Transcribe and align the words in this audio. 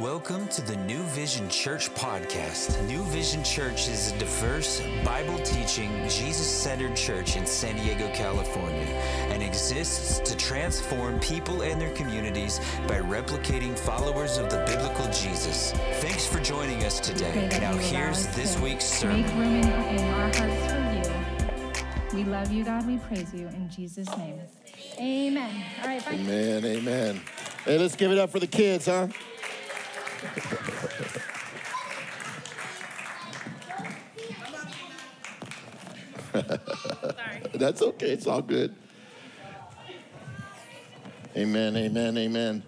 Welcome 0.00 0.48
to 0.48 0.60
the 0.60 0.74
New 0.74 1.04
Vision 1.04 1.48
Church 1.48 1.88
podcast. 1.94 2.84
New 2.88 3.04
Vision 3.04 3.44
Church 3.44 3.86
is 3.86 4.10
a 4.10 4.18
diverse, 4.18 4.82
Bible 5.04 5.38
teaching, 5.38 5.88
Jesus 6.08 6.48
centered 6.48 6.96
church 6.96 7.36
in 7.36 7.46
San 7.46 7.76
Diego, 7.76 8.10
California, 8.12 8.86
and 9.30 9.40
exists 9.40 10.18
to 10.18 10.36
transform 10.36 11.20
people 11.20 11.62
and 11.62 11.80
their 11.80 11.92
communities 11.92 12.58
by 12.88 12.98
replicating 12.98 13.78
followers 13.78 14.36
of 14.36 14.50
the 14.50 14.64
biblical 14.66 15.06
Jesus. 15.12 15.70
Thanks 16.00 16.26
for 16.26 16.40
joining 16.40 16.82
us 16.82 16.98
today. 16.98 17.48
Now, 17.60 17.74
here's 17.74 18.26
this 18.34 18.58
week's 18.58 18.86
sermon. 18.86 19.22
Make 19.22 19.30
room 19.34 19.42
in, 19.42 19.96
in 19.96 20.14
our 20.14 20.34
hearts 20.34 20.72
for 20.72 22.16
you. 22.16 22.18
We 22.18 22.24
love 22.24 22.50
you, 22.50 22.64
God. 22.64 22.84
We 22.84 22.98
praise 22.98 23.32
you 23.32 23.46
in 23.46 23.70
Jesus' 23.70 24.08
name. 24.16 24.40
Amen. 24.98 25.64
All 25.82 25.86
right, 25.86 26.04
bye. 26.04 26.12
Amen, 26.14 26.64
amen. 26.64 27.20
Hey, 27.64 27.78
let's 27.78 27.94
give 27.94 28.10
it 28.10 28.18
up 28.18 28.30
for 28.30 28.40
the 28.40 28.48
kids, 28.48 28.86
huh? 28.86 29.06
That's 37.54 37.82
okay, 37.82 38.10
it's 38.10 38.26
all 38.26 38.42
good. 38.42 38.74
Amen, 41.36 41.76
amen, 41.76 42.18
amen. 42.18 42.62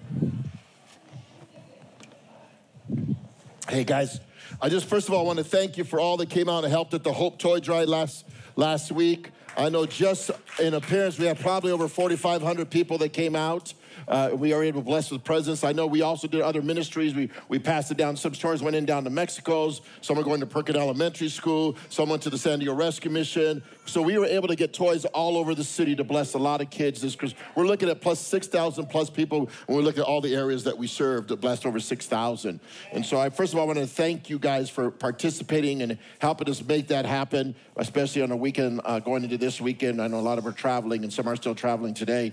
Hey 3.68 3.84
guys, 3.84 4.20
I 4.60 4.68
just 4.68 4.87
first 4.87 5.09
of 5.09 5.15
all 5.15 5.27
want 5.27 5.38
to 5.38 5.45
thank 5.45 5.77
you 5.77 5.84
for 5.84 5.98
all 5.98 6.16
that 6.18 6.30
came 6.30 6.48
out 6.48 6.65
and 6.65 6.73
helped 6.73 6.95
at 6.95 7.02
the 7.02 7.12
Hope 7.12 7.38
Toy 7.38 7.60
Drive 7.60 7.88
last 7.88 8.24
last 8.54 8.93
week. 8.93 9.30
I 9.57 9.68
know 9.68 9.87
just 9.87 10.30
in 10.60 10.74
appearance 10.74 11.18
we 11.18 11.27
have 11.27 11.41
probably 11.41 11.73
over 11.73 11.88
4,500 11.88 12.70
people 12.70 12.98
that 12.98 13.12
came 13.12 13.34
out. 13.34 13.74
Uh, 14.09 14.30
we 14.33 14.52
are 14.52 14.62
able 14.62 14.80
to 14.80 14.85
bless 14.85 15.10
with 15.10 15.24
presence. 15.24 15.65
I 15.65 15.73
know 15.73 15.87
we 15.87 16.02
also 16.02 16.29
did 16.29 16.40
other 16.40 16.62
ministries. 16.62 17.15
We, 17.15 17.30
we 17.49 17.59
passed 17.59 17.90
it 17.90 17.96
down. 17.96 18.16
Some 18.16 18.35
stores 18.35 18.63
went 18.63 18.76
in 18.76 18.87
down 18.87 19.04
to 19.04 19.10
Mexico's. 19.10 19.80
Some 20.01 20.18
are 20.18 20.23
going 20.23 20.40
to 20.40 20.46
Perkin 20.46 20.76
Elementary 20.76 21.29
School. 21.29 21.76
Some 21.88 22.09
went 22.09 22.23
to 22.23 22.30
the 22.30 22.38
San 22.38 22.59
Diego 22.59 22.74
Rescue 22.74 23.10
Mission. 23.10 23.63
So 23.85 24.02
we 24.02 24.18
were 24.18 24.26
able 24.26 24.48
to 24.48 24.57
get 24.57 24.73
toys 24.73 25.04
all 25.07 25.37
over 25.37 25.54
the 25.54 25.65
city 25.65 25.95
to 25.96 26.04
bless 26.04 26.35
a 26.35 26.38
lot 26.38 26.60
of 26.60 26.71
kids 26.71 27.01
this 27.01 27.15
Christmas. 27.15 27.40
We're 27.54 27.66
looking 27.66 27.88
at 27.88 28.01
plus 28.01 28.21
6,000 28.21 28.87
plus 28.87 29.10
people 29.10 29.48
when 29.66 29.79
we 29.79 29.85
look 29.85 29.98
at 29.98 30.04
all 30.04 30.20
the 30.20 30.35
areas 30.35 30.65
that 30.65 30.76
we 30.76 30.87
served 30.87 31.29
that 31.29 31.41
blessed 31.41 31.66
over 31.66 31.80
6,000. 31.80 32.60
And 32.93 33.07
so 33.07 33.18
I 33.18 33.30
first 33.30 33.52
of 33.52 33.59
all 33.59 33.66
want 33.66 33.79
to 33.79 33.87
thank 33.87 34.30
you 34.30 34.38
guys 34.38 34.70
for 34.70 34.91
participating 34.91 35.82
and 35.82 35.98
helping 36.18 36.48
us 36.48 36.65
make 36.65 36.88
that 36.88 37.07
happen, 37.07 37.54
especially 37.76 38.23
on 38.23 38.30
a 38.30 38.37
weekend 38.37 38.80
uh, 38.85 38.98
going 39.01 39.24
into 39.24 39.38
this 39.38 39.60
weekend. 39.60 40.01
I 40.01 40.09
know 40.09 40.18
a 40.18 40.20
lot 40.20 40.38
of 40.38 40.46
are 40.46 40.52
traveling 40.52 41.02
and 41.02 41.13
some 41.13 41.29
are 41.29 41.37
still 41.37 41.54
traveling 41.54 41.95
today. 41.95 42.32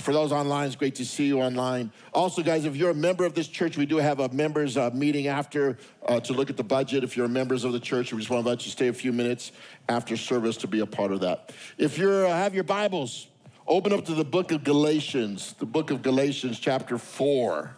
For 0.00 0.12
those 0.12 0.32
online, 0.32 0.66
it's 0.66 0.76
great 0.76 0.96
to 0.96 1.05
see 1.06 1.26
you 1.26 1.40
online. 1.40 1.90
Also, 2.12 2.42
guys, 2.42 2.64
if 2.64 2.76
you're 2.76 2.90
a 2.90 2.94
member 2.94 3.24
of 3.24 3.34
this 3.34 3.48
church, 3.48 3.76
we 3.76 3.86
do 3.86 3.96
have 3.96 4.20
a 4.20 4.28
members 4.28 4.76
uh, 4.76 4.90
meeting 4.92 5.28
after 5.28 5.78
uh, 6.06 6.20
to 6.20 6.32
look 6.32 6.50
at 6.50 6.56
the 6.56 6.64
budget. 6.64 7.04
If 7.04 7.16
you're 7.16 7.28
members 7.28 7.64
of 7.64 7.72
the 7.72 7.80
church, 7.80 8.12
we 8.12 8.18
just 8.18 8.30
want 8.30 8.44
to 8.44 8.50
let 8.50 8.64
you 8.64 8.70
stay 8.70 8.88
a 8.88 8.92
few 8.92 9.12
minutes 9.12 9.52
after 9.88 10.16
service 10.16 10.56
to 10.58 10.66
be 10.66 10.80
a 10.80 10.86
part 10.86 11.12
of 11.12 11.20
that. 11.20 11.52
If 11.78 11.98
you 11.98 12.10
uh, 12.10 12.28
have 12.28 12.54
your 12.54 12.64
Bibles, 12.64 13.28
open 13.66 13.92
up 13.92 14.04
to 14.06 14.14
the 14.14 14.24
book 14.24 14.52
of 14.52 14.64
Galatians, 14.64 15.54
the 15.58 15.66
book 15.66 15.90
of 15.90 16.02
Galatians, 16.02 16.58
chapter 16.58 16.98
4. 16.98 17.76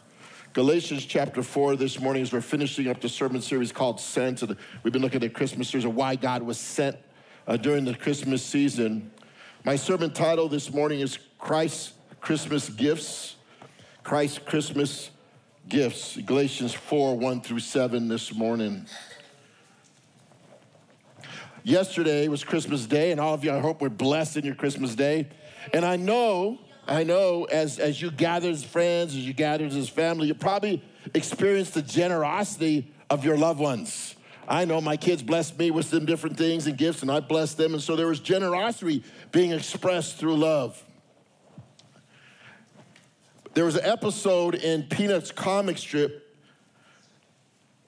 Galatians 0.54 1.04
chapter 1.04 1.42
4 1.42 1.76
this 1.76 2.00
morning 2.00 2.22
as 2.22 2.32
we're 2.32 2.40
finishing 2.40 2.88
up 2.88 3.00
the 3.00 3.08
sermon 3.08 3.40
series 3.40 3.70
called 3.70 4.00
Sent. 4.00 4.42
We've 4.82 4.92
been 4.92 5.02
looking 5.02 5.22
at 5.22 5.34
Christmas 5.34 5.68
series 5.68 5.84
of 5.84 5.94
why 5.94 6.16
God 6.16 6.42
was 6.42 6.58
sent 6.58 6.96
uh, 7.46 7.56
during 7.56 7.84
the 7.84 7.94
Christmas 7.94 8.42
season. 8.42 9.10
My 9.64 9.76
sermon 9.76 10.12
title 10.12 10.48
this 10.48 10.72
morning 10.72 11.00
is 11.00 11.18
Christ's 11.38 11.92
Christmas 12.20 12.68
Gifts. 12.68 13.36
Christ's 14.02 14.38
Christmas 14.38 15.10
Gifts. 15.68 16.16
Galatians 16.16 16.74
4 16.74 17.16
1 17.16 17.40
through 17.40 17.60
7 17.60 18.08
this 18.08 18.34
morning. 18.34 18.86
Yesterday 21.64 22.28
was 22.28 22.44
Christmas 22.44 22.86
Day, 22.86 23.10
and 23.10 23.20
all 23.20 23.34
of 23.34 23.44
you, 23.44 23.52
I 23.52 23.58
hope, 23.58 23.82
were 23.82 23.90
blessed 23.90 24.38
in 24.38 24.44
your 24.44 24.54
Christmas 24.54 24.94
Day. 24.94 25.28
And 25.74 25.84
I 25.84 25.96
know, 25.96 26.58
I 26.86 27.04
know, 27.04 27.44
as, 27.44 27.78
as 27.78 28.00
you 28.00 28.10
gather 28.10 28.48
as 28.48 28.64
friends, 28.64 29.14
as 29.14 29.26
you 29.26 29.34
gather 29.34 29.66
as 29.66 29.88
family, 29.88 30.28
you 30.28 30.34
probably 30.34 30.82
experienced 31.12 31.74
the 31.74 31.82
generosity 31.82 32.90
of 33.10 33.24
your 33.24 33.36
loved 33.36 33.60
ones. 33.60 34.14
I 34.48 34.64
know 34.64 34.80
my 34.80 34.96
kids 34.96 35.22
blessed 35.22 35.58
me 35.58 35.70
with 35.70 35.86
some 35.86 36.06
different 36.06 36.38
things 36.38 36.66
and 36.66 36.78
gifts, 36.78 37.02
and 37.02 37.10
I 37.10 37.20
blessed 37.20 37.58
them. 37.58 37.74
And 37.74 37.82
so 37.82 37.96
there 37.96 38.06
was 38.06 38.20
generosity 38.20 39.04
being 39.30 39.52
expressed 39.52 40.16
through 40.16 40.36
love. 40.36 40.82
There 43.58 43.64
was 43.64 43.74
an 43.74 43.86
episode 43.86 44.54
in 44.54 44.84
Peanuts 44.84 45.32
comic 45.32 45.78
strip. 45.78 46.32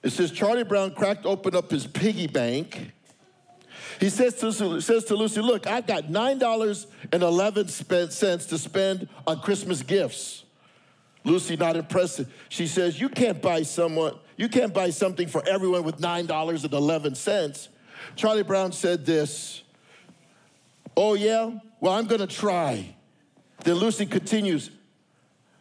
It 0.02 0.10
says 0.10 0.32
Charlie 0.32 0.64
Brown 0.64 0.92
cracked 0.92 1.24
open 1.24 1.54
up 1.54 1.70
his 1.70 1.86
piggy 1.86 2.26
bank. 2.26 2.90
He 4.00 4.10
says 4.10 4.34
to, 4.40 4.80
says 4.80 5.04
to 5.04 5.14
Lucy, 5.14 5.40
Look, 5.40 5.68
I've 5.68 5.86
got 5.86 6.06
$9.11 6.06 8.48
to 8.48 8.58
spend 8.58 9.08
on 9.28 9.40
Christmas 9.42 9.82
gifts. 9.82 10.42
Lucy, 11.22 11.54
not 11.54 11.76
impressed. 11.76 12.22
She 12.48 12.66
says, 12.66 13.00
You 13.00 13.08
can't 13.08 13.40
buy 13.40 13.62
someone, 13.62 14.16
you 14.36 14.48
can't 14.48 14.74
buy 14.74 14.90
something 14.90 15.28
for 15.28 15.48
everyone 15.48 15.84
with 15.84 16.00
$9.11. 16.00 17.68
Charlie 18.16 18.42
Brown 18.42 18.72
said 18.72 19.06
this. 19.06 19.62
Oh, 20.96 21.14
yeah? 21.14 21.52
Well, 21.78 21.92
I'm 21.92 22.06
gonna 22.06 22.26
try. 22.26 22.96
Then 23.62 23.76
Lucy 23.76 24.06
continues, 24.06 24.72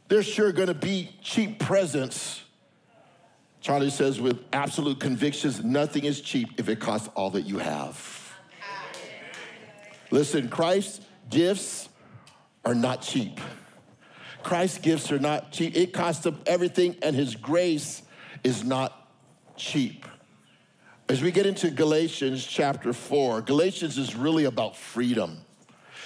There's 0.10 0.26
sure 0.26 0.52
gonna 0.52 0.74
be 0.74 1.12
cheap 1.22 1.60
presents. 1.60 2.42
Charlie 3.62 3.92
says 3.92 4.20
with 4.20 4.44
absolute 4.52 5.00
convictions, 5.00 5.64
nothing 5.64 6.06
is 6.06 6.20
cheap 6.20 6.60
if 6.60 6.68
it 6.68 6.80
costs 6.80 7.10
all 7.16 7.30
that 7.32 7.44
you 7.44 7.60
have. 7.60 8.34
Listen, 10.12 10.50
Christ's 10.50 11.02
gifts 11.30 11.90
are 12.66 12.74
not 12.74 13.02
cheap. 13.04 13.40
Christ's 14.42 14.80
gifts 14.80 15.12
are 15.12 15.20
not 15.20 15.52
cheap. 15.52 15.76
It 15.76 15.94
costs 15.94 16.26
him 16.26 16.40
everything, 16.48 16.96
and 17.04 17.16
his 17.16 17.36
grace 17.36 18.02
is 18.44 18.64
not 18.64 19.12
cheap. 19.58 20.06
As 21.08 21.22
we 21.22 21.32
get 21.32 21.46
into 21.46 21.70
Galatians 21.70 22.46
chapter 22.46 22.94
4, 22.94 23.42
Galatians 23.42 23.98
is 24.00 24.16
really 24.16 24.46
about 24.46 24.76
freedom. 24.76 25.38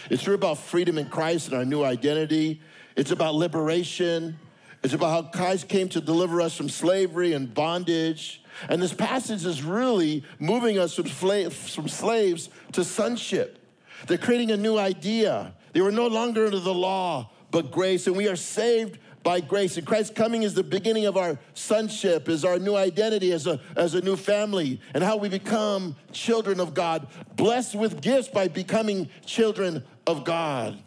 It's 0.09 0.27
really 0.27 0.35
about 0.35 0.57
freedom 0.57 0.97
in 0.97 1.07
Christ 1.07 1.47
and 1.47 1.57
our 1.57 1.65
new 1.65 1.83
identity. 1.83 2.61
It's 2.95 3.11
about 3.11 3.35
liberation. 3.35 4.39
It's 4.83 4.93
about 4.93 5.09
how 5.09 5.29
Christ 5.31 5.69
came 5.69 5.89
to 5.89 6.01
deliver 6.01 6.41
us 6.41 6.55
from 6.55 6.69
slavery 6.69 7.33
and 7.33 7.53
bondage. 7.53 8.43
And 8.69 8.81
this 8.81 8.93
passage 8.93 9.45
is 9.45 9.63
really 9.63 10.23
moving 10.39 10.77
us 10.77 10.95
from, 10.95 11.05
from 11.05 11.87
slaves 11.87 12.49
to 12.73 12.83
sonship. 12.83 13.59
They're 14.07 14.17
creating 14.17 14.51
a 14.51 14.57
new 14.57 14.77
idea. 14.77 15.53
They 15.71 15.81
were 15.81 15.91
no 15.91 16.07
longer 16.07 16.45
under 16.45 16.59
the 16.59 16.73
law, 16.73 17.31
but 17.51 17.71
grace, 17.71 18.07
and 18.07 18.15
we 18.15 18.27
are 18.27 18.35
saved 18.35 18.99
by 19.23 19.39
grace. 19.39 19.77
And 19.77 19.87
Christ's 19.87 20.13
coming 20.13 20.43
is 20.43 20.53
the 20.53 20.63
beginning 20.63 21.05
of 21.05 21.15
our 21.15 21.39
sonship, 21.53 22.27
is 22.27 22.43
our 22.43 22.59
new 22.59 22.75
identity 22.75 23.31
as 23.31 23.47
a, 23.47 23.59
as 23.75 23.95
a 23.95 24.01
new 24.01 24.17
family, 24.17 24.81
and 24.93 25.03
how 25.03 25.15
we 25.15 25.29
become 25.29 25.95
children 26.11 26.59
of 26.59 26.73
God, 26.73 27.07
blessed 27.37 27.75
with 27.75 28.01
gifts 28.01 28.27
by 28.27 28.49
becoming 28.49 29.09
children 29.25 29.83
of 30.05 30.25
God. 30.25 30.77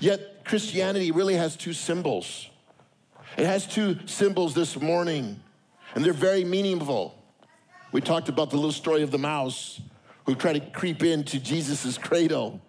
Yet 0.00 0.33
Christianity 0.44 1.10
really 1.10 1.34
has 1.34 1.56
two 1.56 1.72
symbols. 1.72 2.48
It 3.36 3.46
has 3.46 3.66
two 3.66 3.98
symbols 4.06 4.54
this 4.54 4.80
morning, 4.80 5.40
and 5.94 6.04
they're 6.04 6.12
very 6.12 6.44
meaningful. 6.44 7.20
We 7.92 8.00
talked 8.00 8.28
about 8.28 8.50
the 8.50 8.56
little 8.56 8.72
story 8.72 9.02
of 9.02 9.10
the 9.10 9.18
mouse 9.18 9.80
who 10.26 10.34
tried 10.34 10.54
to 10.54 10.60
creep 10.60 11.02
into 11.02 11.38
Jesus' 11.38 11.98
cradle. 11.98 12.60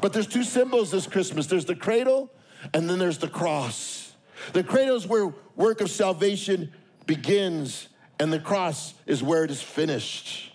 But 0.00 0.12
there's 0.12 0.26
two 0.26 0.44
symbols 0.44 0.90
this 0.90 1.06
Christmas 1.06 1.46
there's 1.46 1.64
the 1.64 1.74
cradle, 1.74 2.30
and 2.72 2.88
then 2.88 2.98
there's 2.98 3.18
the 3.18 3.28
cross. 3.28 4.12
The 4.52 4.62
cradle 4.62 4.96
is 4.96 5.06
where 5.06 5.34
work 5.56 5.80
of 5.80 5.90
salvation 5.90 6.72
begins, 7.06 7.88
and 8.18 8.32
the 8.32 8.38
cross 8.38 8.94
is 9.06 9.22
where 9.22 9.44
it 9.44 9.50
is 9.50 9.62
finished. 9.62 10.53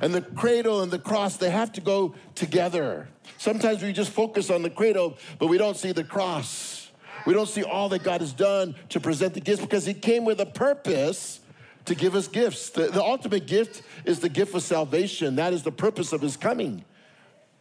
And 0.00 0.14
the 0.14 0.22
cradle 0.22 0.82
and 0.82 0.90
the 0.90 0.98
cross, 0.98 1.36
they 1.36 1.50
have 1.50 1.72
to 1.72 1.80
go 1.80 2.14
together. 2.34 3.08
Sometimes 3.36 3.82
we 3.82 3.92
just 3.92 4.10
focus 4.10 4.50
on 4.50 4.62
the 4.62 4.70
cradle, 4.70 5.16
but 5.38 5.48
we 5.48 5.58
don't 5.58 5.76
see 5.76 5.92
the 5.92 6.04
cross. 6.04 6.90
We 7.26 7.34
don't 7.34 7.48
see 7.48 7.62
all 7.62 7.88
that 7.90 8.02
God 8.02 8.20
has 8.20 8.32
done 8.32 8.74
to 8.90 9.00
present 9.00 9.34
the 9.34 9.40
gifts 9.40 9.60
because 9.60 9.84
He 9.84 9.94
came 9.94 10.24
with 10.24 10.40
a 10.40 10.46
purpose 10.46 11.40
to 11.84 11.94
give 11.94 12.14
us 12.14 12.28
gifts. 12.28 12.70
The, 12.70 12.88
the 12.88 13.02
ultimate 13.02 13.46
gift 13.46 13.82
is 14.04 14.20
the 14.20 14.28
gift 14.28 14.54
of 14.54 14.62
salvation. 14.62 15.36
That 15.36 15.52
is 15.52 15.62
the 15.62 15.72
purpose 15.72 16.12
of 16.12 16.20
His 16.20 16.36
coming 16.36 16.84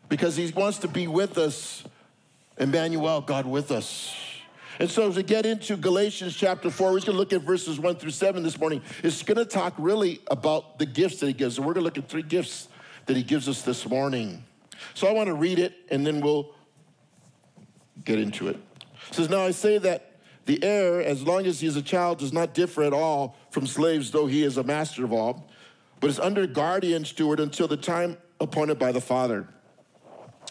because 0.10 0.36
He 0.36 0.52
wants 0.52 0.80
to 0.80 0.88
be 0.88 1.08
with 1.08 1.38
us. 1.38 1.84
Emmanuel, 2.58 3.22
God 3.22 3.46
with 3.46 3.72
us. 3.72 4.16
And 4.80 4.90
so, 4.90 5.08
as 5.08 5.16
we 5.16 5.24
get 5.24 5.46
into 5.46 5.76
Galatians 5.76 6.36
chapter 6.36 6.70
4, 6.70 6.92
we're 6.92 6.98
just 6.98 7.08
gonna 7.08 7.18
look 7.18 7.34
at 7.34 7.42
verses 7.42 7.80
1 7.80 7.96
through 7.96 8.12
7 8.12 8.44
this 8.44 8.60
morning. 8.60 8.82
It's 9.04 9.24
gonna 9.24 9.46
talk 9.46 9.74
really 9.78 10.22
about 10.30 10.78
the 10.78 10.86
gifts 10.86 11.20
that 11.20 11.28
he 11.28 11.34
gives. 11.34 11.58
And 11.58 11.66
we're 11.66 11.74
gonna 11.74 11.86
look 11.86 11.98
at 11.98 12.08
three 12.08 12.22
gifts 12.22 12.68
that 13.08 13.18
he 13.18 13.24
gives 13.24 13.50
us 13.50 13.64
this 13.64 13.88
morning. 13.88 14.44
So, 14.94 15.08
I 15.08 15.12
wanna 15.14 15.34
read 15.34 15.58
it 15.58 15.74
and 15.90 16.06
then 16.06 16.22
we'll 16.22 16.54
get 18.06 18.20
into 18.20 18.50
it. 18.50 18.58
It 19.10 19.16
says, 19.16 19.30
Now 19.30 19.42
I 19.42 19.52
say 19.52 19.80
that 19.80 20.12
the 20.46 20.64
heir, 20.64 21.02
as 21.02 21.24
long 21.24 21.46
as 21.46 21.60
he 21.60 21.68
is 21.68 21.76
a 21.76 21.82
child, 21.82 22.20
does 22.20 22.32
not 22.32 22.54
differ 22.54 22.84
at 22.84 22.94
all 22.94 23.36
from 23.50 23.66
slaves, 23.66 24.12
though 24.12 24.28
he 24.28 24.44
is 24.44 24.58
a 24.58 24.64
master 24.64 25.04
of 25.04 25.12
all, 25.12 25.50
but 26.00 26.10
is 26.10 26.20
under 26.20 26.46
guardian 26.46 27.04
steward 27.04 27.40
until 27.40 27.68
the 27.68 27.78
time 27.78 28.18
appointed 28.40 28.78
by 28.78 28.92
the 28.92 29.02
Father. 29.02 29.48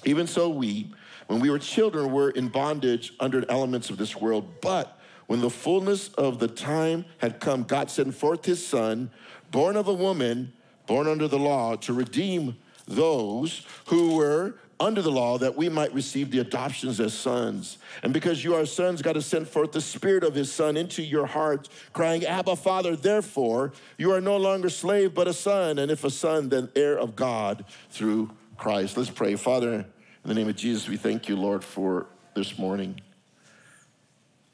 Even 0.04 0.26
so, 0.26 0.48
we, 0.48 0.92
when 1.26 1.40
we 1.40 1.50
were 1.50 1.58
children, 1.58 2.06
we 2.06 2.12
were 2.12 2.30
in 2.30 2.48
bondage 2.48 3.12
under 3.20 3.44
elements 3.50 3.90
of 3.90 3.96
this 3.96 4.16
world. 4.16 4.60
But 4.60 4.98
when 5.26 5.40
the 5.40 5.50
fullness 5.50 6.08
of 6.10 6.38
the 6.38 6.48
time 6.48 7.04
had 7.18 7.40
come, 7.40 7.64
God 7.64 7.90
sent 7.90 8.14
forth 8.14 8.44
his 8.44 8.64
Son, 8.64 9.10
born 9.50 9.76
of 9.76 9.88
a 9.88 9.94
woman, 9.94 10.52
born 10.86 11.08
under 11.08 11.26
the 11.26 11.38
law, 11.38 11.76
to 11.76 11.92
redeem 11.92 12.56
those 12.86 13.66
who 13.86 14.14
were 14.14 14.54
under 14.78 15.00
the 15.00 15.10
law 15.10 15.38
that 15.38 15.56
we 15.56 15.68
might 15.68 15.92
receive 15.94 16.30
the 16.30 16.38
adoptions 16.38 17.00
as 17.00 17.14
sons. 17.14 17.78
And 18.02 18.12
because 18.12 18.44
you 18.44 18.54
are 18.54 18.66
sons, 18.66 19.02
God 19.02 19.16
has 19.16 19.26
sent 19.26 19.48
forth 19.48 19.72
the 19.72 19.80
Spirit 19.80 20.22
of 20.22 20.34
His 20.34 20.52
Son 20.52 20.76
into 20.76 21.02
your 21.02 21.26
hearts, 21.26 21.70
crying, 21.92 22.24
Abba, 22.24 22.56
Father. 22.56 22.94
Therefore, 22.94 23.72
you 23.96 24.12
are 24.12 24.20
no 24.20 24.36
longer 24.36 24.68
slave, 24.68 25.14
but 25.14 25.28
a 25.28 25.32
son. 25.32 25.78
And 25.78 25.90
if 25.90 26.04
a 26.04 26.10
son, 26.10 26.50
then 26.50 26.68
heir 26.76 26.98
of 26.98 27.16
God 27.16 27.64
through 27.90 28.30
Christ. 28.58 28.96
Let's 28.96 29.10
pray. 29.10 29.34
Father, 29.36 29.86
in 30.26 30.30
the 30.30 30.34
name 30.34 30.48
of 30.48 30.56
Jesus, 30.56 30.88
we 30.88 30.96
thank 30.96 31.28
you, 31.28 31.36
Lord, 31.36 31.62
for 31.62 32.08
this 32.34 32.58
morning. 32.58 33.00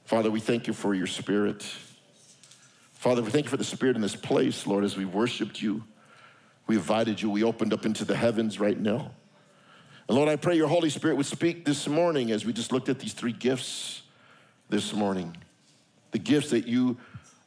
Father, 0.05 0.31
we 0.31 0.39
thank 0.39 0.67
you 0.67 0.75
for 0.75 0.93
your 0.93 1.07
Spirit. 1.07 1.63
Father, 2.93 3.23
we 3.23 3.31
thank 3.31 3.47
you 3.47 3.51
for 3.51 3.57
the 3.57 3.65
Spirit 3.65 3.97
in 3.97 4.03
this 4.03 4.15
place, 4.15 4.67
Lord, 4.67 4.85
as 4.85 4.99
we 4.99 5.07
worshiped 5.07 5.63
you. 5.63 5.83
We 6.67 6.77
invited 6.77 7.23
you. 7.23 7.31
We 7.31 7.43
opened 7.43 7.73
up 7.73 7.87
into 7.87 8.05
the 8.05 8.15
heavens 8.15 8.61
right 8.61 8.79
now. 8.79 9.13
And 10.09 10.19
Lord, 10.19 10.29
I 10.29 10.37
pray 10.37 10.57
your 10.57 10.69
Holy 10.69 10.91
Spirit 10.91 11.17
would 11.17 11.25
speak 11.25 11.65
this 11.65 11.89
morning 11.89 12.33
as 12.33 12.45
we 12.45 12.53
just 12.53 12.71
looked 12.71 12.91
at 12.91 12.99
these 12.99 13.15
three 13.15 13.33
gifts 13.33 14.03
this 14.69 14.93
morning. 14.93 15.35
The 16.11 16.19
gifts 16.19 16.51
that 16.51 16.67
you 16.67 16.99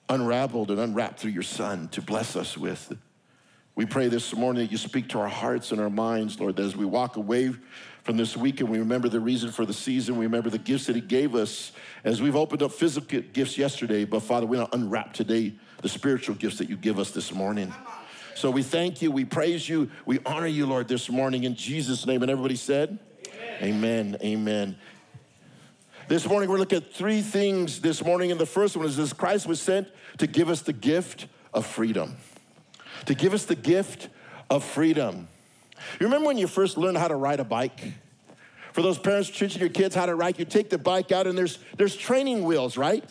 unraveled 0.10 0.72
and 0.72 0.80
unwrapped 0.80 1.20
through 1.20 1.32
your 1.32 1.44
Son 1.44 1.90
to 1.90 2.02
bless 2.02 2.36
us 2.36 2.58
with. 2.58 2.92
We 3.76 3.86
pray 3.86 4.08
this 4.08 4.34
morning 4.34 4.64
that 4.64 4.72
you 4.72 4.78
speak 4.80 5.10
to 5.10 5.20
our 5.20 5.28
hearts 5.28 5.72
and 5.72 5.80
our 5.80 5.92
minds, 5.92 6.40
Lord, 6.40 6.56
that 6.56 6.64
as 6.64 6.76
we 6.76 6.86
walk 6.86 7.18
away 7.18 7.54
from 8.06 8.18
this 8.18 8.38
weekend, 8.38 8.70
we 8.70 8.78
remember 8.78 9.10
the 9.10 9.20
reason 9.20 9.52
for 9.52 9.66
the 9.66 9.74
season. 9.74 10.16
We 10.16 10.28
remember 10.28 10.52
the 10.52 10.60
gifts 10.60 10.86
that 10.86 10.96
He 10.96 11.02
gave 11.02 11.34
us 11.34 11.72
as 12.04 12.22
we've 12.22 12.36
opened 12.36 12.62
up 12.62 12.72
physical 12.72 13.22
gifts 13.34 13.58
yesterday. 13.58 14.06
But 14.06 14.20
Father, 14.20 14.46
we 14.46 14.60
want 14.60 14.72
to 14.72 14.78
unwrap 14.78 15.14
today 15.14 15.56
the 15.82 15.90
spiritual 15.90 16.36
gifts 16.36 16.60
that 16.60 16.70
you 16.70 16.78
give 16.78 17.00
us 17.00 17.10
this 17.10 17.34
morning. 17.34 17.74
So 18.36 18.52
we 18.52 18.62
thank 18.62 19.02
you, 19.02 19.10
we 19.10 19.26
praise 19.26 19.68
you, 19.68 19.90
we 20.06 20.20
honor 20.24 20.46
you, 20.46 20.68
Lord, 20.68 20.88
this 20.88 21.10
morning 21.10 21.46
in 21.46 21.56
Jesus' 21.56 22.06
name. 22.06 22.22
And 22.22 22.30
everybody 22.30 22.56
said, 22.56 23.00
Amen. 23.60 23.64
Amen. 23.64 24.18
Amen. 24.22 24.78
This 26.08 26.28
morning, 26.28 26.48
we're 26.48 26.60
looking 26.60 26.78
at 26.78 26.94
three 26.94 27.24
things 27.24 27.82
this 27.82 28.06
morning. 28.06 28.30
And 28.30 28.40
the 28.40 28.46
first 28.46 28.78
one 28.78 28.86
is 28.86 28.96
this 28.96 29.14
Christ 29.14 29.48
was 29.48 29.60
sent 29.60 29.88
to 30.20 30.28
give 30.28 30.50
us 30.50 30.62
the 30.62 30.74
gift 30.74 31.26
of 31.56 31.66
freedom. 31.66 32.18
To 33.08 33.16
give 33.16 33.34
us 33.34 33.46
the 33.46 33.56
gift 33.56 34.10
of 34.52 34.64
freedom. 34.64 35.28
You 36.00 36.06
remember 36.08 36.28
when 36.28 36.38
you 36.38 36.48
first 36.48 36.78
learned 36.78 36.98
how 36.98 37.08
to 37.08 37.16
ride 37.16 37.40
a 37.40 37.44
bike? 37.44 37.94
For 38.74 38.82
those 38.82 39.00
parents 39.00 39.30
teaching 39.30 39.62
your 39.62 39.70
kids 39.70 39.96
how 39.96 40.06
to 40.06 40.16
ride, 40.16 40.38
you 40.38 40.44
take 40.44 40.70
the 40.70 40.78
bike 40.78 41.14
out 41.14 41.28
and 41.28 41.38
there's, 41.38 41.60
there's 41.78 41.96
training 41.96 42.44
wheels, 42.44 42.76
right? 42.76 43.06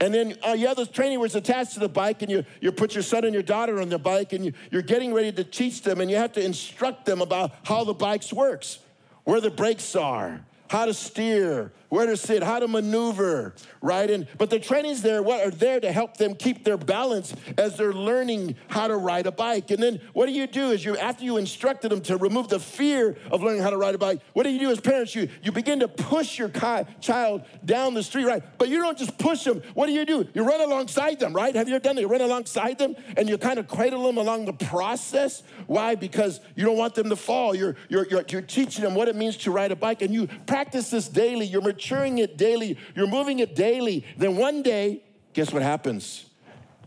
And 0.00 0.14
then 0.14 0.36
uh, 0.46 0.52
you 0.52 0.66
have 0.68 0.76
those 0.78 0.88
training 0.88 1.20
wheels 1.20 1.34
attached 1.34 1.74
to 1.74 1.80
the 1.80 1.88
bike, 1.88 2.22
and 2.22 2.30
you, 2.30 2.44
you 2.62 2.72
put 2.72 2.94
your 2.94 3.02
son 3.02 3.24
and 3.24 3.34
your 3.34 3.42
daughter 3.42 3.80
on 3.82 3.90
the 3.90 3.98
bike, 3.98 4.32
and 4.32 4.46
you, 4.46 4.52
you're 4.70 4.80
getting 4.80 5.12
ready 5.12 5.30
to 5.30 5.44
teach 5.44 5.82
them, 5.82 6.00
and 6.00 6.10
you 6.10 6.16
have 6.16 6.32
to 6.32 6.42
instruct 6.42 7.04
them 7.04 7.20
about 7.20 7.52
how 7.64 7.84
the 7.84 7.92
bikes 7.92 8.32
works, 8.32 8.78
where 9.24 9.40
the 9.40 9.50
brakes 9.50 9.94
are, 9.96 10.40
how 10.68 10.86
to 10.86 10.94
steer, 10.94 11.72
where 11.92 12.06
to 12.06 12.16
sit, 12.16 12.42
how 12.42 12.58
to 12.58 12.66
maneuver, 12.66 13.54
right? 13.82 14.10
And 14.10 14.26
but 14.38 14.48
the 14.48 14.58
trainings 14.58 15.02
there 15.02 15.22
what 15.22 15.46
are 15.46 15.50
there 15.50 15.78
to 15.78 15.92
help 15.92 16.16
them 16.16 16.34
keep 16.34 16.64
their 16.64 16.78
balance 16.78 17.34
as 17.58 17.76
they're 17.76 17.92
learning 17.92 18.56
how 18.68 18.88
to 18.88 18.96
ride 18.96 19.26
a 19.26 19.30
bike. 19.30 19.70
And 19.70 19.82
then 19.82 20.00
what 20.14 20.24
do 20.24 20.32
you 20.32 20.46
do 20.46 20.70
is 20.70 20.82
you 20.86 20.96
after 20.96 21.22
you 21.22 21.36
instructed 21.36 21.90
them 21.90 22.00
to 22.04 22.16
remove 22.16 22.48
the 22.48 22.58
fear 22.58 23.18
of 23.30 23.42
learning 23.42 23.60
how 23.60 23.68
to 23.68 23.76
ride 23.76 23.94
a 23.94 23.98
bike, 23.98 24.22
what 24.32 24.44
do 24.44 24.48
you 24.48 24.58
do 24.58 24.70
as 24.70 24.80
parents? 24.80 25.14
You 25.14 25.28
you 25.42 25.52
begin 25.52 25.80
to 25.80 25.88
push 25.88 26.38
your 26.38 26.48
child 26.48 27.42
down 27.62 27.92
the 27.92 28.02
street, 28.02 28.24
right? 28.24 28.42
But 28.56 28.70
you 28.70 28.78
don't 28.78 28.96
just 28.96 29.18
push 29.18 29.44
them. 29.44 29.60
What 29.74 29.84
do 29.84 29.92
you 29.92 30.06
do? 30.06 30.26
You 30.32 30.44
run 30.44 30.62
alongside 30.62 31.20
them, 31.20 31.34
right? 31.34 31.54
Have 31.54 31.68
you 31.68 31.74
ever 31.74 31.84
done 31.84 31.96
that? 31.96 32.00
You 32.00 32.08
run 32.08 32.22
alongside 32.22 32.78
them 32.78 32.96
and 33.18 33.28
you 33.28 33.36
kind 33.36 33.58
of 33.58 33.68
cradle 33.68 34.06
them 34.06 34.16
along 34.16 34.46
the 34.46 34.54
process. 34.54 35.42
Why? 35.66 35.94
Because 35.94 36.40
you 36.56 36.64
don't 36.64 36.78
want 36.78 36.94
them 36.94 37.10
to 37.10 37.16
fall. 37.16 37.54
You're 37.54 37.76
you're 37.90 38.08
you're, 38.08 38.24
you're 38.30 38.40
teaching 38.40 38.82
them 38.82 38.94
what 38.94 39.08
it 39.08 39.14
means 39.14 39.36
to 39.36 39.50
ride 39.50 39.72
a 39.72 39.76
bike, 39.76 40.00
and 40.00 40.14
you 40.14 40.26
practice 40.46 40.88
this 40.88 41.06
daily. 41.06 41.44
You're 41.44 41.60
maturing 41.82 42.18
it 42.18 42.36
daily, 42.36 42.78
you're 42.94 43.08
moving 43.08 43.40
it 43.40 43.56
daily. 43.56 44.04
Then 44.16 44.36
one 44.36 44.62
day, 44.62 45.02
guess 45.32 45.52
what 45.52 45.62
happens? 45.62 46.26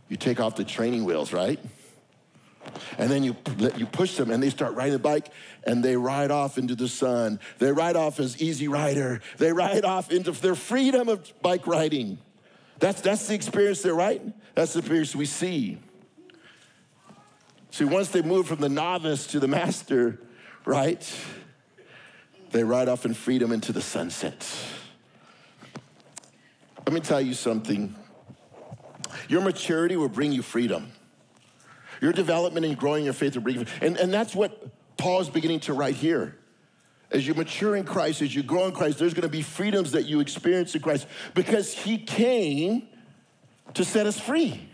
You 0.07 0.15
take 0.15 0.39
off 0.39 0.55
the 0.55 0.63
training 0.63 1.03
wheels, 1.03 1.33
right? 1.33 1.59
And 2.97 3.11
then 3.11 3.23
you, 3.23 3.35
you 3.75 3.85
push 3.85 4.15
them 4.15 4.31
and 4.31 4.41
they 4.41 4.49
start 4.49 4.73
riding 4.73 4.93
the 4.93 4.99
bike 4.99 5.29
and 5.65 5.83
they 5.83 5.95
ride 5.95 6.31
off 6.31 6.57
into 6.57 6.75
the 6.75 6.87
sun. 6.87 7.39
They 7.59 7.71
ride 7.71 7.95
off 7.95 8.19
as 8.19 8.41
easy 8.41 8.67
rider. 8.67 9.21
They 9.37 9.51
ride 9.51 9.85
off 9.85 10.11
into 10.11 10.31
their 10.31 10.55
freedom 10.55 11.09
of 11.09 11.31
bike 11.41 11.67
riding. 11.67 12.17
That's, 12.79 13.01
that's 13.01 13.27
the 13.27 13.35
experience 13.35 13.81
there, 13.81 13.93
right? 13.93 14.21
That's 14.55 14.73
the 14.73 14.79
experience 14.79 15.15
we 15.15 15.25
see. 15.25 15.77
See, 17.71 17.85
once 17.85 18.09
they 18.09 18.21
move 18.21 18.47
from 18.47 18.59
the 18.59 18.69
novice 18.69 19.27
to 19.27 19.39
the 19.39 19.47
master, 19.47 20.21
right? 20.65 21.13
They 22.51 22.63
ride 22.63 22.87
off 22.87 23.05
in 23.05 23.13
freedom 23.13 23.51
into 23.51 23.73
the 23.73 23.81
sunset. 23.81 24.45
Let 26.85 26.93
me 26.93 26.99
tell 26.99 27.21
you 27.21 27.33
something. 27.33 27.95
Your 29.27 29.41
maturity 29.41 29.95
will 29.95 30.09
bring 30.09 30.31
you 30.31 30.41
freedom. 30.41 30.91
Your 32.01 32.13
development 32.13 32.65
and 32.65 32.77
growing 32.77 33.05
your 33.05 33.13
faith 33.13 33.35
will 33.35 33.41
bring 33.41 33.59
you, 33.59 33.65
and, 33.81 33.97
and 33.97 34.13
that's 34.13 34.35
what 34.35 34.67
Paul 34.97 35.21
is 35.21 35.29
beginning 35.29 35.61
to 35.61 35.73
write 35.73 35.95
here. 35.95 36.37
As 37.11 37.25
you 37.25 37.33
mature 37.33 37.75
in 37.75 37.85
Christ, 37.85 38.21
as 38.21 38.35
you 38.35 38.43
grow 38.43 38.65
in 38.65 38.73
Christ, 38.73 38.99
there's 38.99 39.13
gonna 39.13 39.29
be 39.29 39.41
freedoms 39.41 39.93
that 39.93 40.05
you 40.05 40.19
experience 40.19 40.75
in 40.75 40.81
Christ 40.81 41.07
because 41.33 41.73
he 41.73 41.97
came 41.97 42.87
to 43.73 43.85
set 43.85 44.05
us 44.05 44.19
free. 44.19 44.69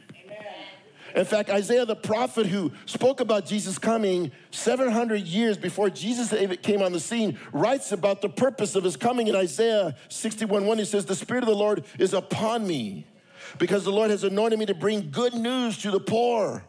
In 1.16 1.26
fact, 1.26 1.50
Isaiah 1.50 1.86
the 1.86 1.96
prophet, 1.96 2.48
who 2.48 2.72
spoke 2.86 3.20
about 3.20 3.46
Jesus 3.46 3.78
coming 3.78 4.32
700 4.52 5.22
years 5.22 5.58
before 5.58 5.90
Jesus 5.90 6.34
came 6.62 6.82
on 6.82 6.92
the 6.92 7.00
scene, 7.00 7.38
writes 7.52 7.92
about 7.92 8.22
the 8.22 8.30
purpose 8.30 8.76
of 8.76 8.84
his 8.84 8.96
coming 8.96 9.28
in 9.28 9.36
Isaiah 9.36 9.96
61 10.10 10.66
1. 10.66 10.78
He 10.78 10.86
says, 10.86 11.06
The 11.06 11.16
Spirit 11.16 11.44
of 11.44 11.50
the 11.50 11.56
Lord 11.56 11.84
is 12.00 12.14
upon 12.14 12.66
me 12.66 13.08
because 13.58 13.84
the 13.84 13.92
Lord 13.92 14.12
has 14.12 14.24
anointed 14.24 14.60
me 14.60 14.66
to 14.68 14.74
bring 14.74 15.12
good 15.12 15.34
news 15.34 15.78
to 15.80 15.92
the 15.92 16.00
poor. 16.00 16.64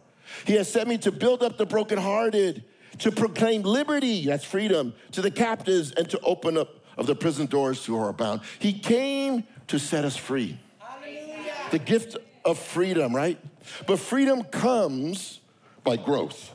He 0.47 0.55
has 0.55 0.71
sent 0.71 0.89
me 0.89 0.99
to 0.99 1.13
build 1.13 1.43
up 1.43 1.59
the 1.59 1.67
brokenhearted, 1.67 2.65
to 2.99 3.13
proclaim 3.13 3.63
liberty, 3.63 4.27
that's 4.27 4.45
freedom, 4.45 4.95
to 5.13 5.23
the 5.23 5.31
captives, 5.31 5.93
and 5.93 6.09
to 6.11 6.21
open 6.21 6.57
up 6.57 6.83
of 6.97 7.07
the 7.07 7.15
prison 7.15 7.47
doors 7.47 7.83
to 7.85 7.97
who 7.97 8.03
are 8.03 8.13
bound. 8.13 8.41
He 8.59 8.73
came 8.73 9.45
to 9.69 9.79
set 9.79 10.05
us 10.05 10.17
free. 10.17 10.59
Hallelujah. 10.79 11.53
The 11.71 11.79
gift 11.79 12.17
of 12.45 12.59
freedom, 12.59 13.15
right? 13.15 13.39
But 13.87 13.99
freedom 13.99 14.43
comes 14.45 15.41
by 15.85 15.97
growth. 15.97 16.55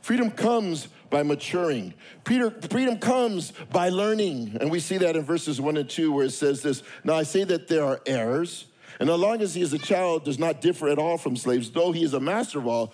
Freedom 0.00 0.30
comes 0.30 0.88
by 1.10 1.22
maturing. 1.22 1.94
Peter, 2.24 2.50
freedom 2.70 2.98
comes 2.98 3.52
by 3.70 3.88
learning. 3.88 4.56
And 4.60 4.70
we 4.70 4.80
see 4.80 4.98
that 4.98 5.16
in 5.16 5.24
verses 5.24 5.60
one 5.60 5.76
and 5.76 5.88
two 5.88 6.12
where 6.12 6.26
it 6.26 6.30
says 6.30 6.62
this 6.62 6.82
Now 7.04 7.14
I 7.14 7.22
say 7.22 7.44
that 7.44 7.68
there 7.68 7.84
are 7.84 8.00
heirs, 8.06 8.66
and 9.00 9.08
as 9.08 9.18
long 9.18 9.40
as 9.40 9.54
he 9.54 9.62
is 9.62 9.72
a 9.72 9.78
child, 9.78 10.24
does 10.24 10.38
not 10.38 10.60
differ 10.60 10.88
at 10.88 10.98
all 10.98 11.18
from 11.18 11.36
slaves, 11.36 11.70
though 11.70 11.92
he 11.92 12.02
is 12.02 12.14
a 12.14 12.20
master 12.20 12.58
of 12.58 12.66
all, 12.66 12.92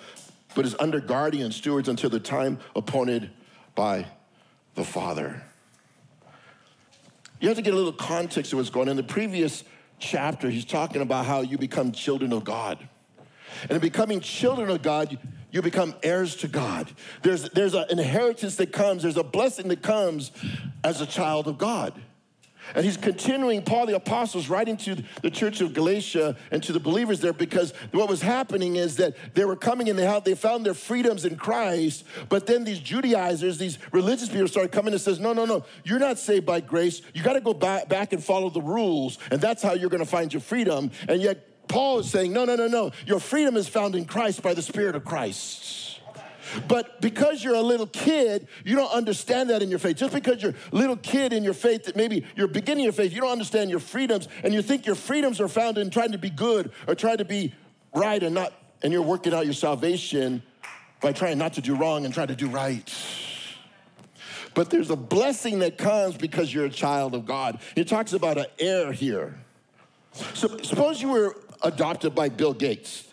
but 0.54 0.64
is 0.64 0.76
under 0.78 1.00
guardian 1.00 1.50
stewards 1.52 1.88
until 1.88 2.10
the 2.10 2.20
time 2.20 2.58
appointed 2.76 3.30
by 3.74 4.06
the 4.74 4.84
Father. 4.84 5.42
You 7.40 7.48
have 7.48 7.56
to 7.56 7.62
get 7.62 7.74
a 7.74 7.76
little 7.76 7.92
context 7.92 8.52
of 8.52 8.58
what's 8.58 8.70
going 8.70 8.88
on. 8.88 8.92
In 8.92 8.96
the 8.96 9.02
previous 9.02 9.64
chapter, 10.04 10.50
he's 10.50 10.64
talking 10.64 11.02
about 11.02 11.26
how 11.26 11.40
you 11.40 11.58
become 11.58 11.92
children 11.92 12.32
of 12.32 12.44
God. 12.44 12.78
And 13.62 13.72
in 13.72 13.80
becoming 13.80 14.20
children 14.20 14.70
of 14.70 14.82
God, 14.82 15.18
you 15.50 15.62
become 15.62 15.94
heirs 16.02 16.36
to 16.36 16.48
God. 16.48 16.90
There's, 17.22 17.48
there's 17.50 17.74
an 17.74 17.86
inheritance 17.88 18.56
that 18.56 18.72
comes, 18.72 19.02
there's 19.02 19.16
a 19.16 19.24
blessing 19.24 19.68
that 19.68 19.82
comes 19.82 20.32
as 20.82 21.00
a 21.00 21.06
child 21.06 21.48
of 21.48 21.58
God. 21.58 21.94
And 22.74 22.84
he's 22.84 22.96
continuing, 22.96 23.62
Paul 23.62 23.86
the 23.86 23.96
Apostle 23.96 24.40
is 24.40 24.48
writing 24.48 24.76
to 24.78 24.96
the 25.22 25.30
church 25.30 25.60
of 25.60 25.74
Galatia 25.74 26.36
and 26.50 26.62
to 26.62 26.72
the 26.72 26.80
believers 26.80 27.20
there 27.20 27.32
because 27.32 27.72
what 27.92 28.08
was 28.08 28.22
happening 28.22 28.76
is 28.76 28.96
that 28.96 29.16
they 29.34 29.44
were 29.44 29.56
coming 29.56 29.88
and 29.88 29.98
they, 29.98 30.34
found 30.34 30.66
their 30.66 30.74
freedoms 30.74 31.24
in 31.24 31.36
Christ, 31.36 32.04
but 32.28 32.46
then 32.46 32.64
these 32.64 32.80
Judaizers, 32.80 33.58
these 33.58 33.78
religious 33.92 34.28
people 34.28 34.48
started 34.48 34.72
coming 34.72 34.92
and 34.92 35.00
says, 35.00 35.20
no, 35.20 35.32
no, 35.32 35.44
no, 35.44 35.64
you're 35.84 35.98
not 35.98 36.18
saved 36.18 36.46
by 36.46 36.60
grace. 36.60 37.02
You 37.14 37.22
got 37.22 37.34
to 37.34 37.40
go 37.40 37.54
back, 37.54 37.88
back 37.88 38.12
and 38.12 38.22
follow 38.22 38.50
the 38.50 38.62
rules, 38.62 39.18
and 39.30 39.40
that's 39.40 39.62
how 39.62 39.74
you're 39.74 39.90
going 39.90 40.02
to 40.04 40.08
find 40.08 40.32
your 40.32 40.40
freedom. 40.40 40.90
And 41.08 41.22
yet 41.22 41.68
Paul 41.68 42.00
is 42.00 42.10
saying, 42.10 42.32
no, 42.32 42.44
no, 42.44 42.56
no, 42.56 42.68
no. 42.68 42.92
Your 43.06 43.20
freedom 43.20 43.56
is 43.56 43.68
found 43.68 43.94
in 43.94 44.04
Christ 44.04 44.42
by 44.42 44.54
the 44.54 44.62
Spirit 44.62 44.96
of 44.96 45.04
Christ. 45.04 45.83
But 46.68 47.00
because 47.00 47.42
you're 47.42 47.54
a 47.54 47.62
little 47.62 47.86
kid, 47.86 48.48
you 48.64 48.76
don't 48.76 48.92
understand 48.92 49.50
that 49.50 49.62
in 49.62 49.70
your 49.70 49.78
faith. 49.78 49.96
Just 49.96 50.14
because 50.14 50.42
you're 50.42 50.54
a 50.72 50.76
little 50.76 50.96
kid 50.96 51.32
in 51.32 51.44
your 51.44 51.54
faith, 51.54 51.84
that 51.84 51.96
maybe 51.96 52.24
you're 52.36 52.48
beginning 52.48 52.84
your 52.84 52.92
faith, 52.92 53.12
you 53.12 53.20
don't 53.20 53.32
understand 53.32 53.70
your 53.70 53.80
freedoms, 53.80 54.28
and 54.42 54.54
you 54.54 54.62
think 54.62 54.86
your 54.86 54.94
freedoms 54.94 55.40
are 55.40 55.48
found 55.48 55.78
in 55.78 55.90
trying 55.90 56.12
to 56.12 56.18
be 56.18 56.30
good 56.30 56.72
or 56.86 56.94
trying 56.94 57.18
to 57.18 57.24
be 57.24 57.54
right 57.94 58.22
and 58.22 58.34
not, 58.34 58.52
and 58.82 58.92
you're 58.92 59.02
working 59.02 59.34
out 59.34 59.44
your 59.44 59.54
salvation 59.54 60.42
by 61.00 61.12
trying 61.12 61.38
not 61.38 61.54
to 61.54 61.60
do 61.60 61.74
wrong 61.74 62.04
and 62.04 62.14
trying 62.14 62.28
to 62.28 62.36
do 62.36 62.48
right. 62.48 62.92
But 64.54 64.70
there's 64.70 64.90
a 64.90 64.96
blessing 64.96 65.58
that 65.60 65.76
comes 65.76 66.16
because 66.16 66.54
you're 66.54 66.66
a 66.66 66.70
child 66.70 67.14
of 67.14 67.26
God. 67.26 67.60
It 67.74 67.88
talks 67.88 68.12
about 68.12 68.38
an 68.38 68.46
heir 68.58 68.92
here. 68.92 69.38
So 70.34 70.58
suppose 70.58 71.02
you 71.02 71.08
were 71.08 71.36
adopted 71.62 72.14
by 72.14 72.28
Bill 72.28 72.54
Gates, 72.54 73.12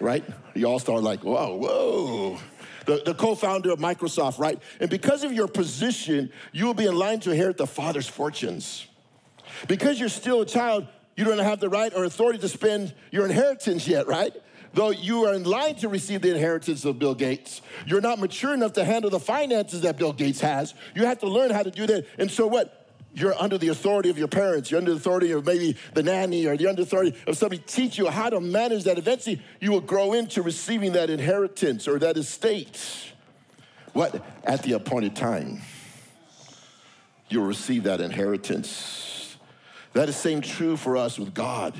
right? 0.00 0.24
You 0.54 0.66
all 0.66 0.80
start 0.80 1.02
like, 1.02 1.22
whoa, 1.22 1.54
whoa. 1.54 2.38
The, 2.86 3.02
the 3.04 3.14
co-founder 3.14 3.70
of 3.70 3.78
Microsoft, 3.78 4.38
right? 4.38 4.60
And 4.80 4.90
because 4.90 5.24
of 5.24 5.32
your 5.32 5.48
position, 5.48 6.30
you 6.52 6.66
will 6.66 6.74
be 6.74 6.86
in 6.86 6.96
line 6.96 7.20
to 7.20 7.30
inherit 7.30 7.56
the 7.56 7.66
father's 7.66 8.06
fortunes. 8.06 8.86
Because 9.68 9.98
you're 9.98 10.08
still 10.08 10.42
a 10.42 10.46
child, 10.46 10.86
you 11.16 11.24
don't 11.24 11.38
have 11.38 11.60
the 11.60 11.68
right 11.68 11.92
or 11.94 12.04
authority 12.04 12.38
to 12.40 12.48
spend 12.48 12.94
your 13.10 13.24
inheritance 13.24 13.86
yet, 13.86 14.06
right? 14.06 14.34
Though 14.74 14.90
you 14.90 15.24
are 15.24 15.34
in 15.34 15.44
line 15.44 15.76
to 15.76 15.88
receive 15.88 16.22
the 16.22 16.30
inheritance 16.34 16.84
of 16.84 16.98
Bill 16.98 17.14
Gates, 17.14 17.62
you're 17.86 18.00
not 18.00 18.18
mature 18.18 18.52
enough 18.52 18.72
to 18.72 18.84
handle 18.84 19.10
the 19.10 19.20
finances 19.20 19.82
that 19.82 19.96
Bill 19.96 20.12
Gates 20.12 20.40
has. 20.40 20.74
You 20.96 21.06
have 21.06 21.20
to 21.20 21.28
learn 21.28 21.50
how 21.50 21.62
to 21.62 21.70
do 21.70 21.86
that. 21.86 22.06
And 22.18 22.30
so 22.30 22.46
what? 22.48 22.83
You're 23.14 23.34
under 23.40 23.56
the 23.58 23.68
authority 23.68 24.10
of 24.10 24.18
your 24.18 24.28
parents. 24.28 24.70
You're 24.70 24.78
under 24.78 24.90
the 24.90 24.96
authority 24.96 25.30
of 25.30 25.46
maybe 25.46 25.76
the 25.94 26.02
nanny 26.02 26.46
or 26.46 26.56
the 26.56 26.66
under 26.66 26.82
authority 26.82 27.16
of 27.28 27.36
somebody 27.36 27.62
teach 27.64 27.96
you 27.96 28.08
how 28.08 28.28
to 28.28 28.40
manage 28.40 28.84
that. 28.84 28.98
Eventually, 28.98 29.40
you 29.60 29.70
will 29.70 29.80
grow 29.80 30.14
into 30.14 30.42
receiving 30.42 30.92
that 30.92 31.10
inheritance 31.10 31.86
or 31.86 32.00
that 32.00 32.16
estate. 32.16 33.12
What? 33.92 34.24
At 34.42 34.64
the 34.64 34.72
appointed 34.72 35.14
time, 35.14 35.62
you'll 37.28 37.46
receive 37.46 37.84
that 37.84 38.00
inheritance. 38.00 39.36
That 39.92 40.08
is 40.08 40.16
same 40.16 40.40
true 40.40 40.76
for 40.76 40.96
us 40.96 41.16
with 41.16 41.32
God. 41.32 41.74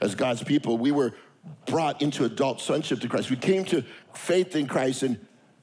As 0.00 0.14
God's 0.14 0.42
people, 0.42 0.78
we 0.78 0.92
were 0.92 1.12
brought 1.66 2.00
into 2.00 2.24
adult 2.24 2.62
sonship 2.62 3.00
to 3.00 3.08
Christ. 3.08 3.28
We 3.28 3.36
came 3.36 3.66
to 3.66 3.84
faith 4.14 4.56
in 4.56 4.66
Christ, 4.66 5.02
and 5.02 5.18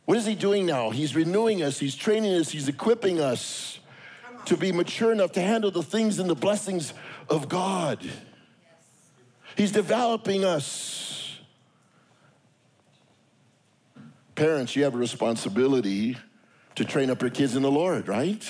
what 0.06 0.16
is 0.18 0.28
He 0.28 0.36
doing 0.36 0.68
now? 0.68 0.92
He's 0.92 1.16
renewing 1.16 1.64
us, 1.64 1.80
He's 1.80 1.96
training 1.96 2.36
us, 2.36 2.50
He's 2.52 2.68
equipping 2.68 3.20
us 3.20 3.80
to 4.48 4.58
be 4.58 4.72
mature 4.72 5.12
enough 5.12 5.34
to 5.34 5.42
handle 5.42 5.72
the 5.72 5.84
things 5.84 6.20
and 6.20 6.30
the 6.30 6.36
blessings 6.36 6.94
of 7.30 7.50
God. 7.50 8.00
He's 9.56 9.72
developing 9.72 10.46
us. 10.46 11.38
Parents, 14.36 14.76
you 14.76 14.84
have 14.84 14.94
a 14.94 14.98
responsibility 14.98 16.18
to 16.76 16.86
train 16.86 17.10
up 17.10 17.22
your 17.22 17.32
kids 17.32 17.56
in 17.56 17.64
the 17.64 17.72
Lord, 17.72 18.08
right? 18.08 18.48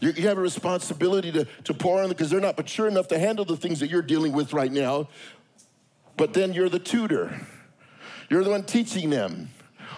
You, 0.00 0.10
you 0.10 0.28
have 0.28 0.36
a 0.36 0.42
responsibility 0.42 1.32
to, 1.32 1.46
to 1.64 1.74
pour 1.74 1.96
on 1.96 2.02
them 2.02 2.10
because 2.10 2.28
they're 2.28 2.40
not 2.40 2.58
mature 2.58 2.86
enough 2.86 3.08
to 3.08 3.18
handle 3.18 3.44
the 3.44 3.56
things 3.56 3.80
that 3.80 3.88
you're 3.88 4.02
dealing 4.02 4.32
with 4.32 4.52
right 4.52 4.70
now. 4.70 5.08
But 6.16 6.34
then 6.34 6.52
you're 6.52 6.68
the 6.68 6.78
tutor, 6.78 7.40
you're 8.28 8.44
the 8.44 8.50
one 8.50 8.64
teaching 8.64 9.10
them. 9.10 9.48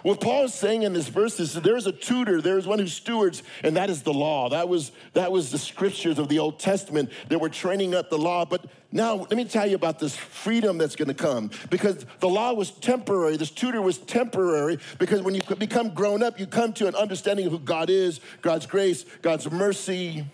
What 0.03 0.21
Paul 0.21 0.45
is 0.45 0.55
saying 0.55 0.83
in 0.83 0.93
this 0.93 1.09
verse 1.09 1.41
is 1.41 1.55
that 1.55 1.65
there's 1.65 1.87
a 1.87 1.93
tutor, 1.93 2.41
there's 2.41 2.67
one 2.67 2.79
who 2.79 2.87
stewards, 2.87 3.43
and 3.63 3.77
that 3.77 3.91
is 3.91 4.03
the 4.03 4.13
law. 4.13 4.49
That 4.49 4.69
was, 4.69 4.93
that 5.15 5.33
was 5.33 5.51
the 5.51 5.59
scriptures 5.59 6.19
of 6.19 6.29
the 6.29 6.39
Old 6.39 6.59
Testament 6.59 7.11
that 7.29 7.41
were 7.41 7.49
training 7.49 7.95
up 7.95 8.11
the 8.11 8.19
law. 8.19 8.45
But 8.45 8.67
now, 8.93 9.15
let 9.17 9.33
me 9.33 9.45
tell 9.45 9.67
you 9.67 9.75
about 9.75 9.99
this 9.99 10.17
freedom 10.17 10.79
that's 10.79 10.97
going 10.97 11.09
to 11.09 11.15
come 11.15 11.51
because 11.71 12.07
the 12.21 12.29
law 12.29 12.53
was 12.53 12.71
temporary. 12.71 13.37
This 13.37 13.51
tutor 13.51 13.83
was 13.83 13.99
temporary 13.99 14.79
because 14.99 15.23
when 15.23 15.35
you 15.35 15.43
become 15.59 15.91
grown 15.91 16.23
up, 16.23 16.39
you 16.39 16.47
come 16.47 16.73
to 16.75 16.87
an 16.87 16.95
understanding 16.95 17.47
of 17.47 17.53
who 17.53 17.59
God 17.59 17.91
is, 17.91 18.21
God's 18.43 18.67
grace, 18.67 19.05
God's 19.23 19.51
mercy. 19.51 20.27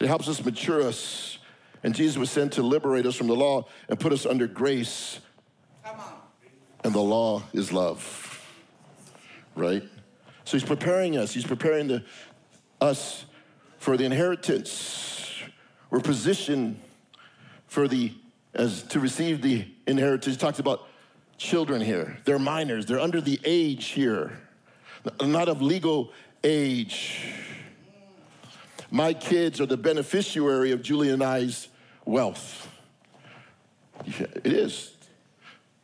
It 0.00 0.06
helps 0.06 0.28
us 0.28 0.44
mature 0.44 0.82
us. 0.82 1.38
And 1.82 1.94
Jesus 1.94 2.16
was 2.16 2.30
sent 2.30 2.54
to 2.54 2.62
liberate 2.62 3.04
us 3.06 3.14
from 3.14 3.26
the 3.26 3.36
law 3.36 3.66
and 3.88 4.00
put 4.00 4.12
us 4.12 4.24
under 4.24 4.46
grace. 4.46 5.20
Come 5.84 6.00
on. 6.00 6.12
And 6.82 6.94
the 6.94 7.02
law 7.02 7.42
is 7.52 7.72
love 7.72 8.33
right? 9.54 9.82
So 10.44 10.56
he's 10.56 10.66
preparing 10.66 11.16
us. 11.16 11.32
He's 11.32 11.46
preparing 11.46 11.88
the, 11.88 12.04
us 12.80 13.24
for 13.78 13.96
the 13.96 14.04
inheritance. 14.04 15.32
We're 15.90 16.00
positioned 16.00 16.80
for 17.66 17.88
the 17.88 18.12
as 18.54 18.84
to 18.84 19.00
receive 19.00 19.42
the 19.42 19.66
inheritance. 19.86 20.36
He 20.36 20.40
talks 20.40 20.58
about 20.58 20.86
children 21.36 21.80
here. 21.80 22.18
They're 22.24 22.38
minors. 22.38 22.86
They're 22.86 23.00
under 23.00 23.20
the 23.20 23.40
age 23.44 23.86
here, 23.86 24.40
not 25.20 25.48
of 25.48 25.60
legal 25.60 26.12
age. 26.44 27.34
My 28.90 29.12
kids 29.12 29.60
are 29.60 29.66
the 29.66 29.76
beneficiary 29.76 30.70
of 30.70 30.82
Julie 30.82 31.10
and 31.10 31.22
I's 31.22 31.68
wealth. 32.04 32.68
It 34.06 34.46
is. 34.46 34.93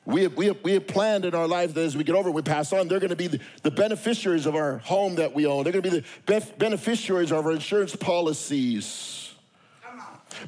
We 0.07 0.23
have, 0.23 0.35
we, 0.35 0.47
have, 0.47 0.57
we 0.63 0.73
have 0.73 0.87
planned 0.87 1.25
in 1.25 1.35
our 1.35 1.47
lives 1.47 1.75
that 1.75 1.83
as 1.83 1.97
we 1.97 2.05
get 2.05 2.17
over, 2.17 2.31
we 2.31 2.43
pass 2.43 2.73
on, 2.73 2.89
they're 2.89 3.01
going 3.01 3.11
to 3.11 3.17
be 3.17 3.27
the, 3.27 3.41
the, 3.63 3.71
beneficiaries 3.71 4.47
of 4.47 4.57
our 4.57 4.79
home 4.79 5.17
that 5.17 5.35
we 5.35 5.47
own. 5.47 5.65
They're 5.65 5.73
going 5.73 5.85
to 5.85 5.91
be 5.91 5.99
the 5.99 6.05
bef- 6.27 6.59
beneficiaries 6.59 7.31
of 7.31 7.45
our 7.45 7.53
insurance 7.53 7.95
policies. 7.95 9.35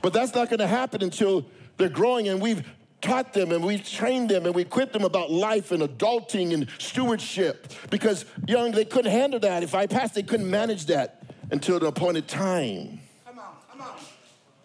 But 0.01 0.13
that's 0.13 0.35
not 0.35 0.49
going 0.49 0.61
to 0.61 0.67
happen 0.67 1.03
until 1.03 1.45
they're 1.77 1.89
growing 1.89 2.29
and 2.29 2.41
we've 2.41 2.67
taught 3.03 3.33
them 3.33 3.53
and 3.53 3.65
we've 3.65 3.87
trained 3.87 4.31
them 4.31 4.47
and 4.47 4.55
we 4.55 4.63
equipped 4.63 4.93
them 4.93 5.05
about 5.05 5.31
life 5.31 5.73
and 5.73 5.83
adulting 5.83 6.55
and 6.55 6.69
stewardship 6.79 7.73
because 7.91 8.25
young, 8.47 8.71
they 8.71 8.85
couldn't 8.85 9.11
handle 9.11 9.41
that. 9.41 9.63
If 9.63 9.75
I 9.75 9.87
passed, 9.87 10.15
they 10.15 10.23
couldn't 10.23 10.49
manage 10.49 10.87
that 10.87 11.23
until 11.51 11.79
the 11.79 11.87
appointed 11.87 12.29
time. 12.29 13.01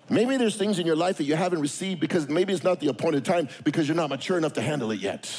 Maybe 0.09 0.37
there's 0.37 0.55
things 0.55 0.79
in 0.79 0.87
your 0.87 0.95
life 0.95 1.17
that 1.17 1.25
you 1.25 1.35
haven't 1.35 1.59
received 1.59 1.99
because 1.99 2.29
maybe 2.29 2.53
it's 2.53 2.63
not 2.63 2.79
the 2.79 2.87
appointed 2.87 3.25
time 3.25 3.49
because 3.63 3.87
you're 3.87 3.95
not 3.95 4.09
mature 4.09 4.37
enough 4.37 4.53
to 4.53 4.61
handle 4.61 4.91
it 4.91 4.99
yet. 4.99 5.29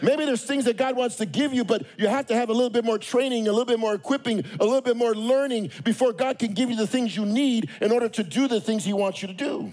Maybe 0.00 0.24
there's 0.24 0.44
things 0.44 0.64
that 0.66 0.76
God 0.76 0.96
wants 0.96 1.16
to 1.16 1.26
give 1.26 1.52
you, 1.52 1.64
but 1.64 1.82
you 1.96 2.08
have 2.08 2.26
to 2.28 2.34
have 2.34 2.50
a 2.50 2.52
little 2.52 2.70
bit 2.70 2.84
more 2.84 2.98
training, 2.98 3.48
a 3.48 3.50
little 3.50 3.64
bit 3.64 3.80
more 3.80 3.94
equipping, 3.94 4.44
a 4.60 4.64
little 4.64 4.80
bit 4.80 4.96
more 4.96 5.14
learning 5.14 5.70
before 5.84 6.12
God 6.12 6.38
can 6.38 6.54
give 6.54 6.70
you 6.70 6.76
the 6.76 6.86
things 6.86 7.16
you 7.16 7.26
need 7.26 7.70
in 7.80 7.90
order 7.90 8.08
to 8.08 8.22
do 8.22 8.48
the 8.48 8.60
things 8.60 8.84
He 8.84 8.92
wants 8.92 9.22
you 9.22 9.28
to 9.28 9.34
do. 9.34 9.72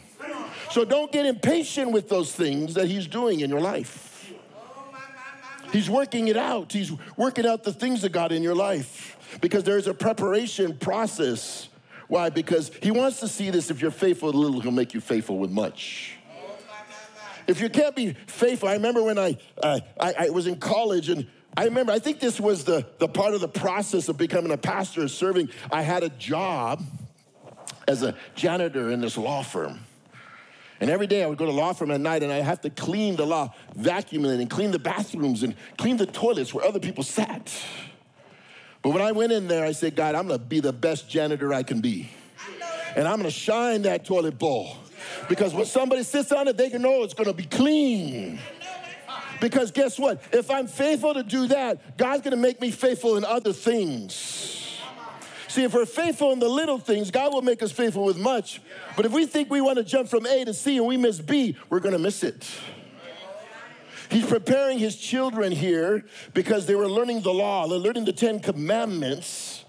So 0.72 0.84
don't 0.84 1.12
get 1.12 1.25
impatient 1.25 1.91
with 1.91 2.10
those 2.10 2.34
things 2.34 2.74
that 2.74 2.88
He's 2.88 3.07
doing 3.07 3.41
in 3.41 3.50
your 3.50 3.62
life. 3.62 4.34
He's 5.72 5.89
working 5.89 6.27
it 6.27 6.38
out, 6.38 6.72
He's 6.72 6.91
working 7.17 7.45
out 7.45 7.63
the 7.63 7.74
things 7.74 8.03
of 8.03 8.12
God 8.12 8.31
in 8.31 8.41
your 8.41 8.55
life 8.55 9.39
because 9.41 9.63
there's 9.63 9.88
a 9.88 9.93
preparation 9.93 10.77
process 10.77 11.69
why? 12.08 12.30
Because 12.30 12.72
he 12.82 12.92
wants 12.92 13.20
to 13.22 13.28
see 13.28 13.50
this 13.50 13.72
if 13.72 13.82
you're 13.82 13.92
faithful 13.92 14.28
with 14.28 14.36
little, 14.36 14.60
he'll 14.60 14.72
make 14.72 14.94
you 14.94 15.02
faithful 15.02 15.38
with 15.40 15.52
much. 15.52 16.14
If 17.48 17.62
you 17.62 17.70
can't 17.70 17.96
be 17.96 18.14
faithful, 18.28 18.70
I 18.70 18.74
remember 18.74 19.04
when 19.04 19.20
I, 19.20 19.38
uh, 19.62 19.80
I, 20.00 20.14
I 20.20 20.30
was 20.30 20.48
in 20.48 20.58
college 20.58 21.10
and 21.10 21.28
I 21.56 21.66
remember, 21.66 21.92
I 21.92 22.00
think 22.00 22.20
this 22.20 22.40
was 22.40 22.64
the, 22.64 22.86
the 22.98 23.08
part 23.08 23.34
of 23.34 23.42
the 23.42 23.48
process 23.48 24.10
of 24.10 24.18
becoming 24.18 24.52
a 24.52 24.58
pastor, 24.58 25.04
of 25.04 25.12
serving. 25.12 25.50
I 25.72 25.84
had 25.84 26.04
a 26.04 26.10
job 26.10 26.84
as 27.88 28.04
a 28.04 28.16
janitor 28.36 28.92
in 28.92 29.00
this 29.00 29.18
law 29.18 29.44
firm. 29.44 29.80
And 30.82 30.90
every 30.90 31.08
day 31.08 31.24
I 31.24 31.28
would 31.28 31.38
go 31.38 31.46
to 31.46 31.52
law 31.52 31.72
firm 31.72 31.92
at 31.92 32.02
night 32.02 32.24
and 32.24 32.32
I 32.32 32.38
have 32.38 32.62
to 32.62 32.70
clean 32.70 33.16
the 33.16 33.26
law, 33.26 33.54
vacuum 33.76 34.26
it 34.26 34.40
and 34.40 34.50
clean 34.50 34.72
the 34.72 34.80
bathrooms 34.80 35.44
and 35.44 35.56
clean 35.78 35.98
the 35.98 36.06
toilets 36.06 36.54
where 36.54 36.66
other 36.66 36.80
people 36.80 37.04
sat. 37.04 37.54
But 38.86 38.94
when 38.94 39.01
I 39.01 39.13
went 39.13 39.32
in 39.32 39.48
there, 39.48 39.65
I 39.65 39.72
said, 39.72 39.96
God, 39.96 40.13
I'm 40.13 40.27
gonna 40.27 40.38
be 40.38 40.60
the 40.60 40.72
best 40.72 41.10
janitor 41.10 41.51
I 41.51 41.63
can 41.63 41.82
be. 41.82 42.08
And 42.96 43.08
I'm 43.08 43.18
gonna 43.18 43.32
shine 43.32 43.82
that 43.82 44.06
toilet 44.06 44.38
bowl. 44.38 44.77
Because 45.27 45.56
when 45.56 45.65
somebody 45.65 46.04
sits 46.04 46.32
on 46.32 46.48
it, 46.48 46.56
they 46.56 46.70
can 46.70 46.84
know 46.84 47.01
it's 47.01 47.15
gonna 47.15 47.34
be 47.34 47.46
clean. 47.46 48.38
Because 49.42 49.72
guess 49.72 49.98
what? 49.98 50.22
If 50.32 50.51
I'm 50.51 50.68
faithful 50.68 51.15
to 51.15 51.24
do 51.24 51.48
that, 51.48 51.98
God's 51.98 52.22
gonna 52.22 52.36
make 52.36 52.62
me 52.62 52.70
faithful 52.70 53.18
in 53.18 53.25
other 53.25 53.54
things. 53.54 54.77
See, 55.48 55.63
if 55.63 55.74
we're 55.74 55.88
faithful 55.88 56.32
in 56.32 56.38
the 56.38 56.48
little 56.48 56.77
things, 56.77 57.10
God 57.10 57.34
will 57.34 57.42
make 57.42 57.63
us 57.63 57.72
faithful 57.72 58.04
with 58.04 58.20
much. 58.20 58.62
But 58.96 59.08
if 59.08 59.12
we 59.12 59.25
think 59.25 59.50
we 59.50 59.62
wanna 59.62 59.82
jump 59.82 60.10
from 60.10 60.27
A 60.27 60.46
to 60.46 60.54
C 60.54 60.77
and 60.77 60.86
we 60.86 60.96
miss 60.96 61.20
B, 61.20 61.58
we're 61.72 61.80
gonna 61.80 61.98
miss 61.98 62.24
it. 62.24 62.48
He's 64.10 64.26
preparing 64.26 64.80
his 64.80 64.96
children 64.96 65.52
here 65.52 66.06
because 66.34 66.66
they 66.66 66.76
were 66.76 66.88
learning 66.90 67.22
the 67.22 67.34
law, 67.34 67.68
they're 67.68 67.80
learning 67.80 68.06
the 68.06 68.14
Ten 68.14 68.40
Commandments, 68.40 69.66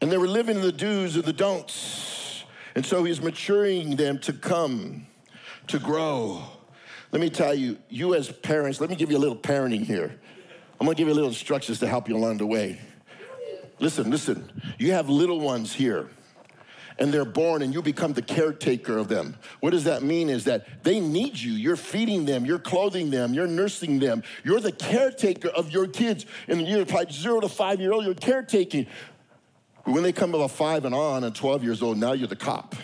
and 0.00 0.10
they 0.10 0.18
were 0.18 0.28
living 0.28 0.56
in 0.56 0.62
the 0.62 0.72
do's 0.72 1.16
and 1.16 1.24
the 1.24 1.32
don'ts. 1.32 2.44
And 2.74 2.86
so 2.86 3.04
he's 3.04 3.20
maturing 3.20 3.96
them 3.96 4.18
to 4.20 4.32
come, 4.32 5.06
to 5.66 5.78
grow. 5.78 6.42
Let 7.12 7.20
me 7.20 7.28
tell 7.28 7.54
you, 7.54 7.78
you 7.88 8.14
as 8.14 8.30
parents, 8.30 8.80
let 8.80 8.88
me 8.88 8.96
give 8.96 9.10
you 9.10 9.16
a 9.16 9.18
little 9.18 9.36
parenting 9.36 9.82
here. 9.82 10.18
I'm 10.78 10.86
gonna 10.86 10.94
give 10.94 11.08
you 11.08 11.12
a 11.12 11.16
little 11.16 11.30
instructions 11.30 11.80
to 11.80 11.86
help 11.86 12.08
you 12.08 12.16
along 12.16 12.38
the 12.38 12.46
way. 12.46 12.80
Listen, 13.80 14.10
listen, 14.10 14.50
you 14.78 14.92
have 14.92 15.08
little 15.08 15.40
ones 15.40 15.72
here. 15.72 16.08
And 17.00 17.12
they're 17.12 17.24
born 17.24 17.62
and 17.62 17.72
you 17.72 17.80
become 17.80 18.12
the 18.12 18.22
caretaker 18.22 18.98
of 18.98 19.08
them. 19.08 19.34
What 19.60 19.70
does 19.70 19.84
that 19.84 20.02
mean? 20.02 20.28
Is 20.28 20.44
that 20.44 20.84
they 20.84 21.00
need 21.00 21.38
you. 21.38 21.52
You're 21.52 21.76
feeding 21.76 22.26
them, 22.26 22.44
you're 22.44 22.58
clothing 22.58 23.10
them, 23.10 23.32
you're 23.32 23.46
nursing 23.46 23.98
them. 23.98 24.22
You're 24.44 24.60
the 24.60 24.70
caretaker 24.70 25.48
of 25.48 25.70
your 25.70 25.88
kids. 25.88 26.26
The 26.46 26.56
year 26.56 26.84
probably 26.84 27.12
zero 27.12 27.40
to 27.40 27.48
five 27.48 27.80
year 27.80 27.92
old, 27.92 28.04
you're 28.04 28.14
caretaking. 28.14 28.86
But 29.84 29.94
when 29.94 30.02
they 30.02 30.12
come 30.12 30.34
about 30.34 30.50
five 30.50 30.84
and 30.84 30.94
on 30.94 31.24
and 31.24 31.34
12 31.34 31.64
years 31.64 31.82
old, 31.82 31.96
now 31.96 32.12
you're 32.12 32.28
the 32.28 32.36
cop. 32.36 32.76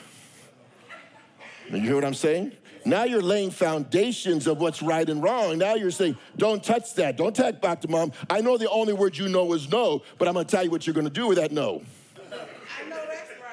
You 1.71 1.81
hear 1.81 1.95
what 1.95 2.05
I'm 2.05 2.15
saying? 2.15 2.53
Now 2.87 3.05
you're 3.05 3.21
laying 3.21 3.51
foundations 3.51 4.47
of 4.47 4.59
what's 4.59 4.81
right 4.81 5.07
and 5.07 5.23
wrong. 5.23 5.59
Now 5.59 5.75
you're 5.75 5.91
saying, 5.91 6.17
don't 6.39 6.63
touch 6.63 6.95
that. 6.95 7.17
Don't 7.17 7.35
talk 7.35 7.61
back 7.61 7.81
to 7.83 7.89
mom. 7.89 8.13
I 8.31 8.41
know 8.41 8.57
the 8.57 8.71
only 8.71 8.93
word 8.93 9.19
you 9.19 9.29
know 9.29 9.53
is 9.53 9.69
no, 9.69 10.03
but 10.19 10.29
I'm 10.29 10.35
going 10.35 10.47
to 10.47 10.51
tell 10.51 10.65
you 10.65 10.71
what 10.71 10.87
you're 10.87 10.95
going 10.95 11.05
to 11.05 11.13
do 11.13 11.27
with 11.27 11.37
that 11.37 11.51
no. 11.51 11.83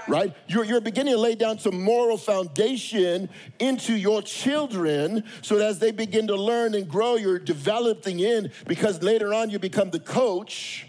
Right? 0.07 0.36
You're, 0.48 0.65
you're 0.65 0.81
beginning 0.81 1.13
to 1.13 1.19
lay 1.19 1.36
down 1.36 1.60
some 1.60 1.81
moral 1.81 2.17
foundation 2.17 3.29
into 3.60 3.95
your 3.95 4.22
children 4.22 5.24
so 5.41 5.57
that 5.57 5.65
as 5.65 5.79
they 5.79 5.91
begin 5.91 6.27
to 6.27 6.36
learn 6.36 6.75
and 6.75 6.89
grow, 6.89 7.15
you're 7.15 7.39
developing 7.39 8.19
in 8.19 8.51
because 8.67 9.01
later 9.01 9.33
on 9.33 9.50
you 9.50 9.60
become 9.60 9.91
the 9.91 10.00
coach. 10.00 10.88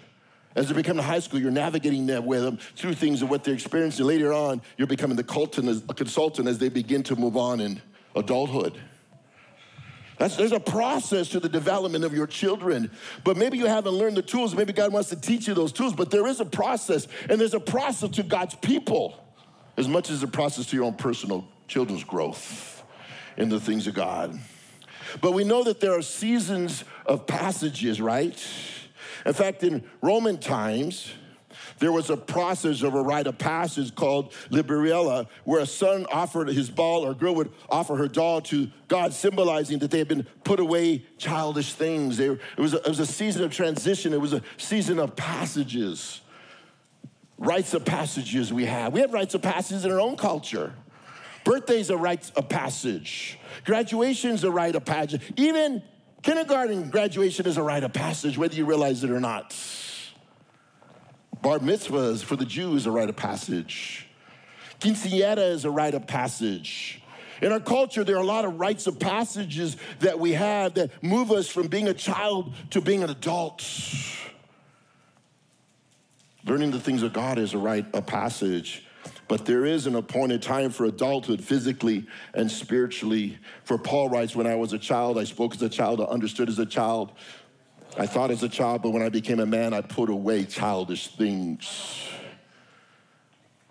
As 0.56 0.68
they 0.68 0.74
become 0.74 0.96
to 0.96 1.02
high 1.02 1.18
school, 1.18 1.40
you're 1.40 1.50
navigating 1.50 2.06
that 2.06 2.22
with 2.22 2.42
them 2.42 2.58
through 2.76 2.94
things 2.94 3.22
of 3.22 3.30
what 3.30 3.42
they're 3.42 3.54
experiencing. 3.54 4.06
Later 4.06 4.32
on, 4.32 4.62
you're 4.76 4.86
becoming 4.86 5.16
the 5.16 5.24
consultant 5.24 6.48
as 6.48 6.58
they 6.58 6.68
begin 6.68 7.02
to 7.04 7.16
move 7.16 7.36
on 7.36 7.60
in 7.60 7.82
adulthood. 8.14 8.78
That's, 10.18 10.36
there's 10.36 10.52
a 10.52 10.60
process 10.60 11.28
to 11.30 11.40
the 11.40 11.48
development 11.48 12.04
of 12.04 12.14
your 12.14 12.26
children. 12.26 12.90
But 13.24 13.36
maybe 13.36 13.58
you 13.58 13.66
haven't 13.66 13.92
learned 13.92 14.16
the 14.16 14.22
tools. 14.22 14.54
Maybe 14.54 14.72
God 14.72 14.92
wants 14.92 15.08
to 15.10 15.16
teach 15.16 15.48
you 15.48 15.54
those 15.54 15.72
tools. 15.72 15.92
But 15.92 16.10
there 16.10 16.26
is 16.26 16.40
a 16.40 16.44
process, 16.44 17.08
and 17.28 17.40
there's 17.40 17.54
a 17.54 17.60
process 17.60 18.10
to 18.10 18.22
God's 18.22 18.54
people 18.56 19.20
as 19.76 19.88
much 19.88 20.10
as 20.10 20.22
a 20.22 20.28
process 20.28 20.66
to 20.66 20.76
your 20.76 20.84
own 20.84 20.94
personal 20.94 21.46
children's 21.66 22.04
growth 22.04 22.84
in 23.36 23.48
the 23.48 23.58
things 23.58 23.86
of 23.86 23.94
God. 23.94 24.38
But 25.20 25.32
we 25.32 25.44
know 25.44 25.64
that 25.64 25.80
there 25.80 25.96
are 25.96 26.02
seasons 26.02 26.84
of 27.06 27.26
passages, 27.26 28.00
right? 28.00 28.40
In 29.26 29.32
fact, 29.32 29.62
in 29.62 29.84
Roman 30.02 30.38
times, 30.38 31.12
there 31.78 31.92
was 31.92 32.10
a 32.10 32.16
process 32.16 32.82
of 32.82 32.94
a 32.94 33.02
rite 33.02 33.26
of 33.26 33.38
passage 33.38 33.94
called 33.94 34.32
Liberalia, 34.50 35.26
where 35.44 35.60
a 35.60 35.66
son 35.66 36.06
offered 36.10 36.48
his 36.48 36.70
ball 36.70 37.04
or 37.04 37.12
a 37.12 37.14
girl 37.14 37.34
would 37.34 37.52
offer 37.68 37.96
her 37.96 38.08
doll 38.08 38.40
to 38.42 38.70
God, 38.88 39.12
symbolizing 39.12 39.78
that 39.80 39.90
they 39.90 39.98
had 39.98 40.08
been 40.08 40.26
put 40.44 40.60
away 40.60 41.04
childish 41.18 41.72
things. 41.72 42.16
They, 42.16 42.26
it, 42.26 42.40
was 42.56 42.74
a, 42.74 42.78
it 42.78 42.88
was 42.88 43.00
a 43.00 43.06
season 43.06 43.44
of 43.44 43.52
transition, 43.52 44.12
it 44.12 44.20
was 44.20 44.32
a 44.32 44.42
season 44.56 44.98
of 44.98 45.16
passages. 45.16 46.20
Rites 47.36 47.74
of 47.74 47.84
passages 47.84 48.52
we 48.52 48.64
have. 48.64 48.92
We 48.92 49.00
have 49.00 49.12
rites 49.12 49.34
of 49.34 49.42
passages 49.42 49.84
in 49.84 49.90
our 49.90 50.00
own 50.00 50.16
culture. 50.16 50.72
Birthdays 51.42 51.90
are 51.90 51.96
rites 51.96 52.30
of 52.30 52.48
passage. 52.48 53.38
Graduation's 53.64 54.44
a 54.44 54.50
rite 54.50 54.76
of 54.76 54.84
passage. 54.84 55.20
Even 55.36 55.82
kindergarten 56.22 56.90
graduation 56.90 57.46
is 57.46 57.56
a 57.56 57.62
rite 57.62 57.84
of 57.84 57.92
passage, 57.92 58.38
whether 58.38 58.54
you 58.54 58.64
realize 58.64 59.04
it 59.04 59.10
or 59.10 59.20
not. 59.20 59.54
Bar 61.44 61.58
mitzvahs 61.58 62.24
for 62.24 62.36
the 62.36 62.46
Jews 62.46 62.86
a 62.86 62.90
rite 62.90 63.10
of 63.10 63.16
passage. 63.16 64.06
Quinceañera 64.80 65.50
is 65.50 65.66
a 65.66 65.70
rite 65.70 65.92
of 65.92 66.06
passage. 66.06 67.02
In 67.42 67.52
our 67.52 67.60
culture, 67.60 68.02
there 68.02 68.16
are 68.16 68.22
a 68.22 68.26
lot 68.26 68.46
of 68.46 68.58
rites 68.58 68.86
of 68.86 68.98
passages 68.98 69.76
that 70.00 70.18
we 70.18 70.32
have 70.32 70.72
that 70.74 71.02
move 71.02 71.30
us 71.30 71.46
from 71.46 71.66
being 71.66 71.86
a 71.86 71.92
child 71.92 72.54
to 72.70 72.80
being 72.80 73.02
an 73.02 73.10
adult. 73.10 73.62
Learning 76.46 76.70
the 76.70 76.80
things 76.80 77.02
of 77.02 77.12
God 77.12 77.38
is 77.38 77.52
a 77.52 77.58
rite 77.58 77.94
of 77.94 78.06
passage, 78.06 78.86
but 79.28 79.44
there 79.44 79.66
is 79.66 79.86
an 79.86 79.96
appointed 79.96 80.40
time 80.40 80.70
for 80.70 80.86
adulthood 80.86 81.44
physically 81.44 82.06
and 82.32 82.50
spiritually. 82.50 83.38
For 83.64 83.76
Paul 83.76 84.08
writes, 84.08 84.34
When 84.34 84.46
I 84.46 84.54
was 84.54 84.72
a 84.72 84.78
child, 84.78 85.18
I 85.18 85.24
spoke 85.24 85.54
as 85.54 85.60
a 85.60 85.68
child, 85.68 86.00
I 86.00 86.04
understood 86.04 86.48
as 86.48 86.58
a 86.58 86.64
child. 86.64 87.12
I 87.96 88.06
thought 88.06 88.30
as 88.30 88.42
a 88.42 88.48
child, 88.48 88.82
but 88.82 88.90
when 88.90 89.02
I 89.02 89.08
became 89.08 89.40
a 89.40 89.46
man, 89.46 89.72
I 89.72 89.80
put 89.80 90.10
away 90.10 90.44
childish 90.44 91.08
things. 91.08 92.08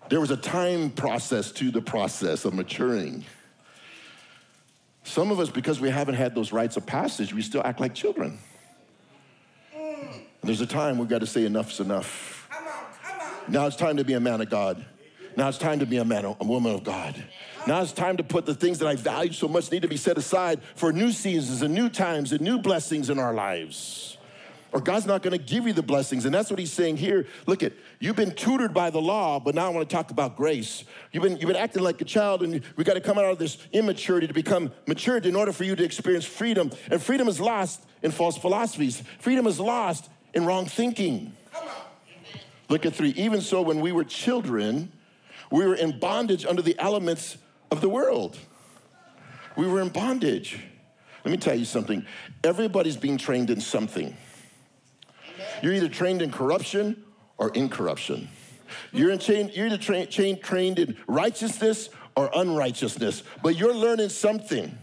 There 0.08 0.20
was 0.20 0.30
a 0.30 0.36
time 0.36 0.90
process 0.90 1.52
to 1.52 1.70
the 1.70 1.82
process 1.82 2.44
of 2.44 2.54
maturing. 2.54 3.24
Some 5.02 5.30
of 5.30 5.40
us, 5.40 5.50
because 5.50 5.80
we 5.80 5.90
haven't 5.90 6.14
had 6.14 6.34
those 6.34 6.52
rites 6.52 6.76
of 6.76 6.86
passage, 6.86 7.34
we 7.34 7.42
still 7.42 7.62
act 7.64 7.80
like 7.80 7.94
children. 7.94 8.38
And 9.74 10.22
there's 10.42 10.62
a 10.62 10.66
time 10.66 10.98
we've 10.98 11.08
got 11.08 11.20
to 11.20 11.26
say 11.26 11.44
enough's 11.44 11.80
enough. 11.80 12.48
Come 12.50 12.66
on, 12.66 12.72
come 13.02 13.20
on. 13.20 13.52
Now 13.52 13.66
it's 13.66 13.76
time 13.76 13.98
to 13.98 14.04
be 14.04 14.14
a 14.14 14.20
man 14.20 14.40
of 14.40 14.48
God. 14.48 14.84
Now 15.36 15.48
it's 15.48 15.58
time 15.58 15.80
to 15.80 15.86
be 15.86 15.96
a 15.96 16.04
man, 16.04 16.24
a 16.24 16.44
woman 16.44 16.74
of 16.74 16.84
God. 16.84 17.22
Now 17.66 17.80
it's 17.82 17.92
time 17.92 18.16
to 18.18 18.22
put 18.22 18.46
the 18.46 18.54
things 18.54 18.78
that 18.78 18.88
I 18.88 18.94
value 18.94 19.32
so 19.32 19.48
much 19.48 19.72
need 19.72 19.82
to 19.82 19.88
be 19.88 19.96
set 19.96 20.18
aside 20.18 20.60
for 20.74 20.92
new 20.92 21.10
seasons 21.10 21.62
and 21.62 21.74
new 21.74 21.88
times 21.88 22.32
and 22.32 22.40
new 22.40 22.58
blessings 22.58 23.10
in 23.10 23.18
our 23.18 23.34
lives 23.34 24.14
or 24.74 24.80
God's 24.80 25.06
not 25.06 25.22
going 25.22 25.38
to 25.38 25.42
give 25.42 25.68
you 25.68 25.72
the 25.72 25.84
blessings. 25.84 26.24
And 26.24 26.34
that's 26.34 26.50
what 26.50 26.58
he's 26.58 26.72
saying 26.72 26.96
here. 26.96 27.26
Look 27.46 27.62
at, 27.62 27.72
you've 28.00 28.16
been 28.16 28.32
tutored 28.32 28.74
by 28.74 28.90
the 28.90 29.00
law, 29.00 29.38
but 29.38 29.54
now 29.54 29.66
I 29.66 29.68
want 29.68 29.88
to 29.88 29.94
talk 29.94 30.10
about 30.10 30.36
grace. 30.36 30.82
You've 31.12 31.22
been, 31.22 31.36
you've 31.36 31.46
been 31.46 31.54
acting 31.54 31.84
like 31.84 32.00
a 32.00 32.04
child, 32.04 32.42
and 32.42 32.60
we 32.74 32.82
got 32.82 32.94
to 32.94 33.00
come 33.00 33.16
out 33.16 33.26
of 33.26 33.38
this 33.38 33.56
immaturity 33.72 34.26
to 34.26 34.34
become 34.34 34.72
matured 34.88 35.26
in 35.26 35.36
order 35.36 35.52
for 35.52 35.62
you 35.62 35.76
to 35.76 35.84
experience 35.84 36.24
freedom. 36.24 36.72
And 36.90 37.00
freedom 37.00 37.28
is 37.28 37.40
lost 37.40 37.84
in 38.02 38.10
false 38.10 38.36
philosophies, 38.36 39.04
freedom 39.20 39.46
is 39.46 39.60
lost 39.60 40.10
in 40.34 40.44
wrong 40.44 40.66
thinking. 40.66 41.36
Look 42.68 42.84
at 42.84 42.96
three. 42.96 43.10
Even 43.10 43.42
so, 43.42 43.62
when 43.62 43.80
we 43.80 43.92
were 43.92 44.02
children, 44.02 44.90
we 45.54 45.64
were 45.64 45.76
in 45.76 46.00
bondage 46.00 46.44
under 46.44 46.62
the 46.62 46.76
elements 46.80 47.38
of 47.70 47.80
the 47.80 47.88
world. 47.88 48.36
We 49.56 49.68
were 49.68 49.80
in 49.80 49.88
bondage. 49.88 50.58
Let 51.24 51.30
me 51.30 51.36
tell 51.36 51.54
you 51.54 51.64
something. 51.64 52.04
Everybody's 52.42 52.96
being 52.96 53.18
trained 53.18 53.50
in 53.50 53.60
something. 53.60 54.16
You're 55.62 55.74
either 55.74 55.88
trained 55.88 56.22
in 56.22 56.32
corruption 56.32 57.04
or 57.38 57.50
incorruption. 57.50 58.28
You're, 58.90 59.12
in 59.12 59.20
chain, 59.20 59.48
you're 59.54 59.66
either 59.66 59.78
tra- 59.78 60.06
chain, 60.06 60.40
trained 60.40 60.80
in 60.80 60.96
righteousness 61.06 61.88
or 62.16 62.30
unrighteousness, 62.34 63.22
but 63.40 63.54
you're 63.56 63.74
learning 63.74 64.08
something. 64.08 64.76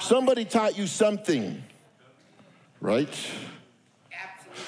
Somebody 0.00 0.44
taught 0.44 0.78
you 0.78 0.86
something, 0.86 1.64
right? 2.80 3.12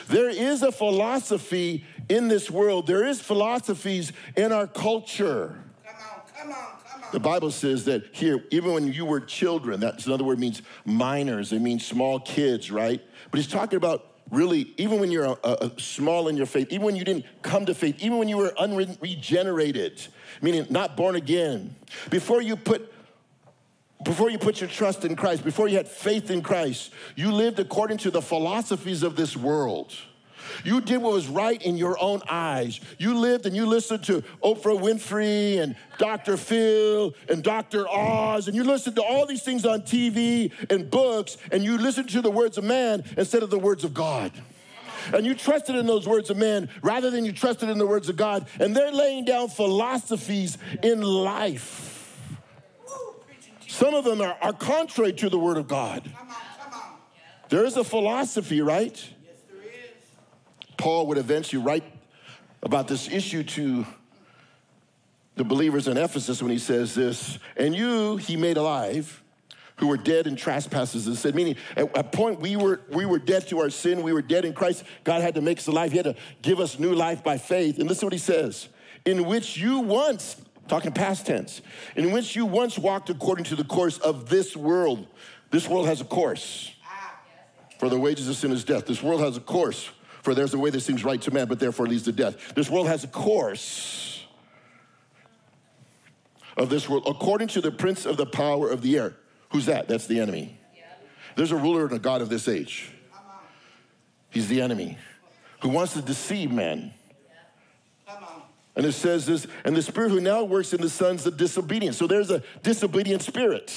There 0.08 0.30
is 0.30 0.62
a 0.62 0.72
philosophy 0.72 1.84
in 2.08 2.28
this 2.28 2.50
world. 2.50 2.86
There 2.86 3.04
is 3.04 3.20
philosophies 3.20 4.12
in 4.36 4.52
our 4.52 4.66
culture. 4.66 5.56
Come 5.84 5.96
on, 5.96 6.22
come 6.36 6.50
on, 6.50 6.66
come 6.90 7.02
on. 7.04 7.08
The 7.12 7.20
Bible 7.20 7.50
says 7.50 7.84
that 7.86 8.14
here, 8.14 8.44
even 8.50 8.72
when 8.72 8.92
you 8.92 9.04
were 9.04 9.20
children, 9.20 9.80
that's 9.80 10.06
another 10.06 10.24
word 10.24 10.38
means 10.38 10.62
minors, 10.84 11.52
it 11.52 11.60
means 11.60 11.86
small 11.86 12.20
kids, 12.20 12.70
right? 12.70 13.00
But 13.30 13.38
he's 13.38 13.48
talking 13.48 13.76
about 13.76 14.06
really, 14.30 14.72
even 14.78 14.98
when 14.98 15.10
you're 15.10 15.24
a, 15.24 15.36
a 15.44 15.70
small 15.78 16.28
in 16.28 16.36
your 16.36 16.46
faith, 16.46 16.68
even 16.70 16.86
when 16.86 16.96
you 16.96 17.04
didn't 17.04 17.26
come 17.42 17.66
to 17.66 17.74
faith, 17.74 17.96
even 18.00 18.18
when 18.18 18.28
you 18.28 18.38
were 18.38 18.52
unregenerated, 18.58 20.06
meaning 20.40 20.66
not 20.70 20.96
born 20.96 21.14
again, 21.16 21.76
before 22.10 22.42
you 22.42 22.56
put 22.56 22.88
before 24.04 24.30
you 24.30 24.38
put 24.38 24.60
your 24.60 24.68
trust 24.68 25.04
in 25.04 25.14
Christ, 25.14 25.44
before 25.44 25.68
you 25.68 25.76
had 25.76 25.86
faith 25.86 26.28
in 26.28 26.42
Christ, 26.42 26.92
you 27.14 27.30
lived 27.30 27.60
according 27.60 27.98
to 27.98 28.10
the 28.10 28.20
philosophies 28.20 29.04
of 29.04 29.14
this 29.14 29.36
world. 29.36 29.94
You 30.64 30.80
did 30.80 30.98
what 30.98 31.12
was 31.12 31.28
right 31.28 31.60
in 31.60 31.76
your 31.76 31.96
own 32.00 32.22
eyes. 32.28 32.80
You 32.98 33.14
lived 33.14 33.46
and 33.46 33.54
you 33.54 33.66
listened 33.66 34.04
to 34.04 34.22
Oprah 34.42 34.78
Winfrey 34.80 35.60
and 35.62 35.76
Dr. 35.98 36.36
Phil 36.36 37.14
and 37.28 37.42
Dr. 37.42 37.88
Oz, 37.88 38.48
and 38.48 38.56
you 38.56 38.64
listened 38.64 38.96
to 38.96 39.02
all 39.02 39.26
these 39.26 39.42
things 39.42 39.64
on 39.64 39.82
TV 39.82 40.52
and 40.70 40.90
books, 40.90 41.36
and 41.50 41.62
you 41.64 41.78
listened 41.78 42.10
to 42.10 42.20
the 42.20 42.30
words 42.30 42.58
of 42.58 42.64
man 42.64 43.04
instead 43.16 43.42
of 43.42 43.50
the 43.50 43.58
words 43.58 43.84
of 43.84 43.94
God. 43.94 44.32
And 45.12 45.26
you 45.26 45.34
trusted 45.34 45.74
in 45.74 45.86
those 45.86 46.06
words 46.06 46.30
of 46.30 46.36
man 46.36 46.68
rather 46.82 47.10
than 47.10 47.24
you 47.24 47.32
trusted 47.32 47.68
in 47.68 47.78
the 47.78 47.86
words 47.86 48.08
of 48.08 48.16
God. 48.16 48.46
And 48.60 48.76
they're 48.76 48.92
laying 48.92 49.24
down 49.24 49.48
philosophies 49.48 50.58
in 50.82 51.02
life. 51.02 51.92
Some 53.66 53.94
of 53.94 54.04
them 54.04 54.20
are, 54.20 54.36
are 54.40 54.52
contrary 54.52 55.12
to 55.14 55.28
the 55.28 55.38
word 55.38 55.56
of 55.56 55.66
God. 55.66 56.08
There 57.48 57.64
is 57.64 57.76
a 57.76 57.84
philosophy, 57.84 58.60
right? 58.60 59.02
Paul 60.82 61.06
would 61.06 61.18
eventually 61.18 61.62
write 61.62 61.84
about 62.60 62.88
this 62.88 63.08
issue 63.08 63.44
to 63.44 63.86
the 65.36 65.44
believers 65.44 65.86
in 65.86 65.96
Ephesus 65.96 66.42
when 66.42 66.50
he 66.50 66.58
says 66.58 66.92
this, 66.92 67.38
and 67.56 67.72
you 67.72 68.16
he 68.16 68.36
made 68.36 68.56
alive 68.56 69.22
who 69.76 69.86
were 69.86 69.96
dead 69.96 70.26
in 70.26 70.34
trespasses 70.34 71.06
and 71.06 71.16
said, 71.16 71.36
meaning 71.36 71.54
at 71.76 71.96
a 71.96 72.02
point 72.02 72.40
we 72.40 72.56
were 72.56 72.80
we 72.88 73.06
were 73.06 73.20
dead 73.20 73.46
to 73.46 73.60
our 73.60 73.70
sin, 73.70 74.02
we 74.02 74.12
were 74.12 74.22
dead 74.22 74.44
in 74.44 74.54
Christ. 74.54 74.82
God 75.04 75.22
had 75.22 75.36
to 75.36 75.40
make 75.40 75.58
us 75.58 75.68
alive, 75.68 75.92
He 75.92 75.98
had 75.98 76.06
to 76.06 76.16
give 76.42 76.58
us 76.58 76.80
new 76.80 76.96
life 76.96 77.22
by 77.22 77.38
faith. 77.38 77.78
And 77.78 77.88
listen 77.88 78.06
what 78.06 78.12
he 78.12 78.18
says, 78.18 78.68
in 79.04 79.24
which 79.26 79.56
you 79.56 79.78
once, 79.78 80.34
talking 80.66 80.90
past 80.90 81.26
tense, 81.26 81.62
in 81.94 82.10
which 82.10 82.34
you 82.34 82.44
once 82.44 82.76
walked 82.76 83.08
according 83.08 83.44
to 83.44 83.54
the 83.54 83.62
course 83.62 83.98
of 83.98 84.28
this 84.28 84.56
world. 84.56 85.06
This 85.52 85.68
world 85.68 85.86
has 85.86 86.00
a 86.00 86.04
course. 86.04 86.72
For 87.78 87.88
the 87.88 88.00
wages 88.00 88.28
of 88.28 88.34
sin 88.34 88.50
is 88.50 88.64
death. 88.64 88.86
This 88.86 89.00
world 89.00 89.20
has 89.20 89.36
a 89.36 89.40
course. 89.40 89.88
For 90.22 90.34
there's 90.34 90.54
a 90.54 90.58
way 90.58 90.70
that 90.70 90.80
seems 90.80 91.04
right 91.04 91.20
to 91.22 91.30
man, 91.30 91.46
but 91.48 91.58
therefore 91.58 91.86
leads 91.86 92.04
to 92.04 92.12
death. 92.12 92.54
This 92.54 92.70
world 92.70 92.86
has 92.86 93.04
a 93.04 93.08
course. 93.08 94.24
of 96.56 96.68
this 96.68 96.88
world, 96.88 97.04
according 97.06 97.48
to 97.48 97.60
the 97.60 97.70
prince 97.70 98.06
of 98.06 98.16
the 98.16 98.26
power 98.26 98.70
of 98.70 98.82
the 98.82 98.98
air. 98.98 99.14
Who's 99.50 99.66
that? 99.66 99.88
That's 99.88 100.06
the 100.06 100.20
enemy. 100.20 100.58
There's 101.34 101.52
a 101.52 101.56
ruler 101.56 101.84
and 101.84 101.92
a 101.92 101.98
God 101.98 102.20
of 102.20 102.28
this 102.28 102.46
age. 102.46 102.92
He's 104.30 104.48
the 104.48 104.60
enemy 104.60 104.98
who 105.60 105.70
wants 105.70 105.94
to 105.94 106.02
deceive 106.02 106.50
men. 106.50 106.92
And 108.74 108.86
it 108.86 108.92
says 108.92 109.26
this, 109.26 109.46
and 109.64 109.76
the 109.76 109.82
spirit 109.82 110.10
who 110.10 110.20
now 110.20 110.44
works 110.44 110.72
in 110.72 110.80
the 110.80 110.88
sons 110.88 111.26
of 111.26 111.36
disobedience. 111.36 111.98
So 111.98 112.06
there's 112.06 112.30
a 112.30 112.42
disobedient 112.62 113.22
spirit. 113.22 113.72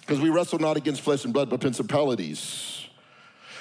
Because 0.00 0.20
we 0.20 0.30
wrestle 0.30 0.60
not 0.60 0.76
against 0.76 1.00
flesh 1.00 1.24
and 1.24 1.32
blood, 1.32 1.50
but 1.50 1.60
principalities. 1.60 2.73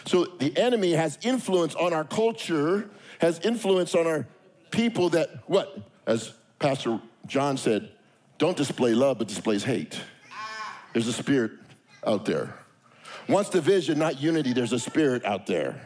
So 0.06 0.26
the 0.26 0.56
enemy 0.58 0.92
has 0.92 1.18
influence 1.22 1.76
on 1.76 1.94
our 1.94 2.04
culture, 2.04 2.89
has 3.20 3.39
influence 3.39 3.96
on 3.96 4.06
our 4.08 4.28
people 4.72 5.10
that, 5.10 5.44
what? 5.48 5.78
As 6.06 6.34
Pastor 6.60 7.00
John 7.26 7.58
said, 7.58 7.92
don't 8.38 8.58
display 8.58 8.94
love, 8.94 9.20
but 9.20 9.28
displays 9.28 9.63
hate. 9.63 10.00
There's 10.94 11.08
a 11.08 11.13
spirit 11.13 11.52
out 12.06 12.26
there. 12.26 12.54
Wants 13.30 13.50
division, 13.50 13.98
not 13.98 14.22
unity, 14.22 14.54
there's 14.54 14.74
a 14.74 14.80
spirit 14.80 15.24
out 15.26 15.48
there 15.48 15.82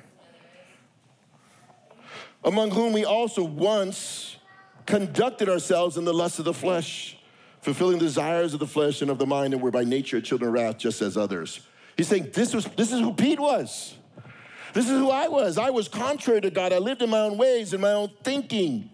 among 2.47 2.71
whom 2.71 2.93
we 2.93 3.05
also 3.05 3.43
once 3.43 4.37
conducted 4.85 5.49
ourselves 5.49 5.97
in 5.97 6.05
the 6.05 6.13
lust 6.13 6.39
of 6.39 6.45
the 6.45 6.53
flesh, 6.53 7.17
fulfilling 7.61 7.97
the 7.97 8.05
desires 8.05 8.53
of 8.53 8.59
the 8.59 8.67
flesh 8.67 9.01
and 9.01 9.11
of 9.11 9.17
the 9.17 9.25
mind, 9.25 9.53
and 9.53 9.61
were 9.61 9.69
by 9.69 9.83
nature 9.83 10.21
children 10.21 10.47
of 10.47 10.53
wrath, 10.53 10.77
just 10.77 11.01
as 11.01 11.17
others. 11.17 11.59
He's 11.97 12.07
saying 12.07 12.29
this 12.33 12.53
was 12.53 12.65
this 12.77 12.91
is 12.91 13.01
who 13.01 13.13
Pete 13.13 13.39
was. 13.39 13.95
This 14.73 14.85
is 14.85 14.91
who 14.91 15.09
I 15.09 15.27
was. 15.27 15.57
I 15.57 15.69
was 15.69 15.87
contrary 15.87 16.41
to 16.41 16.49
God. 16.49 16.73
I 16.73 16.77
lived 16.77 17.01
in 17.01 17.09
my 17.09 17.19
own 17.19 17.37
ways, 17.37 17.73
in 17.73 17.81
my 17.81 17.93
own 17.93 18.11
thinking. 18.23 18.89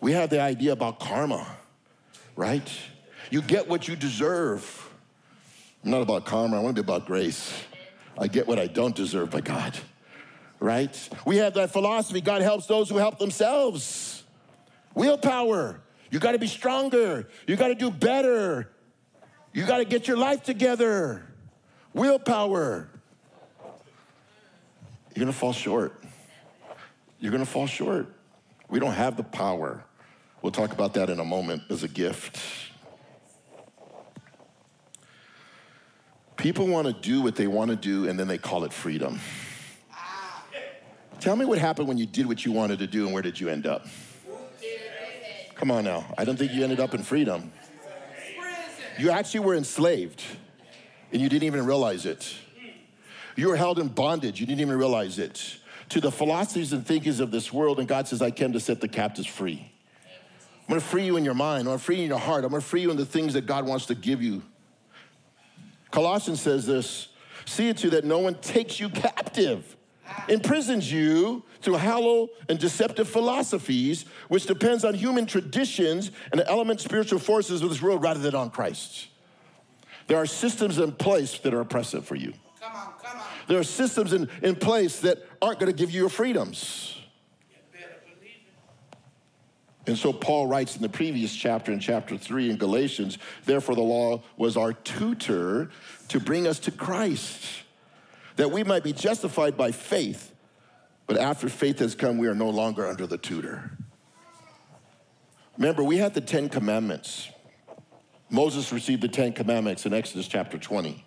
We 0.00 0.12
have 0.12 0.30
the 0.30 0.40
idea 0.40 0.72
about 0.72 1.00
karma, 1.00 1.46
right? 2.36 2.70
You 3.30 3.42
get 3.42 3.68
what 3.68 3.88
you 3.88 3.96
deserve. 3.96 4.90
I'm 5.84 5.90
not 5.90 6.02
about 6.02 6.26
karma, 6.26 6.58
I 6.58 6.60
want 6.60 6.76
to 6.76 6.82
be 6.82 6.86
about 6.86 7.06
grace. 7.06 7.52
I 8.18 8.28
get 8.28 8.46
what 8.46 8.58
I 8.58 8.66
don't 8.66 8.94
deserve 8.94 9.30
by 9.30 9.40
God 9.40 9.76
right? 10.60 11.08
We 11.24 11.36
have 11.38 11.54
that 11.54 11.70
philosophy 11.72 12.20
God 12.20 12.42
helps 12.42 12.66
those 12.66 12.88
who 12.88 12.96
help 12.96 13.18
themselves. 13.18 14.24
Willpower. 14.94 15.80
You 16.10 16.18
got 16.18 16.32
to 16.32 16.38
be 16.38 16.46
stronger. 16.46 17.28
You 17.46 17.56
got 17.56 17.68
to 17.68 17.74
do 17.74 17.90
better. 17.90 18.70
You 19.52 19.66
got 19.66 19.78
to 19.78 19.84
get 19.84 20.08
your 20.08 20.16
life 20.16 20.42
together. 20.42 21.26
Willpower. 21.92 22.88
You're 25.16 25.24
going 25.24 25.32
to 25.32 25.38
fall 25.38 25.54
short. 25.54 26.04
You're 27.20 27.32
going 27.32 27.42
to 27.42 27.50
fall 27.50 27.66
short. 27.66 28.08
We 28.68 28.78
don't 28.78 28.92
have 28.92 29.16
the 29.16 29.22
power. 29.22 29.82
We'll 30.42 30.52
talk 30.52 30.72
about 30.72 30.92
that 30.94 31.08
in 31.08 31.20
a 31.20 31.24
moment 31.24 31.62
as 31.70 31.82
a 31.82 31.88
gift. 31.88 32.38
People 36.36 36.66
want 36.66 36.86
to 36.86 36.92
do 36.92 37.22
what 37.22 37.34
they 37.34 37.46
want 37.46 37.70
to 37.70 37.76
do 37.76 38.06
and 38.06 38.20
then 38.20 38.28
they 38.28 38.36
call 38.36 38.64
it 38.64 38.74
freedom. 38.74 39.18
Tell 41.18 41.34
me 41.34 41.46
what 41.46 41.56
happened 41.56 41.88
when 41.88 41.96
you 41.96 42.04
did 42.04 42.26
what 42.26 42.44
you 42.44 42.52
wanted 42.52 42.80
to 42.80 42.86
do 42.86 43.06
and 43.06 43.14
where 43.14 43.22
did 43.22 43.40
you 43.40 43.48
end 43.48 43.66
up? 43.66 43.86
Come 45.54 45.70
on 45.70 45.84
now. 45.84 46.04
I 46.18 46.26
don't 46.26 46.38
think 46.38 46.52
you 46.52 46.62
ended 46.62 46.78
up 46.78 46.92
in 46.92 47.02
freedom. 47.02 47.52
You 48.98 49.12
actually 49.12 49.40
were 49.40 49.54
enslaved 49.54 50.22
and 51.10 51.22
you 51.22 51.30
didn't 51.30 51.44
even 51.44 51.64
realize 51.64 52.04
it. 52.04 52.34
You 53.36 53.48
were 53.48 53.56
held 53.56 53.78
in 53.78 53.88
bondage, 53.88 54.40
you 54.40 54.46
didn't 54.46 54.60
even 54.60 54.78
realize 54.78 55.18
it. 55.18 55.58
To 55.90 56.00
the 56.00 56.10
philosophies 56.10 56.72
and 56.72 56.84
thinkings 56.84 57.20
of 57.20 57.30
this 57.30 57.52
world, 57.52 57.78
and 57.78 57.86
God 57.86 58.08
says, 58.08 58.20
I 58.20 58.30
came 58.30 58.52
to 58.54 58.60
set 58.60 58.80
the 58.80 58.88
captives 58.88 59.28
free. 59.28 59.70
I'm 60.04 60.68
gonna 60.68 60.80
free 60.80 61.04
you 61.04 61.16
in 61.16 61.24
your 61.24 61.34
mind, 61.34 61.60
I'm 61.60 61.66
gonna 61.66 61.78
free 61.78 61.96
you 61.96 62.02
in 62.02 62.08
your 62.08 62.18
heart, 62.18 62.44
I'm 62.44 62.50
gonna 62.50 62.60
free 62.60 62.80
you 62.80 62.90
in 62.90 62.96
the 62.96 63.06
things 63.06 63.34
that 63.34 63.46
God 63.46 63.66
wants 63.66 63.86
to 63.86 63.94
give 63.94 64.20
you. 64.20 64.42
Colossians 65.92 66.40
says 66.40 66.66
this 66.66 67.08
see 67.44 67.68
it 67.68 67.76
to 67.78 67.90
that 67.90 68.04
no 68.04 68.18
one 68.18 68.34
takes 68.36 68.80
you 68.80 68.88
captive 68.88 69.76
imprisons 70.28 70.90
you 70.90 71.42
through 71.60 71.78
hollow 71.78 72.28
and 72.48 72.58
deceptive 72.58 73.08
philosophies, 73.08 74.04
which 74.28 74.46
depends 74.46 74.84
on 74.84 74.94
human 74.94 75.26
traditions 75.26 76.10
and 76.30 76.40
the 76.40 76.48
element 76.48 76.80
spiritual 76.80 77.18
forces 77.18 77.62
of 77.62 77.68
this 77.68 77.82
world 77.82 78.02
rather 78.02 78.20
than 78.20 78.34
on 78.34 78.50
Christ. 78.50 79.08
There 80.06 80.16
are 80.16 80.26
systems 80.26 80.78
in 80.78 80.92
place 80.92 81.38
that 81.38 81.52
are 81.52 81.60
oppressive 81.60 82.06
for 82.06 82.14
you. 82.14 82.32
Come 82.60 82.76
on. 82.76 82.92
There 83.48 83.58
are 83.58 83.64
systems 83.64 84.12
in, 84.12 84.28
in 84.42 84.56
place 84.56 85.00
that 85.00 85.18
aren't 85.40 85.60
going 85.60 85.70
to 85.70 85.76
give 85.76 85.90
you 85.90 86.00
your 86.00 86.08
freedoms. 86.08 86.92
And 89.86 89.96
so 89.96 90.12
Paul 90.12 90.48
writes 90.48 90.74
in 90.74 90.82
the 90.82 90.88
previous 90.88 91.34
chapter, 91.34 91.72
in 91.72 91.78
chapter 91.78 92.18
three 92.18 92.50
in 92.50 92.56
Galatians, 92.56 93.18
therefore 93.44 93.76
the 93.76 93.82
law 93.82 94.22
was 94.36 94.56
our 94.56 94.72
tutor 94.72 95.70
to 96.08 96.20
bring 96.20 96.46
us 96.48 96.58
to 96.60 96.72
Christ 96.72 97.62
that 98.36 98.50
we 98.50 98.62
might 98.62 98.84
be 98.84 98.92
justified 98.92 99.56
by 99.56 99.72
faith. 99.72 100.32
But 101.06 101.16
after 101.16 101.48
faith 101.48 101.78
has 101.78 101.94
come, 101.94 102.18
we 102.18 102.28
are 102.28 102.34
no 102.34 102.50
longer 102.50 102.86
under 102.86 103.06
the 103.06 103.18
tutor. 103.18 103.70
Remember, 105.56 105.82
we 105.82 105.96
had 105.96 106.14
the 106.14 106.20
Ten 106.20 106.48
Commandments. 106.48 107.28
Moses 108.28 108.72
received 108.72 109.02
the 109.02 109.08
Ten 109.08 109.32
Commandments 109.32 109.86
in 109.86 109.94
Exodus 109.94 110.28
chapter 110.28 110.58
20. 110.58 111.05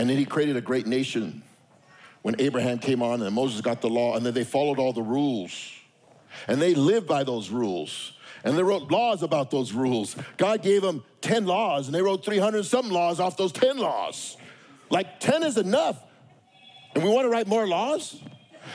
And 0.00 0.08
then 0.08 0.16
he 0.16 0.24
created 0.24 0.56
a 0.56 0.62
great 0.62 0.86
nation 0.86 1.42
when 2.22 2.34
Abraham 2.38 2.78
came 2.78 3.02
on 3.02 3.20
and 3.20 3.34
Moses 3.34 3.60
got 3.60 3.82
the 3.82 3.90
law, 3.90 4.16
and 4.16 4.24
then 4.24 4.32
they 4.32 4.44
followed 4.44 4.78
all 4.78 4.94
the 4.94 5.02
rules. 5.02 5.52
And 6.48 6.58
they 6.58 6.74
lived 6.74 7.06
by 7.06 7.22
those 7.22 7.50
rules. 7.50 8.14
And 8.42 8.56
they 8.56 8.62
wrote 8.62 8.90
laws 8.90 9.22
about 9.22 9.50
those 9.50 9.74
rules. 9.74 10.16
God 10.38 10.62
gave 10.62 10.80
them 10.80 11.04
10 11.20 11.44
laws, 11.44 11.84
and 11.84 11.94
they 11.94 12.00
wrote 12.00 12.24
300 12.24 12.64
some 12.64 12.88
laws 12.88 13.20
off 13.20 13.36
those 13.36 13.52
10 13.52 13.76
laws. 13.76 14.38
Like 14.88 15.20
10 15.20 15.42
is 15.42 15.58
enough. 15.58 16.02
And 16.94 17.04
we 17.04 17.10
want 17.10 17.26
to 17.26 17.28
write 17.28 17.46
more 17.46 17.66
laws? 17.66 18.16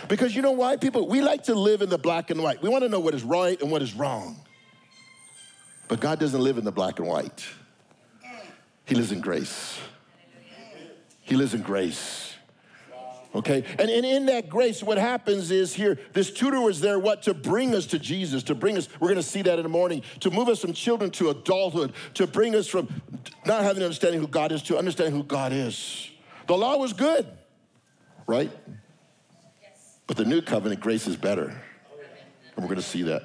Because 0.07 0.35
you 0.35 0.43
know 0.43 0.51
why, 0.51 0.77
people? 0.77 1.07
We 1.07 1.21
like 1.21 1.45
to 1.45 1.55
live 1.55 1.81
in 1.81 1.89
the 1.89 1.97
black 1.97 2.29
and 2.29 2.43
white. 2.43 2.61
We 2.61 2.69
want 2.69 2.83
to 2.83 2.89
know 2.89 2.99
what 2.99 3.15
is 3.15 3.23
right 3.23 3.59
and 3.59 3.71
what 3.71 3.81
is 3.81 3.95
wrong. 3.95 4.39
But 5.87 5.99
God 5.99 6.19
doesn't 6.19 6.39
live 6.39 6.59
in 6.59 6.65
the 6.65 6.71
black 6.71 6.99
and 6.99 7.07
white, 7.07 7.43
He 8.85 8.93
lives 8.93 9.11
in 9.11 9.21
grace. 9.21 9.79
He 11.35 11.39
lives 11.39 11.53
in 11.53 11.63
grace. 11.63 12.33
Okay? 13.35 13.65
And, 13.77 13.89
and 13.89 14.05
in 14.05 14.27
that 14.27 14.47
grace, 14.47 14.81
what 14.81 14.97
happens 14.97 15.51
is 15.51 15.73
here, 15.73 15.99
this 16.13 16.31
tutor 16.31 16.61
was 16.61 16.79
there, 16.79 16.97
what? 16.97 17.23
To 17.23 17.33
bring 17.33 17.75
us 17.75 17.87
to 17.87 17.99
Jesus, 17.99 18.41
to 18.43 18.55
bring 18.55 18.77
us, 18.77 18.87
we're 19.01 19.09
gonna 19.09 19.21
see 19.21 19.41
that 19.41 19.59
in 19.59 19.63
the 19.63 19.69
morning, 19.69 20.01
to 20.21 20.31
move 20.31 20.47
us 20.47 20.61
from 20.61 20.71
children 20.71 21.11
to 21.11 21.31
adulthood, 21.31 21.91
to 22.13 22.25
bring 22.25 22.55
us 22.55 22.69
from 22.69 22.87
not 23.45 23.63
having 23.63 23.79
an 23.79 23.83
understanding 23.83 24.21
who 24.21 24.29
God 24.29 24.53
is 24.53 24.61
to 24.61 24.77
understanding 24.77 25.13
who 25.13 25.23
God 25.23 25.51
is. 25.51 26.09
The 26.47 26.55
law 26.55 26.77
was 26.77 26.93
good, 26.93 27.27
right? 28.27 28.49
Yes. 29.61 29.97
But 30.07 30.15
the 30.15 30.23
new 30.23 30.41
covenant 30.41 30.79
grace 30.79 31.05
is 31.05 31.17
better. 31.17 31.47
And 32.55 32.63
we're 32.63 32.69
gonna 32.69 32.81
see 32.81 33.01
that. 33.01 33.23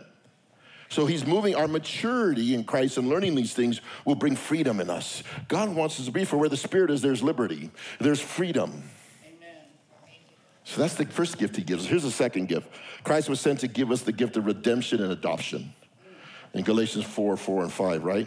So 0.90 1.06
he's 1.06 1.24
moving 1.24 1.54
our 1.54 1.68
maturity 1.68 2.52
in 2.52 2.64
Christ 2.64 2.98
and 2.98 3.08
learning 3.08 3.36
these 3.36 3.54
things 3.54 3.80
will 4.04 4.16
bring 4.16 4.34
freedom 4.34 4.80
in 4.80 4.90
us. 4.90 5.22
God 5.46 5.72
wants 5.74 6.00
us 6.00 6.06
to 6.06 6.12
be 6.12 6.24
for 6.24 6.36
where 6.36 6.48
the 6.48 6.56
Spirit 6.56 6.90
is, 6.90 7.00
there's 7.00 7.22
liberty, 7.22 7.70
there's 8.00 8.20
freedom. 8.20 8.82
Amen. 9.24 9.56
So 10.64 10.80
that's 10.80 10.94
the 10.94 11.06
first 11.06 11.38
gift 11.38 11.54
he 11.54 11.62
gives. 11.62 11.86
Here's 11.86 12.02
the 12.02 12.10
second 12.10 12.48
gift. 12.48 12.68
Christ 13.04 13.28
was 13.28 13.40
sent 13.40 13.60
to 13.60 13.68
give 13.68 13.92
us 13.92 14.02
the 14.02 14.10
gift 14.10 14.36
of 14.36 14.46
redemption 14.46 15.00
and 15.00 15.12
adoption. 15.12 15.72
In 16.54 16.64
Galatians 16.64 17.04
4, 17.04 17.36
4, 17.36 17.62
and 17.62 17.72
5, 17.72 18.04
right? 18.04 18.26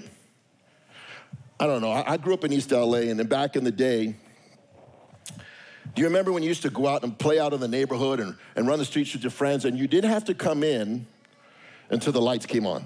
I 1.60 1.68
don't 1.68 1.82
know. 1.82 1.92
I 1.92 2.16
grew 2.16 2.34
up 2.34 2.46
in 2.46 2.54
East 2.54 2.72
LA, 2.72 3.00
and 3.00 3.20
then 3.20 3.28
back 3.28 3.58
in 3.58 3.66
the 3.66 3.72
day, 3.72 4.16
do 5.94 6.02
you 6.02 6.06
remember 6.08 6.32
when 6.32 6.44
you 6.44 6.48
used 6.48 6.62
to 6.62 6.70
go 6.70 6.88
out 6.88 7.04
and 7.04 7.20
play 7.20 7.40
out 7.40 7.52
in 7.52 7.60
the 7.60 7.68
neighborhood 7.68 8.22
and, 8.22 8.38
and 8.56 8.68
run 8.68 8.80
the 8.80 8.86
streets 8.86 9.12
with 9.12 9.22
your 9.22 9.32
friends, 9.32 9.66
and 9.66 9.78
you 9.78 9.86
didn't 9.86 10.12
have 10.12 10.24
to 10.26 10.34
come 10.34 10.64
in 10.64 11.06
until 11.94 12.12
the 12.12 12.22
lights 12.22 12.46
came 12.46 12.66
on? 12.66 12.86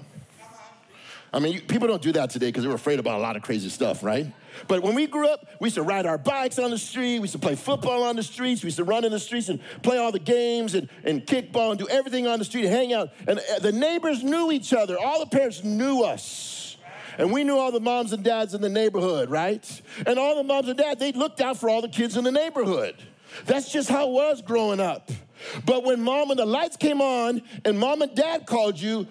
I 1.32 1.40
mean, 1.40 1.60
people 1.62 1.88
don't 1.88 2.00
do 2.00 2.12
that 2.12 2.30
today 2.30 2.46
because 2.46 2.64
they're 2.64 2.72
afraid 2.72 2.98
about 2.98 3.18
a 3.18 3.22
lot 3.22 3.36
of 3.36 3.42
crazy 3.42 3.68
stuff, 3.68 4.02
right? 4.02 4.26
But 4.66 4.82
when 4.82 4.94
we 4.94 5.06
grew 5.06 5.28
up, 5.28 5.46
we 5.60 5.66
used 5.66 5.76
to 5.76 5.82
ride 5.82 6.06
our 6.06 6.16
bikes 6.16 6.58
on 6.58 6.70
the 6.70 6.78
street, 6.78 7.18
we 7.18 7.24
used 7.24 7.32
to 7.32 7.38
play 7.38 7.54
football 7.54 8.02
on 8.04 8.16
the 8.16 8.22
streets, 8.22 8.62
we 8.62 8.68
used 8.68 8.78
to 8.78 8.84
run 8.84 9.04
in 9.04 9.12
the 9.12 9.20
streets 9.20 9.48
and 9.48 9.60
play 9.82 9.98
all 9.98 10.10
the 10.10 10.18
games 10.18 10.74
and, 10.74 10.88
and 11.04 11.26
kickball 11.26 11.70
and 11.70 11.78
do 11.78 11.86
everything 11.88 12.26
on 12.26 12.38
the 12.38 12.44
street, 12.44 12.64
and 12.64 12.74
hang 12.74 12.92
out. 12.92 13.10
And 13.26 13.38
uh, 13.38 13.58
the 13.60 13.72
neighbors 13.72 14.24
knew 14.24 14.50
each 14.50 14.72
other, 14.72 14.98
all 14.98 15.20
the 15.20 15.26
parents 15.26 15.62
knew 15.62 16.02
us. 16.02 16.76
And 17.18 17.32
we 17.32 17.44
knew 17.44 17.58
all 17.58 17.72
the 17.72 17.80
moms 17.80 18.12
and 18.12 18.22
dads 18.22 18.54
in 18.54 18.62
the 18.62 18.68
neighborhood, 18.68 19.28
right? 19.28 19.82
And 20.06 20.18
all 20.18 20.36
the 20.36 20.44
moms 20.44 20.68
and 20.68 20.78
dads, 20.78 21.00
they 21.00 21.12
looked 21.12 21.40
out 21.40 21.56
for 21.58 21.68
all 21.68 21.82
the 21.82 21.88
kids 21.88 22.16
in 22.16 22.24
the 22.24 22.32
neighborhood. 22.32 22.94
That's 23.44 23.70
just 23.70 23.88
how 23.90 24.08
it 24.08 24.12
was 24.12 24.40
growing 24.40 24.80
up. 24.80 25.10
But 25.64 25.84
when 25.84 26.02
mom 26.02 26.30
and 26.30 26.38
the 26.38 26.46
lights 26.46 26.76
came 26.76 27.00
on 27.00 27.42
and 27.64 27.78
mom 27.78 28.02
and 28.02 28.14
dad 28.14 28.46
called 28.46 28.80
you, 28.80 29.06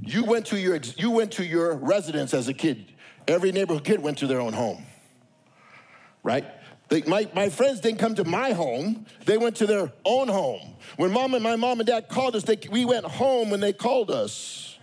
you 0.00 0.24
went 0.24 0.46
to 0.46 0.58
your, 0.58 0.76
you 0.96 1.10
went 1.10 1.32
to 1.32 1.44
your 1.44 1.74
residence 1.74 2.32
as 2.34 2.48
a 2.48 2.54
kid. 2.54 2.92
Every 3.26 3.52
neighborhood 3.52 3.84
kid 3.84 4.00
went 4.00 4.18
to 4.18 4.26
their 4.26 4.40
own 4.40 4.52
home, 4.52 4.84
right? 6.22 6.44
They, 6.88 7.02
my, 7.02 7.28
my 7.34 7.48
friends 7.48 7.80
didn't 7.80 7.98
come 7.98 8.14
to 8.14 8.24
my 8.24 8.52
home. 8.52 9.06
They 9.24 9.38
went 9.38 9.56
to 9.56 9.66
their 9.66 9.92
own 10.04 10.28
home. 10.28 10.76
When 10.96 11.10
mom 11.10 11.34
and 11.34 11.42
my 11.42 11.56
mom 11.56 11.80
and 11.80 11.86
dad 11.86 12.08
called 12.08 12.36
us, 12.36 12.44
they, 12.44 12.58
we 12.70 12.84
went 12.84 13.04
home 13.04 13.50
when 13.50 13.60
they 13.60 13.72
called 13.72 14.10
us. 14.10 14.78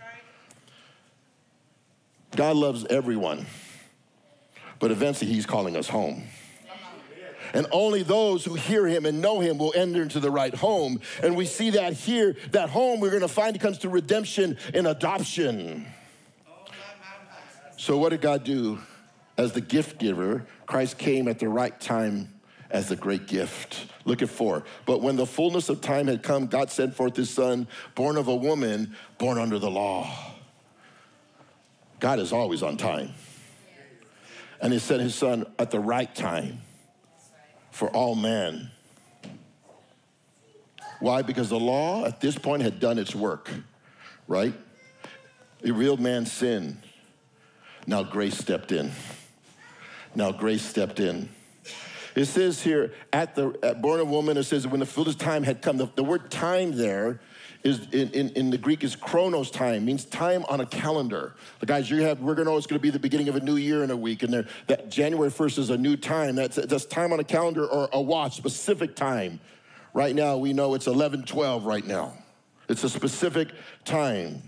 God 2.36 2.56
loves 2.56 2.84
everyone, 2.86 3.46
but 4.80 4.90
eventually 4.90 5.32
He's 5.32 5.46
calling 5.46 5.76
us 5.76 5.88
home. 5.88 6.24
And 7.54 7.68
only 7.70 8.02
those 8.02 8.44
who 8.44 8.54
hear 8.54 8.84
him 8.84 9.06
and 9.06 9.22
know 9.22 9.38
him 9.38 9.58
will 9.58 9.72
enter 9.76 10.02
into 10.02 10.18
the 10.18 10.30
right 10.30 10.54
home. 10.54 11.00
And 11.22 11.36
we 11.36 11.46
see 11.46 11.70
that 11.70 11.92
here, 11.92 12.36
that 12.50 12.68
home 12.68 12.98
we're 12.98 13.12
gonna 13.12 13.28
find 13.28 13.58
comes 13.58 13.78
to 13.78 13.88
redemption 13.88 14.58
and 14.74 14.88
adoption. 14.88 15.86
So, 17.76 17.96
what 17.96 18.10
did 18.10 18.20
God 18.20 18.44
do? 18.44 18.80
As 19.36 19.52
the 19.52 19.60
gift 19.60 19.98
giver, 19.98 20.46
Christ 20.66 20.98
came 20.98 21.28
at 21.28 21.38
the 21.38 21.48
right 21.48 21.78
time 21.80 22.28
as 22.70 22.90
a 22.90 22.96
great 22.96 23.26
gift. 23.26 23.86
Look 24.04 24.22
at 24.22 24.28
four. 24.28 24.64
But 24.84 25.00
when 25.00 25.16
the 25.16 25.26
fullness 25.26 25.68
of 25.68 25.80
time 25.80 26.08
had 26.08 26.22
come, 26.22 26.46
God 26.46 26.70
sent 26.70 26.94
forth 26.94 27.16
his 27.16 27.30
son, 27.30 27.68
born 27.94 28.16
of 28.16 28.28
a 28.28 28.34
woman, 28.34 28.96
born 29.18 29.38
under 29.38 29.58
the 29.58 29.70
law. 29.70 30.08
God 32.00 32.18
is 32.18 32.32
always 32.32 32.62
on 32.62 32.76
time. 32.76 33.12
And 34.60 34.72
he 34.72 34.78
sent 34.78 35.02
his 35.02 35.14
son 35.14 35.46
at 35.58 35.70
the 35.70 35.80
right 35.80 36.12
time 36.14 36.60
for 37.74 37.88
all 37.90 38.14
men. 38.14 38.70
Why? 41.00 41.22
Because 41.22 41.48
the 41.48 41.58
law 41.58 42.04
at 42.04 42.20
this 42.20 42.38
point 42.38 42.62
had 42.62 42.78
done 42.78 42.98
its 42.98 43.16
work, 43.16 43.50
right? 44.28 44.54
It 45.60 45.72
revealed 45.72 45.98
man's 45.98 46.30
sin. 46.30 46.80
Now 47.84 48.04
grace 48.04 48.38
stepped 48.38 48.70
in. 48.70 48.92
Now 50.14 50.30
grace 50.30 50.62
stepped 50.62 51.00
in. 51.00 51.28
It 52.14 52.26
says 52.26 52.62
here, 52.62 52.94
at 53.12 53.34
the 53.34 53.58
at 53.60 53.82
born 53.82 53.98
of 53.98 54.08
woman, 54.08 54.36
it 54.36 54.44
says 54.44 54.68
when 54.68 54.78
the 54.78 54.86
fullest 54.86 55.18
time 55.18 55.42
had 55.42 55.60
come. 55.60 55.76
The, 55.76 55.90
the 55.96 56.04
word 56.04 56.30
time 56.30 56.76
there 56.76 57.18
is 57.64 57.88
in, 57.92 58.10
in, 58.10 58.28
in, 58.30 58.50
the 58.50 58.58
Greek 58.58 58.84
is 58.84 58.94
chronos 58.94 59.50
time, 59.50 59.86
means 59.86 60.04
time 60.04 60.44
on 60.50 60.60
a 60.60 60.66
calendar. 60.66 61.34
The 61.60 61.66
guys 61.66 61.90
you 61.90 62.02
have, 62.02 62.20
we're 62.20 62.34
gonna 62.34 62.50
know 62.50 62.58
it's 62.58 62.66
gonna 62.66 62.78
be 62.78 62.90
the 62.90 62.98
beginning 62.98 63.28
of 63.28 63.36
a 63.36 63.40
new 63.40 63.56
year 63.56 63.82
in 63.82 63.90
a 63.90 63.96
week, 63.96 64.22
and 64.22 64.46
that 64.66 64.90
January 64.90 65.30
1st 65.30 65.58
is 65.58 65.70
a 65.70 65.78
new 65.78 65.96
time. 65.96 66.36
That's, 66.36 66.56
that's 66.56 66.84
time 66.84 67.12
on 67.12 67.20
a 67.20 67.24
calendar 67.24 67.66
or 67.66 67.88
a 67.92 68.00
watch, 68.00 68.36
specific 68.36 68.94
time. 68.94 69.40
Right 69.94 70.14
now, 70.14 70.36
we 70.36 70.52
know 70.52 70.74
it's 70.74 70.86
11:12 70.86 71.64
right 71.64 71.86
now. 71.86 72.14
It's 72.68 72.84
a 72.84 72.90
specific 72.90 73.48
time. 73.84 74.42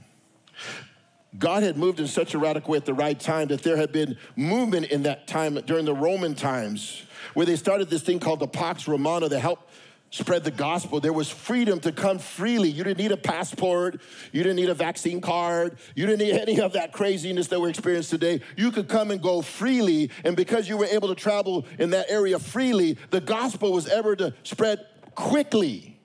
God 1.38 1.62
had 1.62 1.76
moved 1.76 2.00
in 2.00 2.07
such 2.07 2.35
a 2.35 2.38
radical 2.38 2.72
way 2.72 2.79
at 2.79 2.85
the 2.85 2.94
right 2.94 3.18
time 3.18 3.48
that 3.48 3.62
there 3.62 3.76
had 3.76 3.92
been 3.92 4.16
movement 4.37 4.87
in 4.87 5.02
that 5.05 5.26
time 5.26 5.55
during 5.66 5.85
the 5.85 5.94
Roman 5.94 6.35
times 6.35 7.02
where 7.35 7.46
they 7.46 7.57
started 7.57 7.90
this 7.90 8.02
thing 8.02 8.18
called 8.18 8.40
the 8.40 8.48
Pax 8.48 8.88
Romana 8.88 9.29
to 9.29 9.38
help 9.38 9.68
spread 10.11 10.45
the 10.45 10.51
gospel. 10.51 11.01
There 11.01 11.12
was 11.12 11.31
freedom 11.31 11.81
to 11.81 11.92
come 11.92 12.19
freely. 12.19 12.71
You 12.71 12.85
didn't 12.85 12.99
need 12.99 13.12
a 13.12 13.16
passport. 13.16 14.01
You 14.33 14.42
didn't 14.42 14.57
need 14.57 14.69
a 14.69 14.75
vaccine 14.75 15.21
card. 15.21 15.79
You 15.95 16.07
didn't 16.07 16.21
need 16.21 16.35
any 16.40 16.61
of 16.61 16.73
that 16.75 16.92
craziness 16.92 17.49
that 17.49 17.61
we're 17.61 17.71
experiencing 17.71 18.19
today. 18.19 18.45
You 18.57 18.71
could 18.71 18.88
come 18.88 19.11
and 19.11 19.21
go 19.21 19.42
freely. 19.42 20.11
And 20.25 20.37
because 20.37 20.69
you 20.69 20.77
were 20.77 20.87
able 20.87 21.09
to 21.09 21.14
travel 21.14 21.66
in 21.79 21.90
that 21.90 22.07
area 22.09 22.38
freely, 22.38 22.99
the 23.11 23.21
gospel 23.21 23.73
was 23.73 23.87
ever 23.88 24.16
to 24.16 24.35
spread 24.42 24.87
quickly 25.14 25.99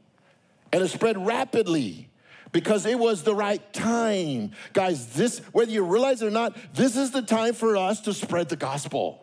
and 0.74 0.84
it 0.84 0.88
spread 0.88 1.24
rapidly 1.26 2.10
because 2.52 2.86
it 2.86 2.98
was 2.98 3.24
the 3.24 3.36
right 3.36 3.62
time. 3.74 4.52
Guys, 4.74 5.14
this, 5.14 5.40
whether 5.52 5.72
you 5.72 5.84
realize 5.84 6.22
it 6.22 6.28
or 6.28 6.32
not, 6.32 6.56
this 6.74 6.98
is 6.98 7.12
the 7.12 7.22
time 7.22 7.54
for 7.54 7.78
us 7.78 8.02
to 8.02 8.14
spread 8.14 8.50
the 8.50 8.56
gospel. 8.56 9.21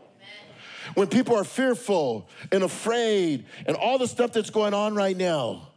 When 0.94 1.08
people 1.08 1.36
are 1.36 1.44
fearful 1.44 2.28
and 2.52 2.62
afraid 2.62 3.44
and 3.66 3.76
all 3.76 3.98
the 3.98 4.08
stuff 4.08 4.32
that's 4.32 4.50
going 4.50 4.74
on 4.74 4.94
right 4.94 5.16
now, 5.16 5.68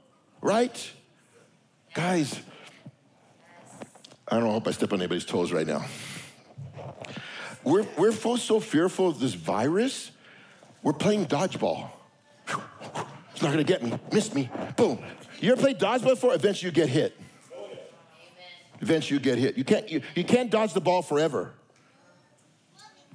right? 0.41 0.91
Guys, 1.93 2.39
I 4.28 4.39
don't 4.39 4.50
hope 4.50 4.67
I 4.67 4.71
step 4.71 4.93
on 4.93 5.00
anybody's 5.00 5.26
toes 5.26 5.52
right 5.52 5.67
now. 5.67 5.86
We're, 7.63 7.86
we're 7.97 8.12
so 8.12 8.60
fearful 8.60 9.10
of 9.10 9.19
this 9.19 9.34
virus, 9.34 10.12
we're 10.84 10.93
playing 10.93 11.28
dodgeball. 11.28 11.89
It's 13.34 13.41
not 13.41 13.52
gonna 13.52 13.63
get 13.63 13.84
me, 13.84 13.93
missed 14.12 14.34
me, 14.34 14.50
boom. 14.78 15.00
You 15.39 15.52
ever 15.52 15.62
played 15.62 15.80
dodgeball 15.80 16.12
before? 16.12 16.34
Eventually 16.34 16.69
you 16.69 16.74
get 16.74 16.89
hit. 16.89 17.19
Eventually 18.80 19.17
you 19.17 19.24
get 19.24 19.38
hit. 19.38 19.58
You 19.58 19.63
can't, 19.63 19.89
you, 19.89 20.02
you 20.15 20.24
can't 20.24 20.50
dodge 20.50 20.74
the 20.74 20.82
ball 20.82 21.02
forever. 21.02 21.52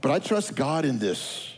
But 0.00 0.10
I 0.10 0.18
trust 0.18 0.54
God 0.54 0.84
in 0.84 0.98
this. 0.98 1.52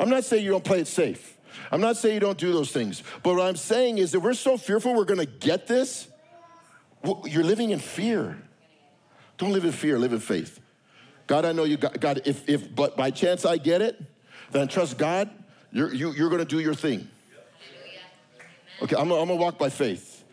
I'm 0.00 0.08
not 0.08 0.24
saying 0.24 0.44
you 0.44 0.50
don't 0.50 0.64
play 0.64 0.80
it 0.80 0.88
safe. 0.88 1.36
I'm 1.70 1.80
not 1.80 1.96
saying 1.98 2.14
you 2.14 2.20
don't 2.20 2.38
do 2.38 2.52
those 2.52 2.72
things. 2.72 3.02
But 3.22 3.36
what 3.36 3.46
I'm 3.46 3.56
saying 3.56 3.98
is 3.98 4.12
that 4.12 4.20
we're 4.20 4.32
so 4.32 4.56
fearful 4.56 4.94
we're 4.94 5.04
gonna 5.04 5.26
get 5.26 5.66
this, 5.66 6.08
you're 7.26 7.44
living 7.44 7.70
in 7.70 7.78
fear. 7.78 8.38
Don't 9.36 9.52
live 9.52 9.64
in 9.64 9.72
fear, 9.72 9.98
live 9.98 10.12
in 10.12 10.20
faith. 10.20 10.58
God, 11.26 11.44
I 11.44 11.52
know 11.52 11.64
you 11.64 11.76
got, 11.76 12.00
God, 12.00 12.22
if, 12.24 12.48
if 12.48 12.74
but 12.74 12.96
by 12.96 13.10
chance 13.10 13.44
I 13.44 13.58
get 13.58 13.82
it, 13.82 14.02
then 14.50 14.68
trust 14.68 14.98
God, 14.98 15.30
you're, 15.70 15.92
you, 15.92 16.10
are 16.10 16.16
you 16.16 16.26
are 16.26 16.30
gonna 16.30 16.44
do 16.44 16.60
your 16.60 16.74
thing. 16.74 17.06
Okay, 18.82 18.96
I'm, 18.96 19.10
I'm 19.12 19.28
gonna 19.28 19.36
walk 19.36 19.58
by 19.58 19.68
faith. 19.68 20.24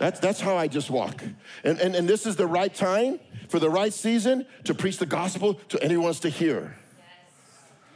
That's, 0.00 0.18
that's 0.18 0.40
how 0.40 0.56
I 0.56 0.66
just 0.66 0.90
walk. 0.90 1.22
And, 1.62 1.78
and, 1.78 1.94
and 1.94 2.08
this 2.08 2.26
is 2.26 2.36
the 2.36 2.46
right 2.46 2.74
time 2.74 3.20
for 3.48 3.58
the 3.58 3.70
right 3.70 3.92
season 3.92 4.46
to 4.64 4.74
preach 4.74 4.96
the 4.96 5.06
gospel 5.06 5.54
to 5.68 5.82
anyone 5.82 6.04
wants 6.04 6.20
to 6.20 6.30
hear. 6.30 6.76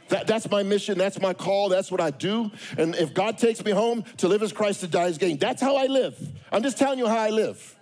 That, 0.09 0.27
that's 0.27 0.49
my 0.49 0.63
mission. 0.63 0.97
That's 0.97 1.19
my 1.21 1.33
call. 1.33 1.69
That's 1.69 1.91
what 1.91 2.01
I 2.01 2.11
do. 2.11 2.51
And 2.77 2.95
if 2.95 3.13
God 3.13 3.37
takes 3.37 3.63
me 3.63 3.71
home 3.71 4.03
to 4.17 4.27
live 4.27 4.43
as 4.43 4.51
Christ, 4.51 4.81
to 4.81 4.87
die 4.87 5.05
as 5.05 5.17
gain, 5.17 5.37
that's 5.37 5.61
how 5.61 5.75
I 5.75 5.85
live. 5.85 6.17
I'm 6.51 6.63
just 6.63 6.77
telling 6.77 6.99
you 6.99 7.07
how 7.07 7.19
I 7.19 7.29
live. 7.29 7.75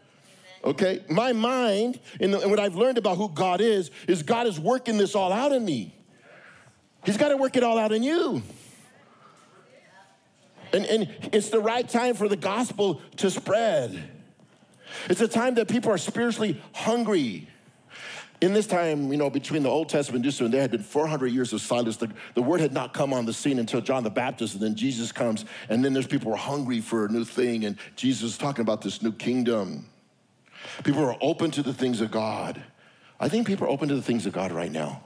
Okay? 0.64 1.04
My 1.10 1.34
mind, 1.34 2.00
and 2.20 2.34
what 2.34 2.60
I've 2.60 2.76
learned 2.76 2.98
about 2.98 3.18
who 3.18 3.30
God 3.30 3.62
is, 3.62 3.92
is 4.08 4.24
God 4.24 4.48
is 4.48 4.60
working 4.60 4.98
this 4.98 5.16
all 5.16 5.32
out 5.32 5.54
in 5.54 5.64
me. 5.64 5.94
He's 7.06 7.18
got 7.18 7.30
to 7.30 7.38
work 7.38 7.56
it 7.56 7.64
all 7.64 7.78
out 7.78 7.94
in 7.94 8.04
you. 8.04 8.44
And, 10.74 10.86
and 10.86 11.10
it's 11.32 11.50
the 11.50 11.62
right 11.62 11.88
time 11.88 12.16
for 12.16 12.28
the 12.28 12.36
gospel 12.36 13.02
to 13.18 13.32
spread. 13.32 14.12
It's 15.10 15.22
a 15.22 15.28
time 15.28 15.56
that 15.56 15.70
people 15.70 15.92
are 15.92 15.98
spiritually 15.98 16.62
hungry. 16.74 17.48
In 18.40 18.54
this 18.54 18.68
time, 18.68 19.12
you 19.12 19.18
know, 19.18 19.32
between 19.32 19.64
the 19.64 19.70
Old 19.70 19.90
Testament 19.90 20.18
and 20.18 20.26
New 20.26 20.30
Testament, 20.30 20.52
there 20.52 20.62
had 20.62 20.70
been 20.70 20.84
400 20.84 21.28
years 21.28 21.54
of 21.54 21.62
silence. 21.62 21.98
The, 21.98 22.12
the 22.36 22.42
word 22.42 22.60
had 22.60 22.72
not 22.72 22.94
come 22.94 23.12
on 23.12 23.26
the 23.26 23.34
scene 23.34 23.58
until 23.58 23.82
John 23.82 24.04
the 24.04 24.12
Baptist, 24.12 24.54
and 24.54 24.62
then 24.62 24.76
Jesus 24.76 25.12
comes, 25.12 25.46
and 25.70 25.84
then 25.84 25.94
there's 25.94 26.06
people 26.06 26.30
who 26.30 26.36
are 26.36 26.38
hungry 26.38 26.80
for 26.80 27.06
a 27.06 27.10
new 27.10 27.26
thing, 27.26 27.66
and 27.66 27.78
Jesus 27.96 28.32
is 28.32 28.38
talking 28.38 28.62
about 28.62 28.82
this 28.82 29.02
new 29.02 29.12
kingdom. 29.12 29.88
People 30.84 31.04
are 31.04 31.18
open 31.20 31.50
to 31.52 31.64
the 31.64 31.74
things 31.74 32.00
of 32.00 32.12
God. 32.12 32.62
I 33.20 33.28
think 33.28 33.48
people 33.48 33.66
are 33.66 33.70
open 33.72 33.90
to 33.90 33.96
the 33.96 34.02
things 34.04 34.28
of 34.28 34.34
God 34.34 34.52
right 34.52 34.72
now. 34.72 35.04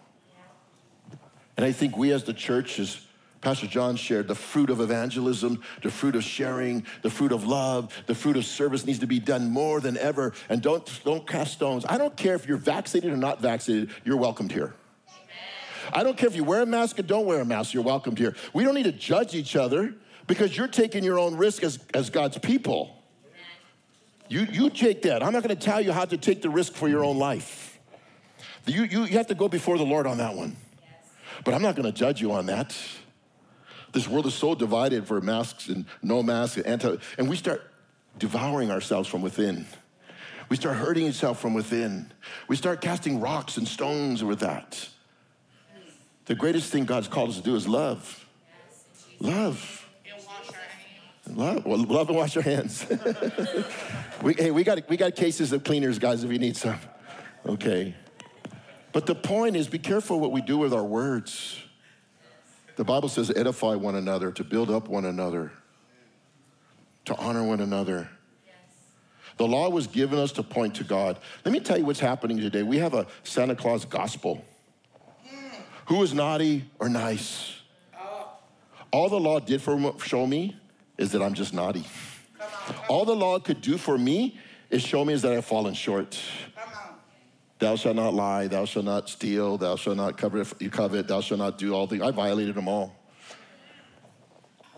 And 1.56 1.66
I 1.66 1.72
think 1.72 1.96
we 1.96 2.12
as 2.12 2.26
the 2.26 2.34
church 2.34 2.80
is 2.80 3.06
Pastor 3.42 3.66
John 3.66 3.96
shared 3.96 4.28
the 4.28 4.36
fruit 4.36 4.70
of 4.70 4.82
evangelism, 4.82 5.62
the 5.82 5.90
fruit 5.90 6.16
of 6.16 6.24
sharing, 6.24 6.86
the 7.02 7.10
fruit 7.10 7.32
of 7.32 7.44
love, 7.44 7.92
the 8.06 8.14
fruit 8.14 8.38
of 8.38 8.46
service 8.46 8.86
needs 8.86 9.00
to 9.00 9.08
be 9.08 9.20
done 9.20 9.50
more 9.50 9.80
than 9.80 9.98
ever. 9.98 10.34
And 10.48 10.62
don't, 10.62 10.88
don't 11.04 11.28
cast 11.28 11.54
stones. 11.54 11.84
I 11.90 11.98
don't 11.98 12.16
care 12.16 12.36
if 12.36 12.48
you're 12.48 12.58
vaccinated 12.58 13.12
or 13.12 13.18
not 13.18 13.42
vaccinated, 13.42 13.90
you're 14.06 14.18
welcomed 14.18 14.52
here. 14.52 14.76
I 15.92 16.04
don't 16.04 16.16
care 16.16 16.30
if 16.30 16.36
you 16.36 16.44
wear 16.44 16.62
a 16.62 16.66
mask 16.68 17.00
or 17.00 17.02
don't 17.02 17.26
wear 17.26 17.42
a 17.42 17.46
mask, 17.46 17.74
you're 17.74 17.84
welcomed 17.84 18.20
here. 18.20 18.36
We 18.54 18.64
don't 18.64 18.76
need 18.76 18.84
to 18.84 18.92
judge 18.92 19.34
each 19.34 19.56
other 19.56 19.96
because 20.28 20.56
you're 20.56 20.68
taking 20.68 21.04
your 21.04 21.18
own 21.18 21.36
risk 21.36 21.64
as, 21.64 21.80
as 21.96 22.12
God's 22.12 22.38
people. 22.38 22.96
You, 24.30 24.48
you 24.50 24.70
take 24.70 25.02
that. 25.02 25.24
I'm 25.24 25.34
not 25.34 25.44
going 25.44 25.56
to 25.56 25.62
tell 25.62 25.82
you 25.82 25.92
how 25.92 26.06
to 26.06 26.16
take 26.16 26.42
the 26.42 26.50
risk 26.50 26.74
for 26.74 26.88
your 26.88 27.04
own 27.04 27.18
life. 27.18 27.80
You, 28.68 28.84
you, 28.84 29.02
you 29.02 29.18
have 29.18 29.28
to 29.28 29.36
go 29.36 29.50
before 29.50 29.78
the 29.78 29.84
Lord 29.84 30.06
on 30.06 30.20
that 30.20 30.36
one. 30.36 30.56
But 31.44 31.56
I'm 31.56 31.62
not 31.62 31.76
going 31.76 31.92
to 31.92 31.98
judge 31.98 32.22
you 32.22 32.32
on 32.32 32.46
that. 32.46 32.78
This 33.92 34.08
world 34.08 34.26
is 34.26 34.34
so 34.34 34.56
divided 34.56 35.08
for 35.08 35.20
masks 35.22 35.68
and 35.68 35.86
no 36.02 36.24
masks 36.24 36.58
and 36.58 36.66
anti, 36.66 36.98
and 37.18 37.30
we 37.30 37.36
start 37.36 37.62
devouring 38.18 38.72
ourselves 38.72 39.08
from 39.08 39.22
within. 39.22 39.66
We 40.50 40.58
start 40.58 40.78
hurting 40.78 41.06
ourselves 41.06 41.40
from 41.40 41.54
within. 41.54 42.12
We 42.48 42.56
start 42.56 42.82
casting 42.82 43.22
rocks 43.22 43.58
and 43.58 43.68
stones 43.68 44.24
with 44.24 44.40
that. 44.40 44.88
The 46.26 46.36
greatest 46.36 46.72
thing 46.72 46.86
God's 46.86 47.08
called 47.08 47.30
us 47.30 47.38
to 47.38 47.42
do 47.42 47.56
is 47.56 47.68
love. 47.68 48.26
Love. 49.20 49.82
Love, 51.30 51.66
well, 51.66 51.78
love 51.78 52.10
and 52.10 52.18
wash 52.18 52.36
your 52.36 52.44
hands. 52.44 52.86
we, 54.22 54.34
hey, 54.34 54.52
we 54.52 54.64
got, 54.64 54.90
we 54.90 54.98
got 54.98 55.16
cases 55.16 55.54
of 55.54 55.64
cleaners, 55.64 55.98
guys, 56.00 56.24
if 56.24 56.32
you 56.32 56.40
need 56.40 56.58
some. 56.58 56.80
Okay. 57.46 57.96
But 58.92 59.06
the 59.06 59.16
point 59.16 59.56
is 59.56 59.68
be 59.68 59.80
careful 59.80 60.20
what 60.20 60.32
we 60.32 60.42
do 60.42 60.58
with 60.58 60.74
our 60.74 60.84
words. 60.84 61.62
The 62.82 62.86
Bible 62.86 63.10
says 63.10 63.32
edify 63.36 63.76
one 63.76 63.94
another, 63.94 64.32
to 64.32 64.44
build 64.44 64.72
up 64.72 64.88
one 64.88 65.06
another, 65.06 65.52
to 67.06 67.16
honor 67.16 67.44
one 67.44 67.62
another. 67.62 68.10
The 69.38 69.48
law 69.48 69.70
was 69.70 69.86
given 69.86 70.18
us 70.18 70.32
to 70.32 70.42
point 70.42 70.74
to 70.78 70.84
God. 70.84 71.20
Let 71.46 71.52
me 71.52 71.60
tell 71.60 71.78
you 71.78 71.86
what's 71.86 72.00
happening 72.00 72.40
today. 72.40 72.64
We 72.64 72.80
have 72.80 72.96
a 72.96 73.06
Santa 73.22 73.56
Claus 73.56 73.86
gospel. 73.86 74.44
Who 75.86 76.02
is 76.02 76.16
naughty 76.16 76.66
or 76.80 76.90
nice? 76.90 77.54
All 78.92 79.10
the 79.10 79.20
law 79.20 79.40
did 79.40 79.62
for 79.62 79.94
show 80.00 80.26
me 80.26 80.58
is 80.98 81.12
that 81.12 81.22
I'm 81.22 81.36
just 81.36 81.54
naughty. 81.54 81.86
All 82.90 83.06
the 83.06 83.16
law 83.16 83.38
could 83.38 83.62
do 83.62 83.78
for 83.78 83.96
me 83.96 84.40
is 84.72 84.82
show 84.82 85.06
me 85.06 85.14
is 85.14 85.22
that 85.22 85.34
I've 85.34 85.46
fallen 85.46 85.76
short. 85.76 86.20
Thou 87.62 87.76
shalt 87.76 87.96
not 87.96 88.16
lie, 88.16 88.48
thou 88.48 88.66
shalt 88.66 88.86
not 88.86 89.08
steal, 89.08 89.56
thou 89.56 89.76
shalt 89.76 89.96
not 89.96 90.18
covet, 90.18 90.52
you 90.60 90.72
covet, 90.72 91.08
thou 91.08 91.22
shalt 91.22 91.38
not 91.38 91.60
do 91.60 91.76
all 91.76 91.86
things. 91.86 92.02
I 92.02 92.10
violated 92.10 92.56
them 92.56 92.68
all. 92.68 92.96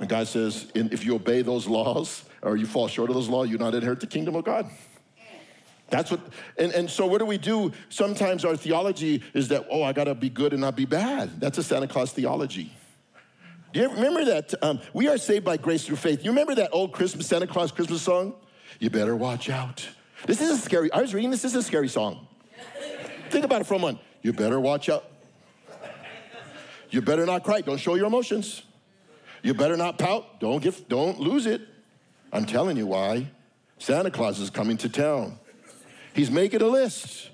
And 0.01 0.09
God 0.09 0.27
says, 0.27 0.69
if 0.75 1.05
you 1.05 1.15
obey 1.15 1.43
those 1.43 1.65
laws 1.65 2.25
or 2.41 2.57
you 2.57 2.65
fall 2.65 2.89
short 2.89 3.09
of 3.09 3.15
those 3.15 3.29
laws, 3.29 3.47
you 3.47 3.57
not 3.57 3.73
inherit 3.73 4.01
the 4.01 4.07
kingdom 4.07 4.35
of 4.35 4.43
God. 4.43 4.69
That's 5.91 6.11
what, 6.11 6.19
and, 6.57 6.73
and 6.73 6.89
so 6.89 7.05
what 7.05 7.19
do 7.19 7.25
we 7.25 7.37
do? 7.37 7.71
Sometimes 7.87 8.43
our 8.43 8.57
theology 8.57 9.23
is 9.33 9.47
that, 9.47 9.65
oh, 9.71 9.81
I 9.81 9.93
gotta 9.93 10.13
be 10.13 10.29
good 10.29 10.51
and 10.51 10.59
not 10.59 10.75
be 10.75 10.85
bad. 10.85 11.39
That's 11.39 11.57
a 11.57 11.63
Santa 11.63 11.87
Claus 11.87 12.11
theology. 12.11 12.69
Do 13.71 13.79
you 13.79 13.89
remember 13.91 14.25
that? 14.25 14.53
Um, 14.61 14.81
we 14.91 15.07
are 15.07 15.17
saved 15.17 15.45
by 15.45 15.55
grace 15.55 15.85
through 15.85 15.95
faith. 15.95 16.25
You 16.25 16.31
remember 16.31 16.55
that 16.55 16.71
old 16.73 16.91
Christmas, 16.91 17.27
Santa 17.27 17.47
Claus 17.47 17.71
Christmas 17.71 18.01
song? 18.01 18.33
You 18.81 18.89
better 18.89 19.15
watch 19.15 19.49
out. 19.49 19.87
This 20.25 20.41
is 20.41 20.49
a 20.49 20.57
scary, 20.57 20.91
I 20.91 20.99
was 20.99 21.13
reading 21.13 21.31
this, 21.31 21.43
this 21.43 21.53
is 21.53 21.63
a 21.63 21.63
scary 21.63 21.87
song. 21.87 22.27
Think 23.33 23.45
about 23.45 23.61
it 23.61 23.63
for 23.63 23.73
a 23.73 23.79
moment. 23.79 23.97
You 24.21 24.31
better 24.31 24.59
watch 24.59 24.89
out. 24.89 25.05
You 26.91 27.01
better 27.01 27.25
not 27.25 27.43
cry. 27.43 27.61
Don't 27.61 27.79
show 27.79 27.95
your 27.95 28.05
emotions. 28.05 28.61
You 29.41 29.55
better 29.55 29.75
not 29.75 29.97
pout. 29.97 30.39
Don't 30.39 30.61
give, 30.61 30.87
don't 30.87 31.19
lose 31.19 31.47
it. 31.47 31.61
I'm 32.31 32.45
telling 32.45 32.77
you 32.77 32.85
why. 32.85 33.31
Santa 33.79 34.11
Claus 34.11 34.39
is 34.39 34.51
coming 34.51 34.77
to 34.77 34.87
town. 34.87 35.39
He's 36.13 36.29
making 36.29 36.61
a 36.61 36.67
list. 36.67 37.31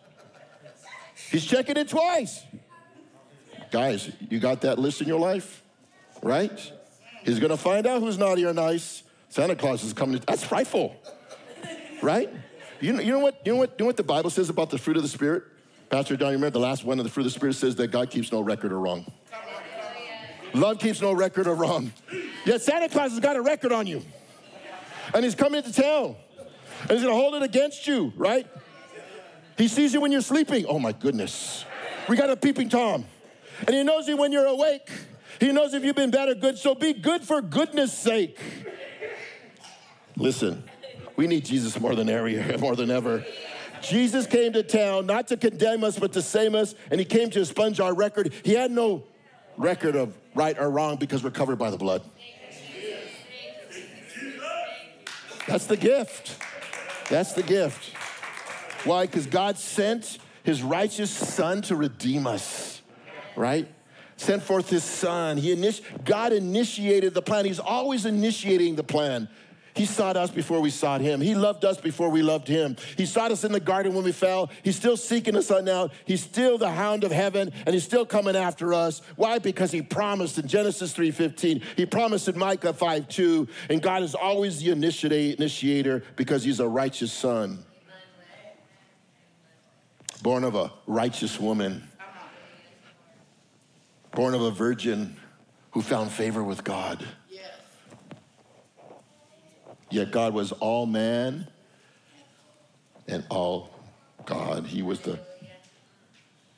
He's 1.32 1.44
checking 1.44 1.76
it 1.76 1.90
twice. 1.90 2.46
Guys, 3.70 4.10
you 4.30 4.40
got 4.40 4.62
that 4.62 4.80
list 4.80 5.02
in 5.02 5.08
your 5.10 5.20
life? 5.20 5.62
Right? 6.24 6.72
He's 7.26 7.40
gonna 7.40 7.58
find 7.58 7.86
out 7.86 8.00
who's 8.00 8.18
naughty 8.18 8.46
or 8.46 8.54
nice. 8.54 9.04
Santa 9.28 9.58
Claus 9.58 9.84
is 9.84 9.92
coming 9.92 10.18
to, 10.18 10.26
that's 10.26 10.46
frightful. 10.46 10.96
Right? 12.02 12.30
You 12.80 12.94
know, 12.94 13.02
you 13.02 13.12
know 13.12 13.20
what? 13.20 13.42
You 13.46 13.52
know 13.52 13.58
what? 13.58 13.72
You 13.72 13.84
know 13.84 13.88
what 13.88 13.98
the 13.98 14.04
Bible 14.04 14.30
says 14.30 14.50
about 14.50 14.70
the 14.70 14.78
fruit 14.78 14.96
of 14.96 15.04
the 15.04 15.10
Spirit? 15.10 15.44
Pastor 15.90 16.16
Don, 16.16 16.30
you 16.30 16.38
remember 16.38 16.52
the 16.52 16.60
last 16.60 16.86
one 16.86 17.00
of 17.00 17.04
the 17.04 17.10
fruit 17.10 17.24
of 17.26 17.34
the 17.34 17.38
Spirit 17.40 17.56
says 17.56 17.76
that 17.78 17.88
God 17.88 18.12
keeps 18.12 18.32
no 18.32 18.42
record 18.42 18.72
of 18.72 18.78
wrong. 18.78 19.12
Love 20.54 20.80
keeps 20.80 21.02
no 21.02 21.14
record 21.14 21.48
of 21.48 21.60
wrong. 21.60 21.92
Yet 22.46 22.62
Santa 22.62 22.90
Claus 22.90 23.12
has 23.12 23.20
got 23.20 23.36
a 23.36 23.42
record 23.42 23.72
on 23.72 23.88
you. 23.88 24.04
And 25.14 25.24
he's 25.24 25.36
coming 25.36 25.64
to 25.64 25.74
town. 25.74 26.16
And 26.82 26.92
he's 26.92 27.02
gonna 27.02 27.16
hold 27.16 27.36
it 27.36 27.44
against 27.44 27.88
you, 27.88 28.14
right? 28.16 28.48
He 29.58 29.68
sees 29.68 29.94
you 29.94 30.00
when 30.02 30.12
you're 30.12 30.22
sleeping. 30.22 30.66
Oh 30.68 30.80
my 30.80 30.92
goodness. 30.92 31.66
We 32.08 32.16
got 32.16 32.30
a 32.30 32.36
peeping 32.36 32.70
Tom. 32.70 33.06
And 33.66 33.76
he 33.76 33.84
knows 33.84 34.08
you 34.08 34.16
when 34.16 34.32
you're 34.32 34.46
awake. 34.46 34.90
He 35.40 35.52
knows 35.52 35.74
if 35.74 35.84
you've 35.84 35.96
been 35.96 36.12
bad 36.12 36.30
or 36.30 36.36
good. 36.36 36.58
So 36.58 36.76
be 36.76 36.94
good 36.94 37.24
for 37.24 37.42
goodness 37.42 37.92
sake. 37.92 38.40
Listen, 40.16 40.64
we 41.16 41.28
need 41.28 41.46
Jesus 41.46 41.80
more 41.80 41.96
than 41.96 42.10
ever, 42.10 42.58
more 42.60 42.76
than 42.76 42.92
ever. 42.92 43.26
Jesus 43.82 44.26
came 44.28 44.54
to 44.54 44.64
town 44.64 45.06
not 45.06 45.28
to 45.28 45.38
condemn 45.38 45.84
us, 45.84 45.98
but 45.98 46.14
to 46.14 46.22
save 46.22 46.56
us, 46.56 46.76
and 46.92 47.00
he 47.00 47.06
came 47.06 47.30
to 47.32 47.40
expunge 47.40 47.80
our 47.80 47.94
record. 47.94 48.34
He 48.44 48.54
had 48.54 48.72
no 48.72 49.04
record 49.58 49.96
of 49.96 50.16
right 50.36 50.58
or 50.58 50.70
wrong 50.70 50.98
because 50.98 51.24
we're 51.24 51.32
covered 51.32 51.58
by 51.58 51.70
the 51.70 51.78
blood. 51.78 52.02
That's 55.48 55.66
the 55.66 55.78
gift. 55.78 56.38
That's 57.10 57.34
the 57.34 57.44
gift. 57.44 57.96
Why? 58.86 59.06
Because 59.06 59.26
God 59.26 59.58
sent 59.58 60.20
his 60.44 60.62
righteous 60.62 61.10
son 61.10 61.62
to 61.64 61.76
redeem 61.76 62.28
us, 62.28 62.82
right? 63.36 63.68
Sent 64.16 64.44
forth 64.44 64.70
his 64.70 64.84
son. 64.84 65.38
He 65.38 65.56
initi- 65.56 65.82
God 66.06 66.34
initiated 66.34 67.14
the 67.14 67.22
plan. 67.22 67.46
He's 67.46 67.60
always 67.60 68.06
initiating 68.06 68.76
the 68.76 68.84
plan. 68.84 69.28
He 69.80 69.86
sought 69.86 70.18
us 70.18 70.30
before 70.30 70.60
we 70.60 70.72
sought 70.72 71.00
him. 71.00 71.22
He 71.22 71.36
loved 71.36 71.64
us 71.64 71.80
before 71.80 72.10
we 72.10 72.22
loved 72.22 72.50
him. 72.50 72.76
He 72.98 73.06
sought 73.06 73.32
us 73.32 73.46
in 73.46 73.54
the 73.54 73.62
garden 73.62 73.94
when 73.94 74.04
we 74.04 74.12
fell. 74.12 74.50
He's 74.62 74.76
still 74.76 74.98
seeking 74.98 75.38
us 75.38 75.50
out 75.50 75.64
now. 75.64 75.88
He's 76.04 76.22
still 76.22 76.58
the 76.58 76.70
hound 76.70 77.06
of 77.06 77.14
heaven 77.14 77.54
and 77.66 77.74
he's 77.74 77.86
still 77.86 78.06
coming 78.06 78.36
after 78.36 78.74
us. 78.74 79.02
Why? 79.16 79.40
Because 79.40 79.72
he 79.72 79.82
promised 79.82 80.38
in 80.38 80.50
Genesis 80.50 80.92
3:15. 80.92 81.62
He 81.78 81.86
promised 81.86 82.28
in 82.28 82.38
Micah 82.38 82.74
5:2. 82.74 83.48
And 83.70 83.82
God 83.82 84.04
is 84.04 84.16
always 84.16 84.60
the 84.60 84.70
initiator 84.72 86.04
because 86.18 86.44
he's 86.44 86.60
a 86.60 86.68
righteous 86.68 87.14
son. 87.14 87.64
Born 90.22 90.44
of 90.44 90.56
a 90.56 90.74
righteous 90.88 91.40
woman. 91.40 91.88
Born 94.12 94.34
of 94.34 94.42
a 94.42 94.52
virgin 94.52 95.16
who 95.72 95.82
found 95.82 96.12
favor 96.12 96.44
with 96.44 96.66
God. 96.66 97.08
Yet 99.90 100.12
God 100.12 100.34
was 100.34 100.52
all 100.52 100.86
man 100.86 101.48
and 103.08 103.24
all 103.30 103.70
God. 104.26 104.66
He 104.66 104.82
was 104.82 105.00
the 105.00 105.20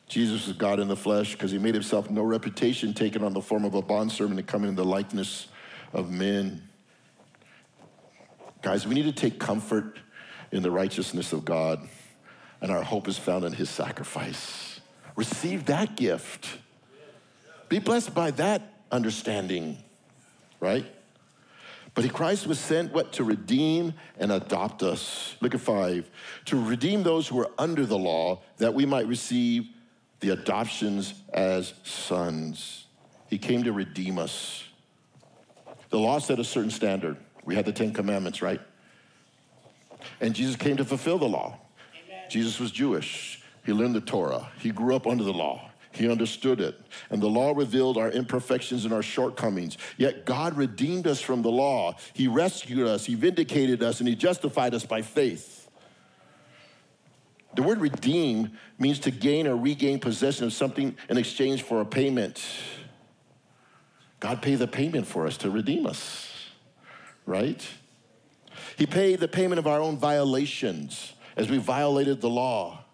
Jesus 0.07 0.45
was 0.45 0.57
God 0.57 0.81
in 0.81 0.89
the 0.89 0.95
flesh 0.97 1.31
because 1.31 1.51
he 1.51 1.57
made 1.57 1.73
himself 1.73 2.09
no 2.09 2.21
reputation, 2.21 2.93
taking 2.93 3.23
on 3.23 3.33
the 3.33 3.41
form 3.41 3.63
of 3.63 3.75
a 3.75 3.81
bondservant 3.81 4.37
and 4.37 4.45
coming 4.45 4.67
in 4.67 4.75
the 4.75 4.83
likeness 4.83 5.47
of 5.93 6.11
men. 6.11 6.67
Guys, 8.61 8.85
we 8.85 8.93
need 8.93 9.03
to 9.03 9.13
take 9.13 9.39
comfort 9.39 9.97
in 10.51 10.63
the 10.63 10.69
righteousness 10.69 11.31
of 11.31 11.45
God, 11.45 11.79
and 12.59 12.69
our 12.69 12.83
hope 12.83 13.07
is 13.07 13.17
found 13.17 13.45
in 13.45 13.53
his 13.53 13.69
sacrifice. 13.69 14.81
Receive 15.15 15.65
that 15.67 15.95
gift. 15.95 16.57
Be 17.69 17.79
blessed 17.79 18.13
by 18.13 18.31
that 18.31 18.61
understanding, 18.91 19.77
right? 20.59 20.85
But 21.93 22.11
Christ 22.13 22.47
was 22.47 22.59
sent, 22.59 22.93
what? 22.93 23.11
To 23.13 23.23
redeem 23.23 23.93
and 24.17 24.31
adopt 24.31 24.81
us. 24.81 25.35
Look 25.41 25.53
at 25.53 25.61
five. 25.61 26.09
To 26.45 26.61
redeem 26.61 27.03
those 27.03 27.27
who 27.27 27.39
are 27.39 27.51
under 27.57 27.85
the 27.85 27.97
law, 27.97 28.41
that 28.57 28.73
we 28.73 28.85
might 28.85 29.07
receive 29.07 29.67
the 30.21 30.29
adoptions 30.29 31.13
as 31.33 31.73
sons. 31.83 32.85
He 33.27 33.37
came 33.37 33.63
to 33.63 33.73
redeem 33.73 34.19
us. 34.19 34.63
The 35.89 35.99
law 35.99 36.19
set 36.19 36.39
a 36.39 36.43
certain 36.43 36.71
standard. 36.71 37.17
We 37.43 37.55
had 37.55 37.65
the 37.65 37.73
Ten 37.73 37.91
Commandments, 37.91 38.41
right? 38.41 38.61
And 40.21 40.33
Jesus 40.33 40.55
came 40.55 40.77
to 40.77 40.85
fulfill 40.85 41.17
the 41.17 41.27
law. 41.27 41.59
Amen. 42.05 42.23
Jesus 42.29 42.59
was 42.59 42.71
Jewish. 42.71 43.41
He 43.65 43.73
learned 43.73 43.95
the 43.95 44.01
Torah. 44.01 44.49
He 44.59 44.71
grew 44.71 44.95
up 44.95 45.05
under 45.05 45.23
the 45.23 45.33
law. 45.33 45.70
He 45.93 46.09
understood 46.09 46.61
it. 46.61 46.79
And 47.09 47.21
the 47.21 47.27
law 47.27 47.53
revealed 47.55 47.97
our 47.97 48.09
imperfections 48.09 48.85
and 48.85 48.93
our 48.93 49.01
shortcomings. 49.01 49.77
Yet 49.97 50.25
God 50.25 50.55
redeemed 50.55 51.07
us 51.07 51.21
from 51.21 51.41
the 51.41 51.51
law. 51.51 51.95
He 52.13 52.27
rescued 52.27 52.87
us, 52.87 53.05
He 53.05 53.15
vindicated 53.15 53.83
us, 53.83 53.99
and 53.99 54.07
He 54.07 54.15
justified 54.15 54.73
us 54.73 54.85
by 54.85 55.01
faith. 55.01 55.69
The 57.55 57.63
word 57.63 57.81
redeem 57.81 58.51
means 58.79 58.99
to 58.99 59.11
gain 59.11 59.45
or 59.45 59.57
regain 59.57 59.99
possession 59.99 60.45
of 60.45 60.53
something 60.53 60.95
in 61.09 61.17
exchange 61.17 61.63
for 61.63 61.81
a 61.81 61.85
payment. 61.85 62.41
God 64.21 64.41
paid 64.41 64.59
the 64.59 64.67
payment 64.67 65.07
for 65.07 65.27
us 65.27 65.35
to 65.37 65.49
redeem 65.49 65.85
us, 65.85 66.31
right? 67.25 67.67
He 68.77 68.85
paid 68.85 69.19
the 69.19 69.27
payment 69.27 69.59
of 69.59 69.67
our 69.67 69.81
own 69.81 69.97
violations 69.97 71.13
as 71.35 71.49
we 71.49 71.57
violated 71.57 72.21
the 72.21 72.29
law. 72.29 72.85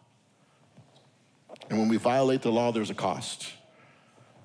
And 1.70 1.80
when 1.80 1.90
we 1.90 1.98
violate 1.98 2.42
the 2.42 2.52
law, 2.52 2.72
there's 2.72 2.90
a 2.90 2.96
cost. 2.96 3.52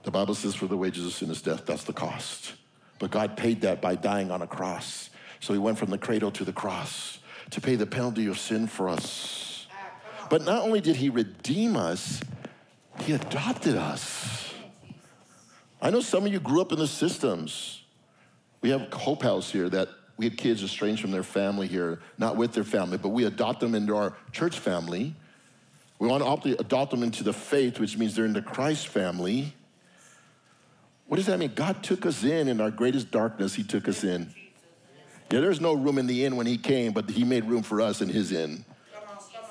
The 0.03 0.11
Bible 0.11 0.35
says, 0.35 0.55
for 0.55 0.67
the 0.67 0.77
wages 0.77 1.07
of 1.07 1.13
sin 1.13 1.31
is 1.31 1.43
death. 1.43 1.65
That's 1.67 1.85
the 1.85 1.93
cost. 1.93 2.55
But 2.99 3.11
God 3.11 3.37
paid 3.37 3.61
that 3.63 3.81
by 3.81 3.95
dying 3.95 4.31
on 4.31 4.43
a 4.43 4.47
cross. 4.47 5.11
So 5.41 5.53
he 5.53 5.59
went 5.59 5.79
from 5.79 5.91
the 5.91 5.99
cradle 5.99 6.31
to 6.33 6.45
the 6.45 6.53
cross 6.53 7.19
to 7.51 7.61
pay 7.61 7.77
the 7.77 7.87
penalty 7.87 8.27
of 8.27 8.39
sin 8.39 8.67
for 8.67 8.89
us. 8.89 9.67
But 10.31 10.43
not 10.43 10.63
only 10.63 10.81
did 10.81 10.97
he 10.97 11.11
redeem 11.11 11.77
us, 11.77 12.21
he 13.01 13.13
adopted 13.13 13.77
us. 13.77 14.53
I 15.81 15.91
know 15.91 16.01
some 16.01 16.25
of 16.25 16.33
you 16.33 16.41
grew 16.41 16.61
up 16.61 16.73
in 16.73 16.79
the 16.79 16.87
systems. 16.87 17.83
We 18.61 18.71
have 18.71 18.93
Hope 18.93 19.23
House 19.23 19.51
here 19.51 19.69
that 19.69 19.89
we 20.17 20.27
had 20.27 20.39
kids 20.39 20.63
estranged 20.63 21.03
from 21.03 21.11
their 21.11 21.25
family 21.25 21.67
here, 21.67 22.01
not 22.19 22.37
with 22.37 22.53
their 22.53 22.65
family, 22.65 22.99
but 22.99 23.09
we 23.09 23.25
adopt 23.25 23.61
them 23.61 23.75
into 23.75 23.97
our 23.97 24.17
church 24.31 24.59
family. 24.59 25.15
We 26.03 26.09
want 26.09 26.43
to 26.43 26.59
adopt 26.59 26.91
them 26.91 27.05
into 27.05 27.23
the 27.23 27.33
faith, 27.33 27.79
which 27.79 27.97
means 27.97 28.17
they're 28.17 28.25
in 28.25 28.33
the 28.33 28.43
Christ 28.43 28.89
family. 28.89 29.55
What 31.07 31.19
does 31.19 31.27
that 31.27 31.39
mean? 31.39 31.53
God 31.55 31.81
took 31.85 32.05
us 32.07 32.25
in 32.25 32.49
in 32.49 32.61
our 32.61 32.73
greatest 32.73 33.13
darkness, 33.13 33.55
He 33.55 33.63
took 33.63 33.87
us 33.87 34.03
in. 34.03 34.35
Yeah, 35.31 35.39
there's 35.39 35.61
no 35.61 35.75
room 35.75 35.99
in 35.99 36.09
the 36.09 36.25
inn 36.25 36.35
when 36.35 36.49
He 36.49 36.59
came, 36.59 36.91
but 36.91 37.09
He 37.09 37.23
made 37.23 37.45
room 37.45 37.63
for 37.63 37.81
us 37.81 38.01
in 38.01 38.09
His 38.09 38.33
inn. 38.33 38.65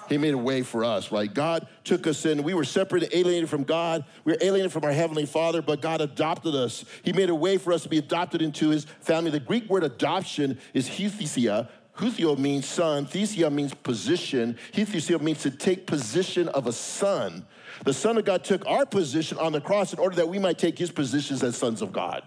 He 0.09 0.17
made 0.17 0.33
a 0.33 0.37
way 0.37 0.61
for 0.61 0.83
us, 0.83 1.09
right? 1.09 1.33
God 1.33 1.69
took 1.85 2.05
us 2.05 2.25
in. 2.25 2.43
We 2.43 2.53
were 2.53 2.65
separated, 2.65 3.15
alienated 3.15 3.49
from 3.49 3.63
God. 3.63 4.03
We 4.25 4.33
were 4.33 4.39
alienated 4.41 4.73
from 4.73 4.83
our 4.83 4.91
Heavenly 4.91 5.25
Father, 5.25 5.61
but 5.61 5.81
God 5.81 6.01
adopted 6.01 6.53
us. 6.53 6.83
He 7.01 7.13
made 7.13 7.29
a 7.29 7.35
way 7.35 7.59
for 7.59 7.71
us 7.71 7.83
to 7.83 7.89
be 7.89 7.97
adopted 7.97 8.41
into 8.41 8.71
His 8.71 8.83
family. 8.99 9.31
The 9.31 9.39
Greek 9.39 9.69
word 9.69 9.85
adoption 9.85 10.59
is 10.73 10.89
huthesia, 10.89 11.69
Huthio 12.01 12.35
means 12.35 12.65
son. 12.65 13.05
Thesia 13.05 13.51
means 13.51 13.75
position. 13.75 14.57
Huthio 14.73 15.21
means 15.21 15.43
to 15.43 15.51
take 15.51 15.85
position 15.85 16.47
of 16.49 16.65
a 16.65 16.73
son. 16.73 17.45
The 17.85 17.93
Son 17.93 18.17
of 18.17 18.25
God 18.25 18.43
took 18.43 18.65
our 18.65 18.85
position 18.85 19.37
on 19.37 19.51
the 19.51 19.61
cross 19.61 19.93
in 19.93 19.99
order 19.99 20.15
that 20.15 20.27
we 20.27 20.39
might 20.39 20.57
take 20.57 20.77
his 20.77 20.91
positions 20.91 21.43
as 21.43 21.55
sons 21.55 21.81
of 21.81 21.93
God. 21.93 22.23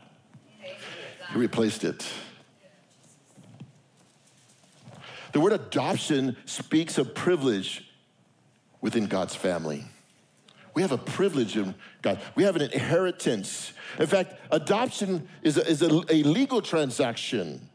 He 1.32 1.38
replaced 1.38 1.84
it. 1.84 2.06
The 5.32 5.40
word 5.40 5.52
adoption 5.52 6.36
speaks 6.44 6.96
of 6.96 7.12
privilege 7.12 7.84
within 8.80 9.06
God's 9.06 9.34
family. 9.34 9.84
We 10.74 10.82
have 10.82 10.92
a 10.92 10.98
privilege 10.98 11.56
in 11.56 11.74
God. 12.02 12.20
We 12.36 12.44
have 12.44 12.54
an 12.54 12.62
inheritance. 12.62 13.72
In 13.98 14.06
fact, 14.06 14.34
adoption 14.52 15.28
is 15.42 15.56
a, 15.56 15.68
is 15.68 15.82
a, 15.82 15.88
a 16.08 16.22
legal 16.22 16.62
transaction. 16.62 17.68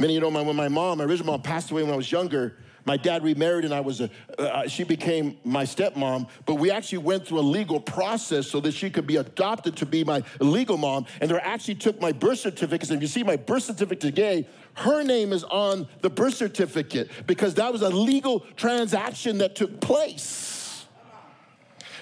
Many 0.00 0.14
of 0.14 0.14
you 0.14 0.20
know 0.22 0.30
my, 0.30 0.40
when 0.40 0.56
my 0.56 0.68
mom, 0.68 0.96
my 0.96 1.04
original 1.04 1.34
mom, 1.34 1.42
passed 1.42 1.70
away 1.70 1.82
when 1.82 1.92
I 1.92 1.96
was 1.96 2.10
younger. 2.10 2.56
My 2.86 2.96
dad 2.96 3.22
remarried, 3.22 3.66
and 3.66 3.74
I 3.74 3.80
was 3.80 4.00
a. 4.00 4.08
Uh, 4.38 4.66
she 4.66 4.82
became 4.82 5.36
my 5.44 5.64
stepmom. 5.64 6.26
But 6.46 6.54
we 6.54 6.70
actually 6.70 6.98
went 6.98 7.26
through 7.26 7.40
a 7.40 7.42
legal 7.42 7.78
process 7.78 8.46
so 8.46 8.60
that 8.60 8.72
she 8.72 8.88
could 8.88 9.06
be 9.06 9.16
adopted 9.16 9.76
to 9.76 9.84
be 9.84 10.02
my 10.02 10.22
legal 10.40 10.78
mom. 10.78 11.04
And 11.20 11.30
they 11.30 11.36
actually 11.36 11.74
took 11.74 12.00
my 12.00 12.12
birth 12.12 12.38
certificate. 12.38 12.88
And 12.88 12.96
if 12.96 13.02
you 13.02 13.08
see 13.08 13.22
my 13.22 13.36
birth 13.36 13.64
certificate 13.64 14.00
today, 14.00 14.48
her 14.76 15.02
name 15.02 15.34
is 15.34 15.44
on 15.44 15.86
the 16.00 16.08
birth 16.08 16.34
certificate 16.34 17.10
because 17.26 17.52
that 17.56 17.70
was 17.70 17.82
a 17.82 17.90
legal 17.90 18.40
transaction 18.56 19.36
that 19.38 19.54
took 19.54 19.82
place. 19.82 20.86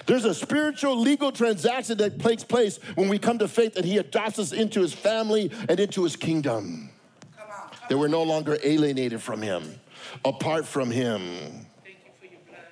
There's 0.05 0.23
a 0.23 0.33
spiritual 0.33 0.97
legal 0.97 1.33
transaction 1.33 1.97
that 1.97 2.21
takes 2.21 2.45
place 2.45 2.79
when 2.95 3.09
we 3.09 3.19
come 3.19 3.39
to 3.39 3.49
faith 3.49 3.73
that 3.73 3.83
He 3.83 3.97
adopts 3.97 4.39
us 4.39 4.53
into 4.53 4.79
His 4.79 4.93
family 4.93 5.51
and 5.67 5.77
into 5.81 6.03
His 6.03 6.15
kingdom. 6.15 6.91
That 7.89 7.97
we're 7.97 8.07
no 8.07 8.23
longer 8.23 8.57
alienated 8.63 9.21
from 9.21 9.41
Him, 9.41 9.79
apart 10.23 10.65
from 10.65 10.91
Him. 10.91 11.21
Thank 11.83 11.97
you 12.05 12.11
for 12.19 12.25
your 12.25 12.39
blood. 12.47 12.63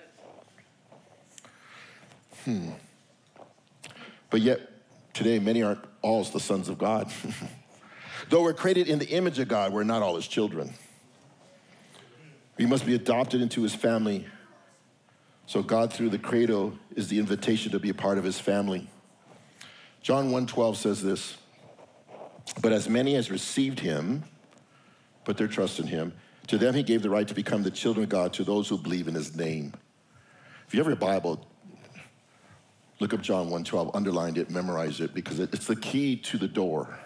Hmm. 2.46 2.70
But 4.30 4.42
yet, 4.42 4.62
today, 5.14 5.40
many 5.40 5.64
aren't 5.64 5.84
all 6.02 6.24
the 6.24 6.40
sons 6.40 6.70
of 6.70 6.78
God. 6.78 7.12
Though 8.30 8.44
we're 8.44 8.54
created 8.54 8.88
in 8.88 9.00
the 9.00 9.08
image 9.08 9.40
of 9.40 9.48
God, 9.48 9.74
we're 9.74 9.84
not 9.84 10.02
all 10.02 10.16
His 10.16 10.28
children. 10.28 10.74
We 12.58 12.66
must 12.66 12.86
be 12.86 12.96
adopted 12.96 13.42
into 13.42 13.64
His 13.64 13.76
family. 13.76 14.26
So 15.46 15.64
God, 15.64 15.94
through 15.94 16.10
the 16.10 16.20
cradle, 16.20 16.78
is 16.96 17.08
the 17.08 17.20
invitation 17.20 17.72
to 17.72 17.80
be 17.80 17.90
a 17.90 17.94
part 17.94 18.18
of 18.18 18.24
His 18.24 18.40
family. 18.40 18.90
John 20.02 20.32
1:12 20.32 20.76
says 20.76 21.02
this, 21.02 21.38
but 22.62 22.72
as 22.72 22.90
many 22.90 23.16
as 23.16 23.30
received 23.30 23.80
Him, 23.80 24.24
put 25.28 25.36
their 25.36 25.50
trust 25.50 25.78
in 25.82 25.88
Him, 25.88 26.14
to 26.48 26.58
them 26.58 26.74
He 26.74 26.84
gave 26.84 27.02
the 27.02 27.10
right 27.10 27.28
to 27.28 27.34
become 27.34 27.62
the 27.62 27.70
children 27.70 28.06
of 28.06 28.10
God, 28.10 28.32
to 28.32 28.46
those 28.46 28.70
who 28.70 28.78
believe 28.78 29.10
in 29.10 29.14
His 29.14 29.36
name. 29.36 29.74
If 30.66 30.74
you 30.74 30.80
have 30.80 30.88
your 30.88 30.96
Bible, 30.96 31.46
look 33.02 33.14
up 33.14 33.22
John 33.22 33.50
1:12, 33.50 33.92
underline 33.94 34.38
it, 34.38 34.50
memorize 34.50 35.02
it, 35.02 35.14
because 35.14 35.42
it's 35.42 35.68
the 35.68 35.76
key 35.76 36.16
to 36.16 36.38
the 36.38 36.48
door. 36.48 36.98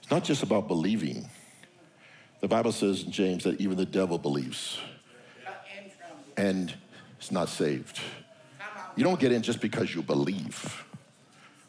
It's 0.00 0.10
not 0.10 0.24
just 0.24 0.42
about 0.42 0.66
believing. 0.66 1.28
The 2.40 2.48
Bible 2.48 2.72
says 2.72 3.02
in 3.02 3.12
James 3.12 3.44
that 3.44 3.60
even 3.60 3.76
the 3.76 3.84
devil 3.84 4.16
believes 4.16 4.78
And 6.38 6.72
is 7.20 7.30
not 7.30 7.50
saved. 7.50 8.00
You 8.96 9.04
don't 9.04 9.20
get 9.20 9.30
in 9.30 9.42
just 9.42 9.60
because 9.60 9.94
you 9.94 10.00
believe. 10.00 10.86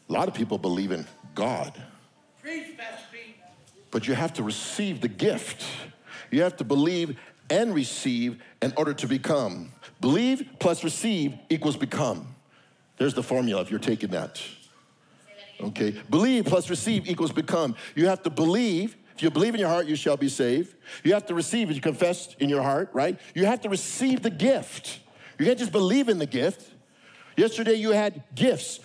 A 0.08 0.12
lot 0.12 0.28
of 0.28 0.34
people 0.34 0.56
believe 0.56 0.92
in 0.92 1.04
God. 1.34 1.74
But 3.96 4.06
you 4.06 4.12
have 4.12 4.34
to 4.34 4.42
receive 4.42 5.00
the 5.00 5.08
gift. 5.08 5.64
You 6.30 6.42
have 6.42 6.58
to 6.58 6.64
believe 6.64 7.18
and 7.48 7.74
receive 7.74 8.42
in 8.60 8.74
order 8.76 8.92
to 8.92 9.06
become. 9.06 9.72
Believe 10.02 10.46
plus 10.58 10.84
receive 10.84 11.32
equals 11.48 11.78
become. 11.78 12.34
There's 12.98 13.14
the 13.14 13.22
formula 13.22 13.62
if 13.62 13.70
you're 13.70 13.80
taking 13.80 14.10
that. 14.10 14.42
Okay, 15.62 15.98
believe 16.10 16.44
plus 16.44 16.68
receive 16.68 17.08
equals 17.08 17.32
become. 17.32 17.74
You 17.94 18.06
have 18.08 18.22
to 18.24 18.28
believe. 18.28 18.98
If 19.14 19.22
you 19.22 19.30
believe 19.30 19.54
in 19.54 19.60
your 19.60 19.70
heart, 19.70 19.86
you 19.86 19.96
shall 19.96 20.18
be 20.18 20.28
saved. 20.28 20.74
You 21.02 21.14
have 21.14 21.24
to 21.28 21.34
receive 21.34 21.70
if 21.70 21.76
you 21.76 21.80
confess 21.80 22.34
in 22.38 22.50
your 22.50 22.60
heart, 22.60 22.90
right? 22.92 23.18
You 23.34 23.46
have 23.46 23.62
to 23.62 23.70
receive 23.70 24.20
the 24.20 24.28
gift. 24.28 25.00
You 25.38 25.46
can't 25.46 25.58
just 25.58 25.72
believe 25.72 26.10
in 26.10 26.18
the 26.18 26.26
gift. 26.26 26.70
Yesterday 27.34 27.76
you 27.76 27.92
had 27.92 28.22
gifts. 28.34 28.78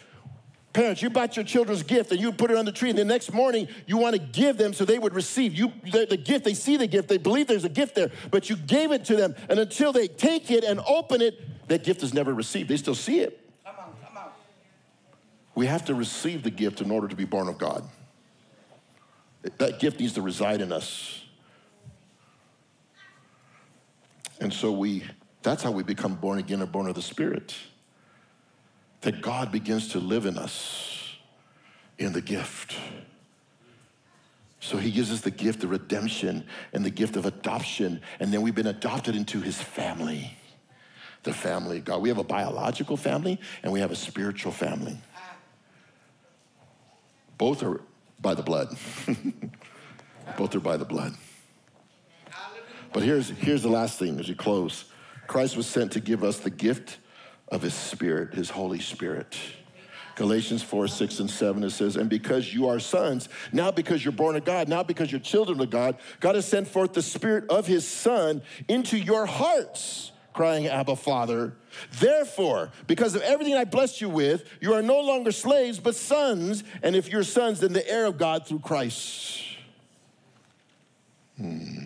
Parents, 0.73 1.01
you 1.01 1.09
bought 1.09 1.35
your 1.35 1.43
children's 1.43 1.83
gift 1.83 2.11
and 2.11 2.19
you 2.19 2.31
put 2.31 2.49
it 2.49 2.57
on 2.57 2.63
the 2.63 2.71
tree, 2.71 2.89
and 2.89 2.97
the 2.97 3.03
next 3.03 3.33
morning 3.33 3.67
you 3.87 3.97
want 3.97 4.15
to 4.15 4.21
give 4.21 4.57
them 4.57 4.73
so 4.73 4.85
they 4.85 4.99
would 4.99 5.13
receive. 5.13 5.53
You 5.53 5.73
the, 5.91 6.07
the 6.09 6.17
gift, 6.17 6.45
they 6.45 6.53
see 6.53 6.77
the 6.77 6.87
gift, 6.87 7.09
they 7.09 7.17
believe 7.17 7.47
there's 7.47 7.65
a 7.65 7.69
gift 7.69 7.95
there, 7.95 8.09
but 8.29 8.49
you 8.49 8.55
gave 8.55 8.91
it 8.91 9.03
to 9.05 9.17
them, 9.17 9.35
and 9.49 9.59
until 9.59 9.91
they 9.91 10.07
take 10.07 10.49
it 10.49 10.63
and 10.63 10.79
open 10.87 11.21
it, 11.21 11.67
that 11.67 11.83
gift 11.83 12.03
is 12.03 12.13
never 12.13 12.33
received. 12.33 12.69
They 12.69 12.77
still 12.77 12.95
see 12.95 13.19
it. 13.19 13.45
Come 13.65 13.75
on, 13.79 13.93
come 14.05 14.17
on. 14.17 14.29
We 15.55 15.65
have 15.65 15.83
to 15.85 15.93
receive 15.93 16.43
the 16.43 16.51
gift 16.51 16.79
in 16.79 16.89
order 16.89 17.09
to 17.09 17.15
be 17.15 17.25
born 17.25 17.49
of 17.49 17.57
God. 17.57 17.83
That 19.57 19.79
gift 19.79 19.99
needs 19.99 20.13
to 20.13 20.21
reside 20.21 20.61
in 20.61 20.71
us. 20.71 21.21
And 24.39 24.53
so 24.53 24.71
we 24.71 25.03
that's 25.43 25.63
how 25.63 25.71
we 25.71 25.83
become 25.83 26.15
born 26.15 26.37
again 26.39 26.61
or 26.61 26.65
born 26.65 26.87
of 26.87 26.95
the 26.95 27.01
Spirit. 27.01 27.55
That 29.01 29.21
God 29.21 29.51
begins 29.51 29.89
to 29.89 29.99
live 29.99 30.25
in 30.25 30.37
us 30.37 31.15
in 31.97 32.13
the 32.13 32.21
gift. 32.21 32.75
So 34.59 34.77
he 34.77 34.91
gives 34.91 35.11
us 35.11 35.21
the 35.21 35.31
gift 35.31 35.63
of 35.63 35.71
redemption 35.71 36.45
and 36.71 36.85
the 36.85 36.91
gift 36.91 37.15
of 37.15 37.25
adoption, 37.25 37.99
and 38.19 38.31
then 38.31 38.41
we've 38.41 38.55
been 38.55 38.67
adopted 38.67 39.15
into 39.15 39.41
his 39.41 39.59
family. 39.59 40.37
The 41.23 41.33
family 41.33 41.77
of 41.77 41.85
God. 41.85 42.01
We 42.01 42.09
have 42.09 42.17
a 42.17 42.23
biological 42.23 42.97
family 42.97 43.39
and 43.61 43.71
we 43.71 43.79
have 43.79 43.91
a 43.91 43.95
spiritual 43.95 44.51
family. 44.51 44.97
Both 47.37 47.63
are 47.63 47.81
by 48.19 48.33
the 48.35 48.43
blood. 48.43 48.75
Both 50.37 50.55
are 50.55 50.59
by 50.59 50.77
the 50.77 50.85
blood. 50.85 51.13
But 52.93 53.03
here's, 53.03 53.29
here's 53.29 53.63
the 53.63 53.69
last 53.69 53.97
thing 53.99 54.19
as 54.19 54.27
you 54.27 54.35
close 54.35 54.85
Christ 55.27 55.55
was 55.55 55.65
sent 55.65 55.93
to 55.93 55.99
give 55.99 56.23
us 56.23 56.39
the 56.39 56.49
gift 56.49 56.97
of 57.51 57.61
his 57.61 57.73
spirit, 57.73 58.33
his 58.33 58.49
Holy 58.49 58.79
Spirit. 58.79 59.37
Galatians 60.15 60.61
4, 60.61 60.87
6, 60.87 61.19
and 61.19 61.29
7, 61.29 61.63
it 61.63 61.69
says, 61.71 61.95
And 61.95 62.09
because 62.09 62.53
you 62.53 62.67
are 62.67 62.79
sons, 62.79 63.29
now 63.51 63.71
because 63.71 64.03
you're 64.03 64.11
born 64.11 64.35
of 64.35 64.45
God, 64.45 64.67
now 64.67 64.83
because 64.83 65.11
you're 65.11 65.21
children 65.21 65.59
of 65.59 65.69
God, 65.69 65.97
God 66.19 66.35
has 66.35 66.45
sent 66.45 66.67
forth 66.67 66.93
the 66.93 67.01
spirit 67.01 67.45
of 67.49 67.65
his 67.65 67.87
Son 67.87 68.41
into 68.67 68.97
your 68.97 69.25
hearts, 69.25 70.11
crying, 70.33 70.67
Abba, 70.67 70.95
Father. 70.95 71.53
Therefore, 71.99 72.71
because 72.87 73.15
of 73.15 73.21
everything 73.21 73.55
I 73.55 73.63
blessed 73.63 74.01
you 74.01 74.09
with, 74.09 74.47
you 74.59 74.73
are 74.73 74.81
no 74.81 74.99
longer 74.99 75.31
slaves, 75.31 75.79
but 75.79 75.95
sons. 75.95 76.63
And 76.83 76.95
if 76.95 77.09
you're 77.09 77.23
sons, 77.23 77.61
then 77.61 77.73
the 77.73 77.89
heir 77.89 78.05
of 78.05 78.17
God 78.17 78.45
through 78.45 78.59
Christ. 78.59 79.41
Hmm. 81.37 81.85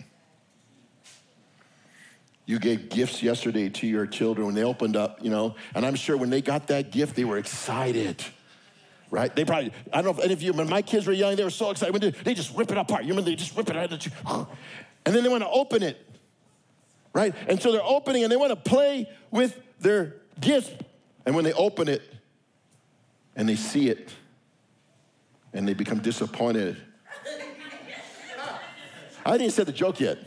You 2.46 2.60
gave 2.60 2.88
gifts 2.88 3.24
yesterday 3.24 3.68
to 3.68 3.88
your 3.88 4.06
children 4.06 4.46
when 4.46 4.54
they 4.54 4.62
opened 4.62 4.94
up, 4.94 5.18
you 5.20 5.30
know, 5.30 5.56
and 5.74 5.84
I'm 5.84 5.96
sure 5.96 6.16
when 6.16 6.30
they 6.30 6.40
got 6.40 6.68
that 6.68 6.92
gift, 6.92 7.16
they 7.16 7.24
were 7.24 7.38
excited. 7.38 8.24
Right? 9.10 9.34
They 9.34 9.44
probably, 9.44 9.72
I 9.92 9.96
don't 9.96 10.04
know 10.04 10.18
if 10.18 10.24
any 10.24 10.32
of 10.32 10.42
you, 10.42 10.52
when 10.52 10.68
my 10.68 10.80
kids 10.80 11.08
were 11.08 11.12
young, 11.12 11.34
they 11.34 11.42
were 11.42 11.50
so 11.50 11.70
excited. 11.70 11.92
When 11.92 12.00
they, 12.00 12.10
they 12.10 12.34
just 12.34 12.56
rip 12.56 12.70
it 12.70 12.78
apart. 12.78 13.02
You 13.02 13.10
remember 13.10 13.30
they 13.30 13.36
just 13.36 13.56
rip 13.56 13.68
it 13.68 13.76
out 13.76 13.92
of 13.92 14.00
the, 14.00 14.46
and 15.04 15.14
then 15.14 15.24
they 15.24 15.28
want 15.28 15.42
to 15.42 15.50
open 15.50 15.82
it. 15.82 16.00
Right? 17.12 17.34
And 17.48 17.60
so 17.60 17.72
they're 17.72 17.82
opening 17.82 18.22
and 18.22 18.30
they 18.30 18.36
want 18.36 18.50
to 18.50 18.56
play 18.56 19.10
with 19.32 19.58
their 19.80 20.16
gifts. 20.40 20.70
And 21.24 21.34
when 21.34 21.44
they 21.44 21.52
open 21.52 21.88
it 21.88 22.02
and 23.34 23.48
they 23.48 23.56
see 23.56 23.88
it 23.88 24.10
and 25.52 25.66
they 25.66 25.74
become 25.74 25.98
disappointed. 25.98 26.76
I 29.26 29.36
didn't 29.36 29.52
say 29.52 29.64
the 29.64 29.72
joke 29.72 29.98
yet. 29.98 30.18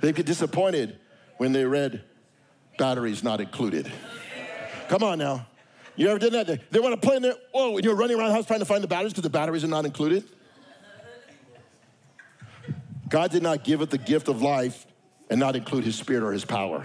They 0.00 0.12
get 0.12 0.26
disappointed 0.26 0.98
when 1.38 1.52
they 1.52 1.64
read 1.64 2.02
batteries 2.78 3.22
not 3.22 3.40
included. 3.40 3.90
Come 4.88 5.02
on 5.02 5.18
now. 5.18 5.46
You 5.96 6.08
ever 6.08 6.18
did 6.18 6.32
that? 6.32 6.46
They, 6.46 6.60
they 6.70 6.80
want 6.80 7.00
to 7.00 7.06
play 7.06 7.16
in 7.16 7.22
there. 7.22 7.34
Oh, 7.52 7.76
and 7.76 7.84
you're 7.84 7.94
running 7.94 8.18
around 8.18 8.28
the 8.28 8.34
house 8.34 8.46
trying 8.46 8.60
to 8.60 8.64
find 8.64 8.82
the 8.82 8.88
batteries 8.88 9.12
because 9.12 9.22
the 9.22 9.30
batteries 9.30 9.64
are 9.64 9.68
not 9.68 9.84
included. 9.84 10.24
God 13.08 13.30
did 13.30 13.42
not 13.42 13.64
give 13.64 13.82
it 13.82 13.90
the 13.90 13.98
gift 13.98 14.28
of 14.28 14.40
life 14.40 14.86
and 15.28 15.38
not 15.38 15.56
include 15.56 15.84
his 15.84 15.96
spirit 15.96 16.22
or 16.22 16.32
his 16.32 16.44
power. 16.44 16.84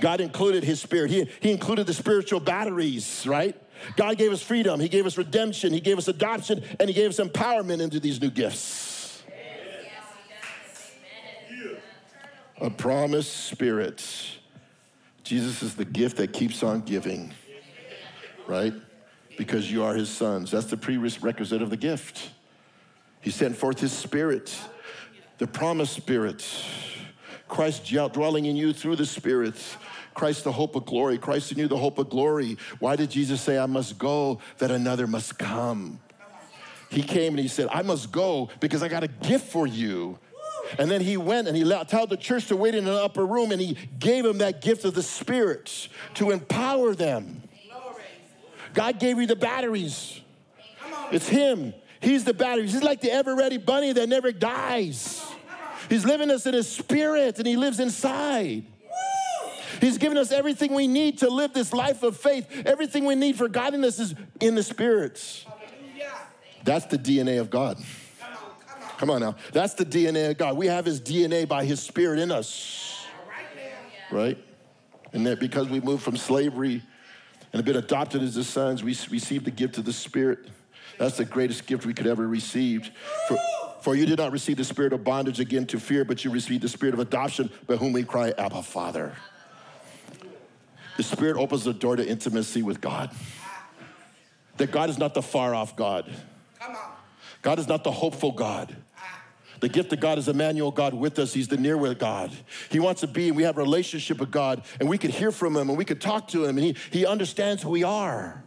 God 0.00 0.20
included 0.20 0.64
his 0.64 0.80
spirit. 0.80 1.10
He, 1.10 1.28
he 1.40 1.52
included 1.52 1.86
the 1.86 1.94
spiritual 1.94 2.40
batteries, 2.40 3.26
right? 3.26 3.56
God 3.96 4.16
gave 4.16 4.32
us 4.32 4.42
freedom. 4.42 4.80
He 4.80 4.88
gave 4.88 5.06
us 5.06 5.16
redemption. 5.18 5.72
He 5.72 5.80
gave 5.80 5.98
us 5.98 6.08
adoption, 6.08 6.62
and 6.80 6.88
he 6.88 6.94
gave 6.94 7.10
us 7.10 7.18
empowerment 7.18 7.80
into 7.80 8.00
these 8.00 8.20
new 8.20 8.30
gifts. 8.30 8.97
A 12.60 12.70
promised 12.70 13.46
spirit. 13.46 14.04
Jesus 15.22 15.62
is 15.62 15.76
the 15.76 15.84
gift 15.84 16.16
that 16.16 16.32
keeps 16.32 16.62
on 16.62 16.80
giving, 16.80 17.32
right? 18.46 18.72
Because 19.36 19.70
you 19.70 19.84
are 19.84 19.94
his 19.94 20.08
sons. 20.08 20.50
That's 20.50 20.66
the 20.66 20.76
prerequisite 20.76 21.62
of 21.62 21.70
the 21.70 21.76
gift. 21.76 22.30
He 23.20 23.30
sent 23.30 23.56
forth 23.56 23.78
his 23.78 23.92
spirit, 23.92 24.56
the 25.38 25.46
promised 25.46 25.94
spirit. 25.94 26.44
Christ 27.46 27.86
dwelling 27.86 28.46
in 28.46 28.56
you 28.56 28.72
through 28.72 28.96
the 28.96 29.06
spirit. 29.06 29.54
Christ, 30.14 30.42
the 30.42 30.52
hope 30.52 30.74
of 30.74 30.84
glory. 30.84 31.16
Christ 31.16 31.52
in 31.52 31.58
you, 31.58 31.68
the 31.68 31.76
hope 31.76 31.98
of 31.98 32.10
glory. 32.10 32.56
Why 32.80 32.96
did 32.96 33.10
Jesus 33.10 33.40
say, 33.40 33.56
I 33.56 33.66
must 33.66 33.98
go 33.98 34.40
that 34.58 34.72
another 34.72 35.06
must 35.06 35.38
come? 35.38 36.00
He 36.90 37.02
came 37.02 37.34
and 37.34 37.38
he 37.38 37.48
said, 37.48 37.68
I 37.70 37.82
must 37.82 38.10
go 38.10 38.48
because 38.58 38.82
I 38.82 38.88
got 38.88 39.04
a 39.04 39.08
gift 39.08 39.52
for 39.52 39.66
you. 39.66 40.18
And 40.78 40.90
then 40.90 41.00
he 41.00 41.16
went 41.16 41.48
and 41.48 41.56
he 41.56 41.64
told 41.84 42.10
the 42.10 42.16
church 42.16 42.46
to 42.48 42.56
wait 42.56 42.74
in 42.74 42.86
an 42.86 42.94
upper 42.94 43.24
room 43.24 43.52
and 43.52 43.60
he 43.60 43.76
gave 43.98 44.24
them 44.24 44.38
that 44.38 44.60
gift 44.60 44.84
of 44.84 44.94
the 44.94 45.02
Spirit 45.02 45.88
to 46.14 46.30
empower 46.30 46.94
them. 46.94 47.42
God 48.74 48.98
gave 48.98 49.18
you 49.18 49.26
the 49.26 49.36
batteries. 49.36 50.20
It's 51.10 51.28
Him. 51.28 51.74
He's 52.00 52.24
the 52.24 52.34
batteries. 52.34 52.72
He's 52.72 52.82
like 52.82 53.00
the 53.00 53.10
ever 53.10 53.34
ready 53.34 53.58
bunny 53.58 53.92
that 53.92 54.08
never 54.08 54.32
dies. 54.32 55.24
He's 55.88 56.04
living 56.04 56.30
us 56.30 56.46
in 56.46 56.54
His 56.54 56.68
Spirit 56.68 57.38
and 57.38 57.46
He 57.46 57.56
lives 57.56 57.80
inside. 57.80 58.64
He's 59.80 59.98
given 59.98 60.18
us 60.18 60.32
everything 60.32 60.74
we 60.74 60.88
need 60.88 61.18
to 61.18 61.30
live 61.30 61.52
this 61.52 61.72
life 61.72 62.02
of 62.02 62.16
faith. 62.16 62.46
Everything 62.66 63.04
we 63.04 63.14
need 63.14 63.36
for 63.36 63.48
godliness 63.48 63.98
is 63.98 64.14
in 64.40 64.54
the 64.54 64.62
spirits. 64.62 65.46
That's 66.64 66.86
the 66.86 66.98
DNA 66.98 67.40
of 67.40 67.50
God. 67.50 67.78
Come 68.98 69.10
on, 69.10 69.20
come 69.20 69.26
on. 69.28 69.32
Come 69.32 69.32
on 69.32 69.36
now. 69.36 69.36
That's 69.52 69.74
the 69.74 69.86
DNA 69.86 70.30
of 70.30 70.38
God. 70.38 70.56
We 70.56 70.66
have 70.66 70.84
His 70.84 71.00
DNA 71.00 71.48
by 71.48 71.64
His 71.64 71.80
Spirit 71.80 72.18
in 72.18 72.30
us, 72.30 73.06
All 73.22 73.30
right 73.30 73.46
now. 74.10 74.16
right? 74.16 74.38
And 75.12 75.26
that 75.26 75.40
because 75.40 75.68
we 75.68 75.80
moved 75.80 76.02
from 76.02 76.16
slavery 76.16 76.82
and 77.52 77.54
have 77.54 77.64
been 77.64 77.76
adopted 77.76 78.22
as 78.22 78.34
His 78.34 78.48
sons, 78.48 78.82
we 78.82 78.96
received 79.10 79.44
the 79.44 79.50
gift 79.50 79.78
of 79.78 79.84
the 79.84 79.92
Spirit. 79.92 80.48
That's 80.98 81.16
the 81.16 81.24
greatest 81.24 81.66
gift 81.66 81.86
we 81.86 81.94
could 81.94 82.08
ever 82.08 82.26
receive. 82.26 82.90
For, 83.28 83.38
for 83.82 83.94
you 83.94 84.04
did 84.04 84.18
not 84.18 84.32
receive 84.32 84.56
the 84.56 84.64
spirit 84.64 84.92
of 84.92 85.04
bondage 85.04 85.38
again 85.38 85.64
to 85.68 85.78
fear, 85.78 86.04
but 86.04 86.24
you 86.24 86.30
received 86.32 86.62
the 86.62 86.68
spirit 86.68 86.92
of 86.92 86.98
adoption, 86.98 87.50
by 87.68 87.76
whom 87.76 87.92
we 87.92 88.02
cry, 88.02 88.34
Abba, 88.36 88.62
Father. 88.64 89.12
The 90.96 91.04
Spirit 91.04 91.36
opens 91.36 91.62
the 91.62 91.72
door 91.72 91.94
to 91.94 92.04
intimacy 92.06 92.62
with 92.62 92.80
God. 92.80 93.10
That 94.56 94.72
God 94.72 94.90
is 94.90 94.98
not 94.98 95.14
the 95.14 95.22
far 95.22 95.54
off 95.54 95.76
God. 95.76 96.10
God 97.40 97.60
is 97.60 97.68
not 97.68 97.84
the 97.84 97.92
hopeful 97.92 98.32
God. 98.32 98.76
The 99.60 99.68
gift 99.68 99.92
of 99.92 100.00
God 100.00 100.18
is 100.18 100.28
Emmanuel, 100.28 100.70
God 100.70 100.94
with 100.94 101.18
us. 101.18 101.32
He's 101.32 101.48
the 101.48 101.56
near 101.56 101.76
with 101.76 101.98
God. 101.98 102.30
He 102.70 102.80
wants 102.80 103.00
to 103.00 103.06
be, 103.06 103.28
and 103.28 103.36
we 103.36 103.42
have 103.42 103.56
a 103.56 103.60
relationship 103.60 104.18
with 104.18 104.30
God, 104.30 104.62
and 104.78 104.88
we 104.88 104.98
can 104.98 105.10
hear 105.10 105.32
from 105.32 105.56
Him, 105.56 105.68
and 105.68 105.78
we 105.78 105.84
can 105.84 105.98
talk 105.98 106.28
to 106.28 106.44
Him, 106.44 106.58
and 106.58 106.66
He, 106.66 106.76
he 106.90 107.06
understands 107.06 107.62
who 107.62 107.70
we 107.70 107.84
are. 107.84 108.42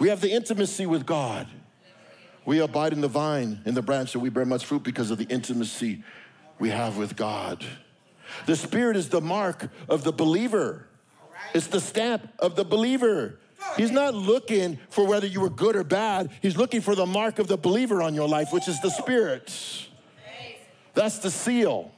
We 0.00 0.08
have 0.08 0.20
the 0.20 0.30
intimacy 0.30 0.86
with 0.86 1.06
God. 1.06 1.46
We 2.46 2.60
abide 2.60 2.92
in 2.92 3.00
the 3.00 3.08
vine, 3.08 3.60
in 3.66 3.74
the 3.74 3.82
branch, 3.82 4.14
and 4.14 4.22
we 4.22 4.30
bear 4.30 4.46
much 4.46 4.64
fruit 4.64 4.82
because 4.82 5.10
of 5.10 5.18
the 5.18 5.26
intimacy 5.26 6.02
we 6.58 6.70
have 6.70 6.96
with 6.96 7.16
God. 7.16 7.64
The 8.46 8.56
Spirit 8.56 8.96
is 8.96 9.08
the 9.08 9.20
mark 9.20 9.68
of 9.88 10.04
the 10.04 10.12
believer. 10.12 10.86
It's 11.54 11.66
the 11.66 11.80
stamp 11.80 12.28
of 12.38 12.56
the 12.56 12.64
believer. 12.64 13.38
He's 13.76 13.90
not 13.90 14.14
looking 14.14 14.78
for 14.88 15.06
whether 15.06 15.26
you 15.26 15.40
were 15.40 15.50
good 15.50 15.76
or 15.76 15.84
bad. 15.84 16.30
He's 16.40 16.56
looking 16.56 16.80
for 16.80 16.94
the 16.94 17.06
mark 17.06 17.38
of 17.38 17.46
the 17.46 17.56
believer 17.56 18.02
on 18.02 18.14
your 18.14 18.28
life, 18.28 18.48
which 18.52 18.68
is 18.68 18.80
the 18.80 18.90
Spirit. 18.90 19.88
That's 21.00 21.16
the 21.16 21.30
seal. 21.30 21.90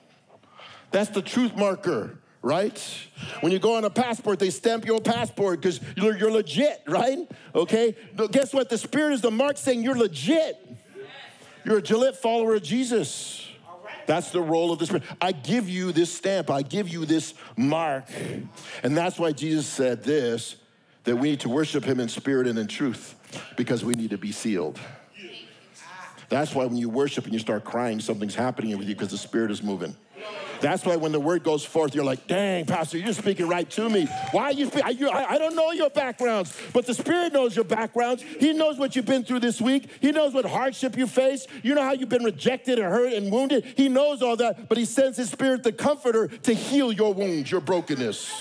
That's 0.92 1.11
the 1.11 1.22
truth 1.22 1.57
marker, 1.57 2.20
right? 2.40 2.80
When 3.40 3.50
you 3.50 3.59
go 3.59 3.74
on 3.74 3.84
a 3.84 3.90
passport, 3.90 4.38
they 4.38 4.50
stamp 4.50 4.84
your 4.84 5.00
passport 5.00 5.61
because 5.61 5.80
you're, 5.96 6.16
you're 6.16 6.30
legit, 6.30 6.84
right? 6.86 7.28
Okay? 7.53 7.96
But 8.14 8.30
guess 8.30 8.55
what? 8.55 8.68
The 8.68 8.78
Spirit 8.78 9.14
is 9.14 9.20
the 9.20 9.32
mark 9.32 9.57
saying 9.57 9.82
you're 9.82 9.98
legit. 9.98 10.57
You're 11.64 11.78
a 11.78 11.82
Gillette 11.82 12.16
follower 12.22 12.55
of 12.55 12.62
Jesus. 12.62 13.44
That's 14.07 14.30
the 14.30 14.40
role 14.40 14.70
of 14.70 14.78
the 14.78 14.86
Spirit. 14.86 15.03
I 15.20 15.32
give 15.32 15.68
you 15.68 15.90
this 15.90 16.14
stamp, 16.14 16.48
I 16.48 16.62
give 16.62 16.88
you 16.88 17.05
this 17.05 17.34
mark. 17.57 18.05
And 18.84 18.96
that's 18.96 19.18
why 19.18 19.32
Jesus 19.32 19.66
said 19.66 20.05
this 20.05 20.55
that 21.03 21.16
we 21.16 21.30
need 21.30 21.40
to 21.40 21.48
worship 21.48 21.82
Him 21.82 21.98
in 21.98 22.09
spirit 22.09 22.46
and 22.46 22.57
in 22.57 22.68
truth 22.68 23.16
because 23.57 23.84
we 23.84 23.94
need 23.94 24.11
to 24.11 24.18
be 24.18 24.30
sealed. 24.30 24.78
That's 26.33 26.55
why 26.55 26.64
when 26.64 26.78
you 26.78 26.89
worship 26.89 27.24
and 27.26 27.35
you 27.35 27.39
start 27.39 27.62
crying, 27.62 28.01
something's 28.01 28.35
happening 28.35 28.78
with 28.78 28.89
you 28.89 28.95
because 28.95 29.11
the 29.11 29.18
Spirit 29.18 29.51
is 29.51 29.62
moving. 29.62 29.95
That's 30.62 30.83
why 30.83 30.97
when 30.97 31.12
the 31.12 31.20
word 31.20 31.45
goes 31.45 31.62
forth, 31.62 31.95
you're 31.95 32.07
like, 32.07 32.26
dang, 32.26 32.64
Pastor, 32.64 32.97
you're 32.97 33.12
speaking 33.12 33.49
right 33.49 33.68
to 33.72 33.91
me. 33.91 34.07
Why 34.30 34.45
are 34.45 34.53
you 34.53 34.64
speaking? 34.64 35.09
I, 35.12 35.37
don't 35.37 35.55
know 35.55 35.72
your 35.72 35.91
backgrounds, 35.91 36.57
but 36.72 36.87
the 36.87 36.95
Spirit 36.95 37.35
knows 37.35 37.55
your 37.55 37.66
backgrounds. 37.66 38.22
He 38.22 38.55
knows 38.55 38.78
what 38.78 38.97
you've 38.97 39.05
been 39.05 39.24
through 39.24 39.41
this 39.41 39.61
week. 39.61 39.91
He 40.01 40.11
knows 40.11 40.33
what 40.33 40.47
hardship 40.47 40.97
you 40.97 41.07
face. 41.07 41.47
You 41.62 41.74
know 41.74 41.83
how 41.83 41.93
you've 41.93 42.09
been 42.09 42.24
rejected 42.24 42.78
and 42.78 42.89
hurt 42.89 43.12
and 43.12 43.30
wounded. 43.30 43.66
He 43.76 43.91
knows 43.91 44.22
all 44.22 44.37
that, 44.37 44.70
but 44.70 44.78
He 44.78 44.87
sends 44.87 45.18
His 45.18 45.28
Spirit, 45.28 45.64
the 45.64 45.72
comforter, 45.72 46.28
to 46.28 46.55
heal 46.55 46.93
your 46.93 47.12
wounds, 47.12 47.51
your 47.51 47.61
brokenness. 47.61 48.33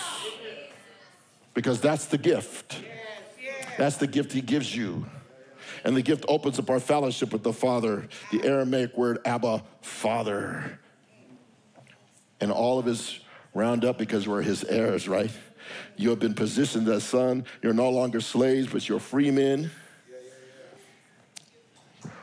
Because 1.53 1.81
that's 1.81 2.05
the 2.05 2.17
gift. 2.17 2.81
That's 3.77 3.97
the 3.97 4.07
gift 4.07 4.31
He 4.31 4.39
gives 4.39 4.73
you. 4.73 5.07
And 5.83 5.95
the 5.95 6.01
gift 6.01 6.25
opens 6.27 6.59
up 6.59 6.69
our 6.69 6.79
fellowship 6.79 7.33
with 7.33 7.43
the 7.43 7.53
Father, 7.53 8.07
the 8.31 8.43
Aramaic 8.45 8.97
word 8.97 9.19
Abba, 9.25 9.63
Father. 9.81 10.79
And 12.39 12.51
all 12.51 12.79
of 12.79 12.87
us 12.87 13.19
round 13.53 13.85
up 13.85 13.97
because 13.97 14.27
we're 14.27 14.41
His 14.41 14.63
heirs, 14.63 15.07
right? 15.07 15.31
You 15.97 16.09
have 16.09 16.19
been 16.19 16.33
positioned 16.33 16.87
as 16.87 17.03
son. 17.03 17.45
You're 17.61 17.73
no 17.73 17.89
longer 17.89 18.21
slaves, 18.21 18.67
but 18.71 18.87
you're 18.87 18.99
free 18.99 19.31
men. 19.31 19.71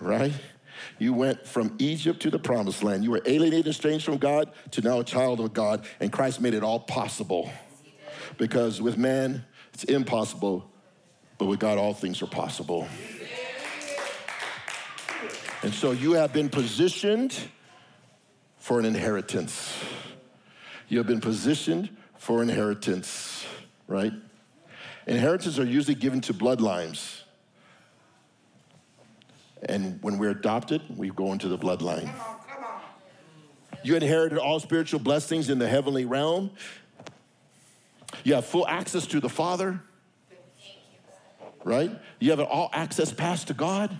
Right? 0.00 0.32
You 0.98 1.12
went 1.12 1.46
from 1.46 1.74
Egypt 1.78 2.20
to 2.22 2.30
the 2.30 2.38
promised 2.38 2.82
land. 2.82 3.04
You 3.04 3.12
were 3.12 3.22
alienated 3.24 3.66
and 3.66 3.74
estranged 3.74 4.04
from 4.04 4.18
God 4.18 4.52
to 4.72 4.80
now 4.80 5.00
a 5.00 5.04
child 5.04 5.40
of 5.40 5.52
God, 5.52 5.86
and 6.00 6.12
Christ 6.12 6.40
made 6.40 6.54
it 6.54 6.62
all 6.62 6.80
possible. 6.80 7.50
Because 8.36 8.80
with 8.82 8.96
man, 8.96 9.44
it's 9.72 9.84
impossible, 9.84 10.68
but 11.38 11.46
with 11.46 11.60
God, 11.60 11.78
all 11.78 11.94
things 11.94 12.20
are 12.22 12.26
possible. 12.26 12.88
And 15.62 15.74
so 15.74 15.90
you 15.90 16.12
have 16.12 16.32
been 16.32 16.48
positioned 16.48 17.36
for 18.58 18.78
an 18.78 18.84
inheritance. 18.84 19.76
You 20.88 20.98
have 20.98 21.06
been 21.06 21.20
positioned 21.20 21.96
for 22.16 22.42
inheritance, 22.42 23.44
right? 23.86 24.12
Inheritances 25.06 25.58
are 25.58 25.64
usually 25.64 25.94
given 25.94 26.20
to 26.22 26.34
bloodlines. 26.34 27.22
And 29.62 30.00
when 30.02 30.18
we're 30.18 30.30
adopted, 30.30 30.82
we 30.96 31.10
go 31.10 31.32
into 31.32 31.48
the 31.48 31.58
bloodline. 31.58 32.12
You 33.82 33.96
inherited 33.96 34.38
all 34.38 34.60
spiritual 34.60 35.00
blessings 35.00 35.50
in 35.50 35.58
the 35.58 35.68
heavenly 35.68 36.04
realm. 36.04 36.50
You 38.22 38.34
have 38.34 38.44
full 38.44 38.66
access 38.66 39.06
to 39.08 39.20
the 39.20 39.28
Father, 39.28 39.80
right? 41.64 41.90
You 42.20 42.30
have 42.30 42.38
an 42.38 42.46
all 42.46 42.70
access 42.72 43.12
pass 43.12 43.44
to 43.44 43.54
God. 43.54 43.96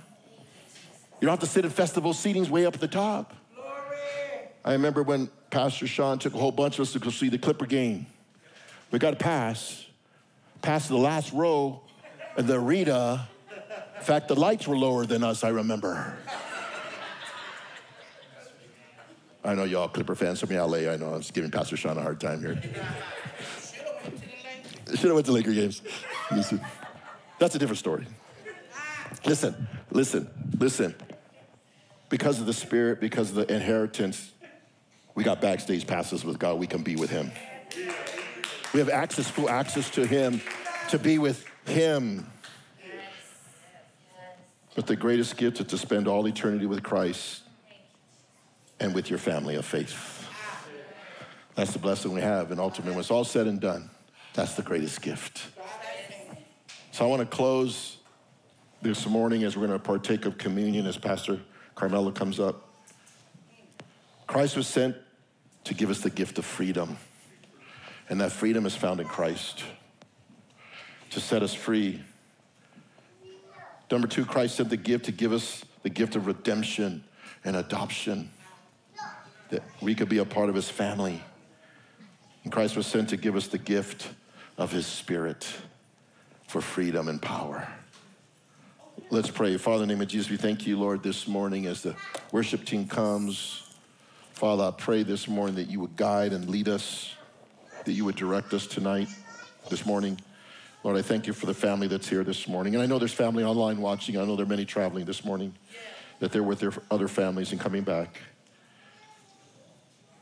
You 1.21 1.27
don't 1.27 1.33
have 1.33 1.41
to 1.41 1.47
sit 1.47 1.65
in 1.65 1.71
festival 1.71 2.13
seatings 2.13 2.49
way 2.49 2.65
up 2.65 2.75
at 2.75 2.81
the 2.81 2.89
top. 2.89 3.35
Glory. 3.55 3.71
I 4.65 4.73
remember 4.73 5.03
when 5.03 5.29
Pastor 5.51 5.87
Sean 5.87 6.19
took 6.19 6.35
a 6.35 6.39
whole 6.39 6.53
bunch 6.53 6.79
of 6.79 6.83
us 6.83 6.93
to 6.93 7.01
go 7.01 7.11
see 7.11 7.29
the 7.29 7.39
Clipper 7.39 7.67
game. 7.67 8.07
We 8.91 8.99
got 8.99 9.15
a 9.15 9.17
pass, 9.17 9.85
pass 10.63 10.87
to 10.87 10.93
the 10.93 10.99
last 10.99 11.33
row, 11.33 11.81
and 12.37 12.47
the 12.47 12.55
arena. 12.55 13.29
In 13.97 14.05
fact, 14.05 14.29
the 14.29 14.37
lights 14.37 14.69
were 14.69 14.77
lower 14.77 15.05
than 15.07 15.25
us, 15.25 15.43
I 15.43 15.49
remember. 15.49 16.17
I 19.45 19.55
know 19.55 19.65
y'all 19.65 19.89
Clipper 19.89 20.15
fans 20.15 20.41
from 20.41 20.51
LA. 20.51 20.91
I 20.91 20.97
know 20.97 21.15
I 21.15 21.17
was 21.17 21.31
giving 21.31 21.51
Pastor 21.51 21.77
Sean 21.77 21.99
a 21.99 22.03
hard 22.03 22.21
time 22.21 22.41
here. 22.41 22.55
To. 22.55 22.63
Should 24.97 25.07
have 25.07 25.15
went 25.15 25.27
to 25.27 25.33
Laker 25.33 25.53
games. 25.53 25.83
That's 27.39 27.55
a 27.55 27.59
different 27.59 27.79
story. 27.79 28.07
Listen, 29.25 29.69
listen, 29.91 30.29
listen. 30.59 30.95
Because 32.09 32.41
of 32.41 32.47
the 32.47 32.53
Spirit, 32.53 33.01
because 33.01 33.31
of 33.31 33.37
the 33.37 33.55
inheritance, 33.55 34.33
we 35.15 35.25
got 35.25 35.41
backstage 35.41 35.87
passes 35.87 36.25
with 36.25 36.39
God. 36.39 36.59
We 36.59 36.67
can 36.67 36.83
be 36.83 36.97
with 36.97 37.11
Him. 37.11 37.31
We 38.73 38.81
have 38.81 38.89
access, 38.89 39.29
full 39.29 39.51
access 39.51 39.91
to 39.91 40.07
Him, 40.07 40.41
to 40.91 40.99
be 40.99 41.19
with 41.19 41.47
Him. 41.67 42.27
But 44.75 44.87
the 44.87 44.97
greatest 44.97 45.37
gift 45.37 45.61
is 45.61 45.67
to 45.67 45.79
spend 45.79 46.07
all 46.07 46.27
eternity 46.27 46.67
with 46.67 46.83
Christ 46.83 47.43
and 48.79 48.95
with 48.95 49.11
your 49.11 49.19
family 49.19 49.57
of 49.57 49.67
faith. 49.67 50.27
That's 51.57 51.73
the 51.73 51.81
blessing 51.81 52.15
we 52.15 52.21
have. 52.21 52.53
And 52.53 52.61
ultimately, 52.61 52.93
when 52.93 53.01
it's 53.01 53.11
all 53.11 53.25
said 53.25 53.49
and 53.49 53.61
done, 53.61 53.91
that's 54.35 54.55
the 54.55 54.63
greatest 54.63 55.03
gift. 55.03 55.49
So 56.93 57.05
I 57.05 57.09
want 57.09 57.21
to 57.21 57.27
close 57.27 57.98
this 58.81 59.07
morning 59.07 59.43
as 59.43 59.57
we're 59.57 59.67
going 59.67 59.79
to 59.79 59.85
partake 59.85 60.25
of 60.25 60.39
communion 60.39 60.87
as 60.87 60.97
Pastor 60.97 61.41
Carmela 61.75 62.13
comes 62.13 62.39
up. 62.39 62.69
Christ 64.27 64.57
was 64.57 64.69
sent 64.69 64.97
to 65.65 65.75
give 65.75 65.91
us 65.91 66.01
the 66.01 66.11
gift 66.11 66.39
of 66.39 66.45
freedom. 66.45 66.97
And 68.09 68.21
that 68.21 68.33
freedom 68.33 68.67
is 68.67 68.77
found 68.77 69.01
in 69.01 69.07
Christ 69.07 69.65
to 71.11 71.21
set 71.21 71.43
us 71.43 71.55
free. 71.55 72.03
Number 73.91 74.07
two, 74.07 74.25
Christ 74.25 74.57
sent 74.57 74.71
the 74.71 74.77
gift 74.77 75.07
to 75.07 75.13
give 75.13 75.33
us 75.33 75.65
the 75.83 75.91
gift 75.91 76.15
of 76.17 76.27
redemption 76.27 77.05
and 77.45 77.57
adoption, 77.57 78.31
that 79.51 79.63
we 79.81 79.95
could 79.95 80.09
be 80.09 80.19
a 80.19 80.25
part 80.25 80.49
of 80.49 80.55
his 80.55 80.71
family. 80.71 81.23
And 82.45 82.53
Christ 82.53 82.77
was 82.77 82.87
sent 82.87 83.09
to 83.11 83.17
give 83.17 83.37
us 83.37 83.49
the 83.49 83.59
gift 83.59 84.09
of 84.57 84.71
his 84.71 84.87
spirit 84.87 85.47
for 86.47 86.61
freedom 86.61 87.09
and 87.09 87.21
power. 87.21 87.69
Let's 89.11 89.31
pray. 89.31 89.57
Father, 89.57 89.85
in 89.85 89.89
the 89.89 89.95
name 89.95 90.03
of 90.03 90.09
Jesus, 90.09 90.29
we 90.29 90.37
thank 90.37 90.67
you, 90.67 90.79
Lord, 90.79 91.03
this 91.03 91.27
morning 91.27 91.65
as 91.65 91.83
the 91.83 91.97
worship 92.31 92.67
team 92.67 92.87
comes. 92.87 93.63
Father, 94.35 94.65
I 94.65 94.71
pray 94.71 95.03
this 95.03 95.27
morning 95.27 95.55
that 95.55 95.71
you 95.71 95.81
would 95.81 95.97
guide 95.97 96.35
and 96.35 96.51
lead 96.51 96.69
us, 96.69 97.15
that 97.87 97.93
you 97.93 98.05
would 98.05 98.17
direct 98.17 98.53
us 98.53 98.67
tonight, 98.67 99.09
this 99.71 99.87
morning. 99.87 100.21
Lord, 100.85 100.99
I 100.99 101.01
thank 101.01 101.27
you 101.27 101.33
for 101.33 101.47
the 101.47 101.55
family 101.55 101.87
that's 101.87 102.07
here 102.07 102.23
this 102.23 102.47
morning. 102.47 102.75
And 102.75 102.83
I 102.83 102.87
know 102.87 102.99
there's 102.99 103.15
family 103.15 103.45
online 103.45 103.81
watching. 103.81 104.19
I 104.19 104.27
know 104.27 104.37
there 104.37 104.45
are 104.45 104.49
many 104.49 104.67
traveling 104.67 105.07
this 105.07 105.25
morning, 105.25 105.55
that 106.21 106.31
they're 106.31 106.43
with 106.43 106.59
their 106.59 106.75
other 106.91 107.09
families 107.09 107.51
and 107.53 107.59
coming 107.59 107.85
back. 107.85 108.21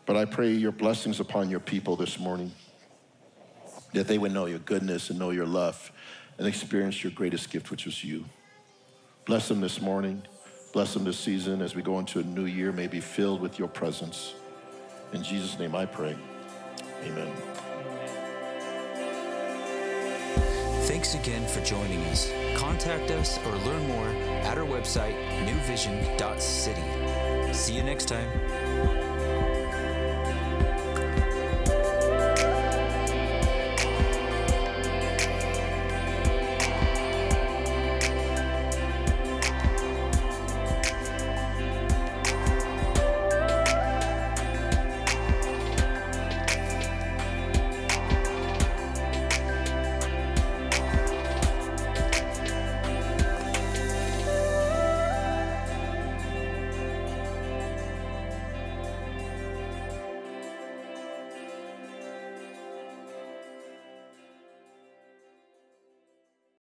But 0.07 0.15
I 0.15 0.27
pray 0.27 0.53
your 0.53 0.71
blessings 0.71 1.19
upon 1.19 1.51
your 1.51 1.59
people 1.59 1.97
this 1.97 2.21
morning, 2.21 2.53
that 3.95 4.07
they 4.07 4.17
would 4.17 4.33
know 4.33 4.47
your 4.47 4.61
goodness 4.61 5.11
and 5.11 5.19
know 5.19 5.31
your 5.31 5.47
love 5.47 5.91
and 6.39 6.47
experience 6.47 7.03
your 7.03 7.11
greatest 7.11 7.51
gift, 7.51 7.73
which 7.73 7.85
was 7.85 8.05
you. 8.05 8.27
Bless 9.27 9.49
them 9.49 9.61
this 9.61 9.81
morning. 9.81 10.23
Bless 10.73 10.95
them 10.95 11.03
this 11.03 11.19
season 11.19 11.61
as 11.61 11.75
we 11.75 11.83
go 11.83 11.99
into 11.99 12.21
a 12.21 12.23
new 12.23 12.45
year, 12.45 12.71
may 12.71 12.87
be 12.87 13.01
filled 13.01 13.41
with 13.41 13.59
your 13.59 13.67
presence. 13.67 14.35
In 15.13 15.21
Jesus' 15.23 15.59
name 15.59 15.75
I 15.75 15.85
pray. 15.85 16.17
Amen. 17.03 17.33
Thanks 20.87 21.17
again 21.17 21.45
for 21.49 21.61
joining 21.65 21.99
us. 22.05 22.31
Contact 22.55 23.11
us 23.11 23.39
or 23.45 23.51
learn 23.67 23.89
more 23.89 24.09
at 24.45 24.59
our 24.59 24.65
website, 24.65 25.17
newvision.city. 25.45 27.53
See 27.53 27.75
you 27.75 27.83
next 27.83 28.07
time. 28.07 28.29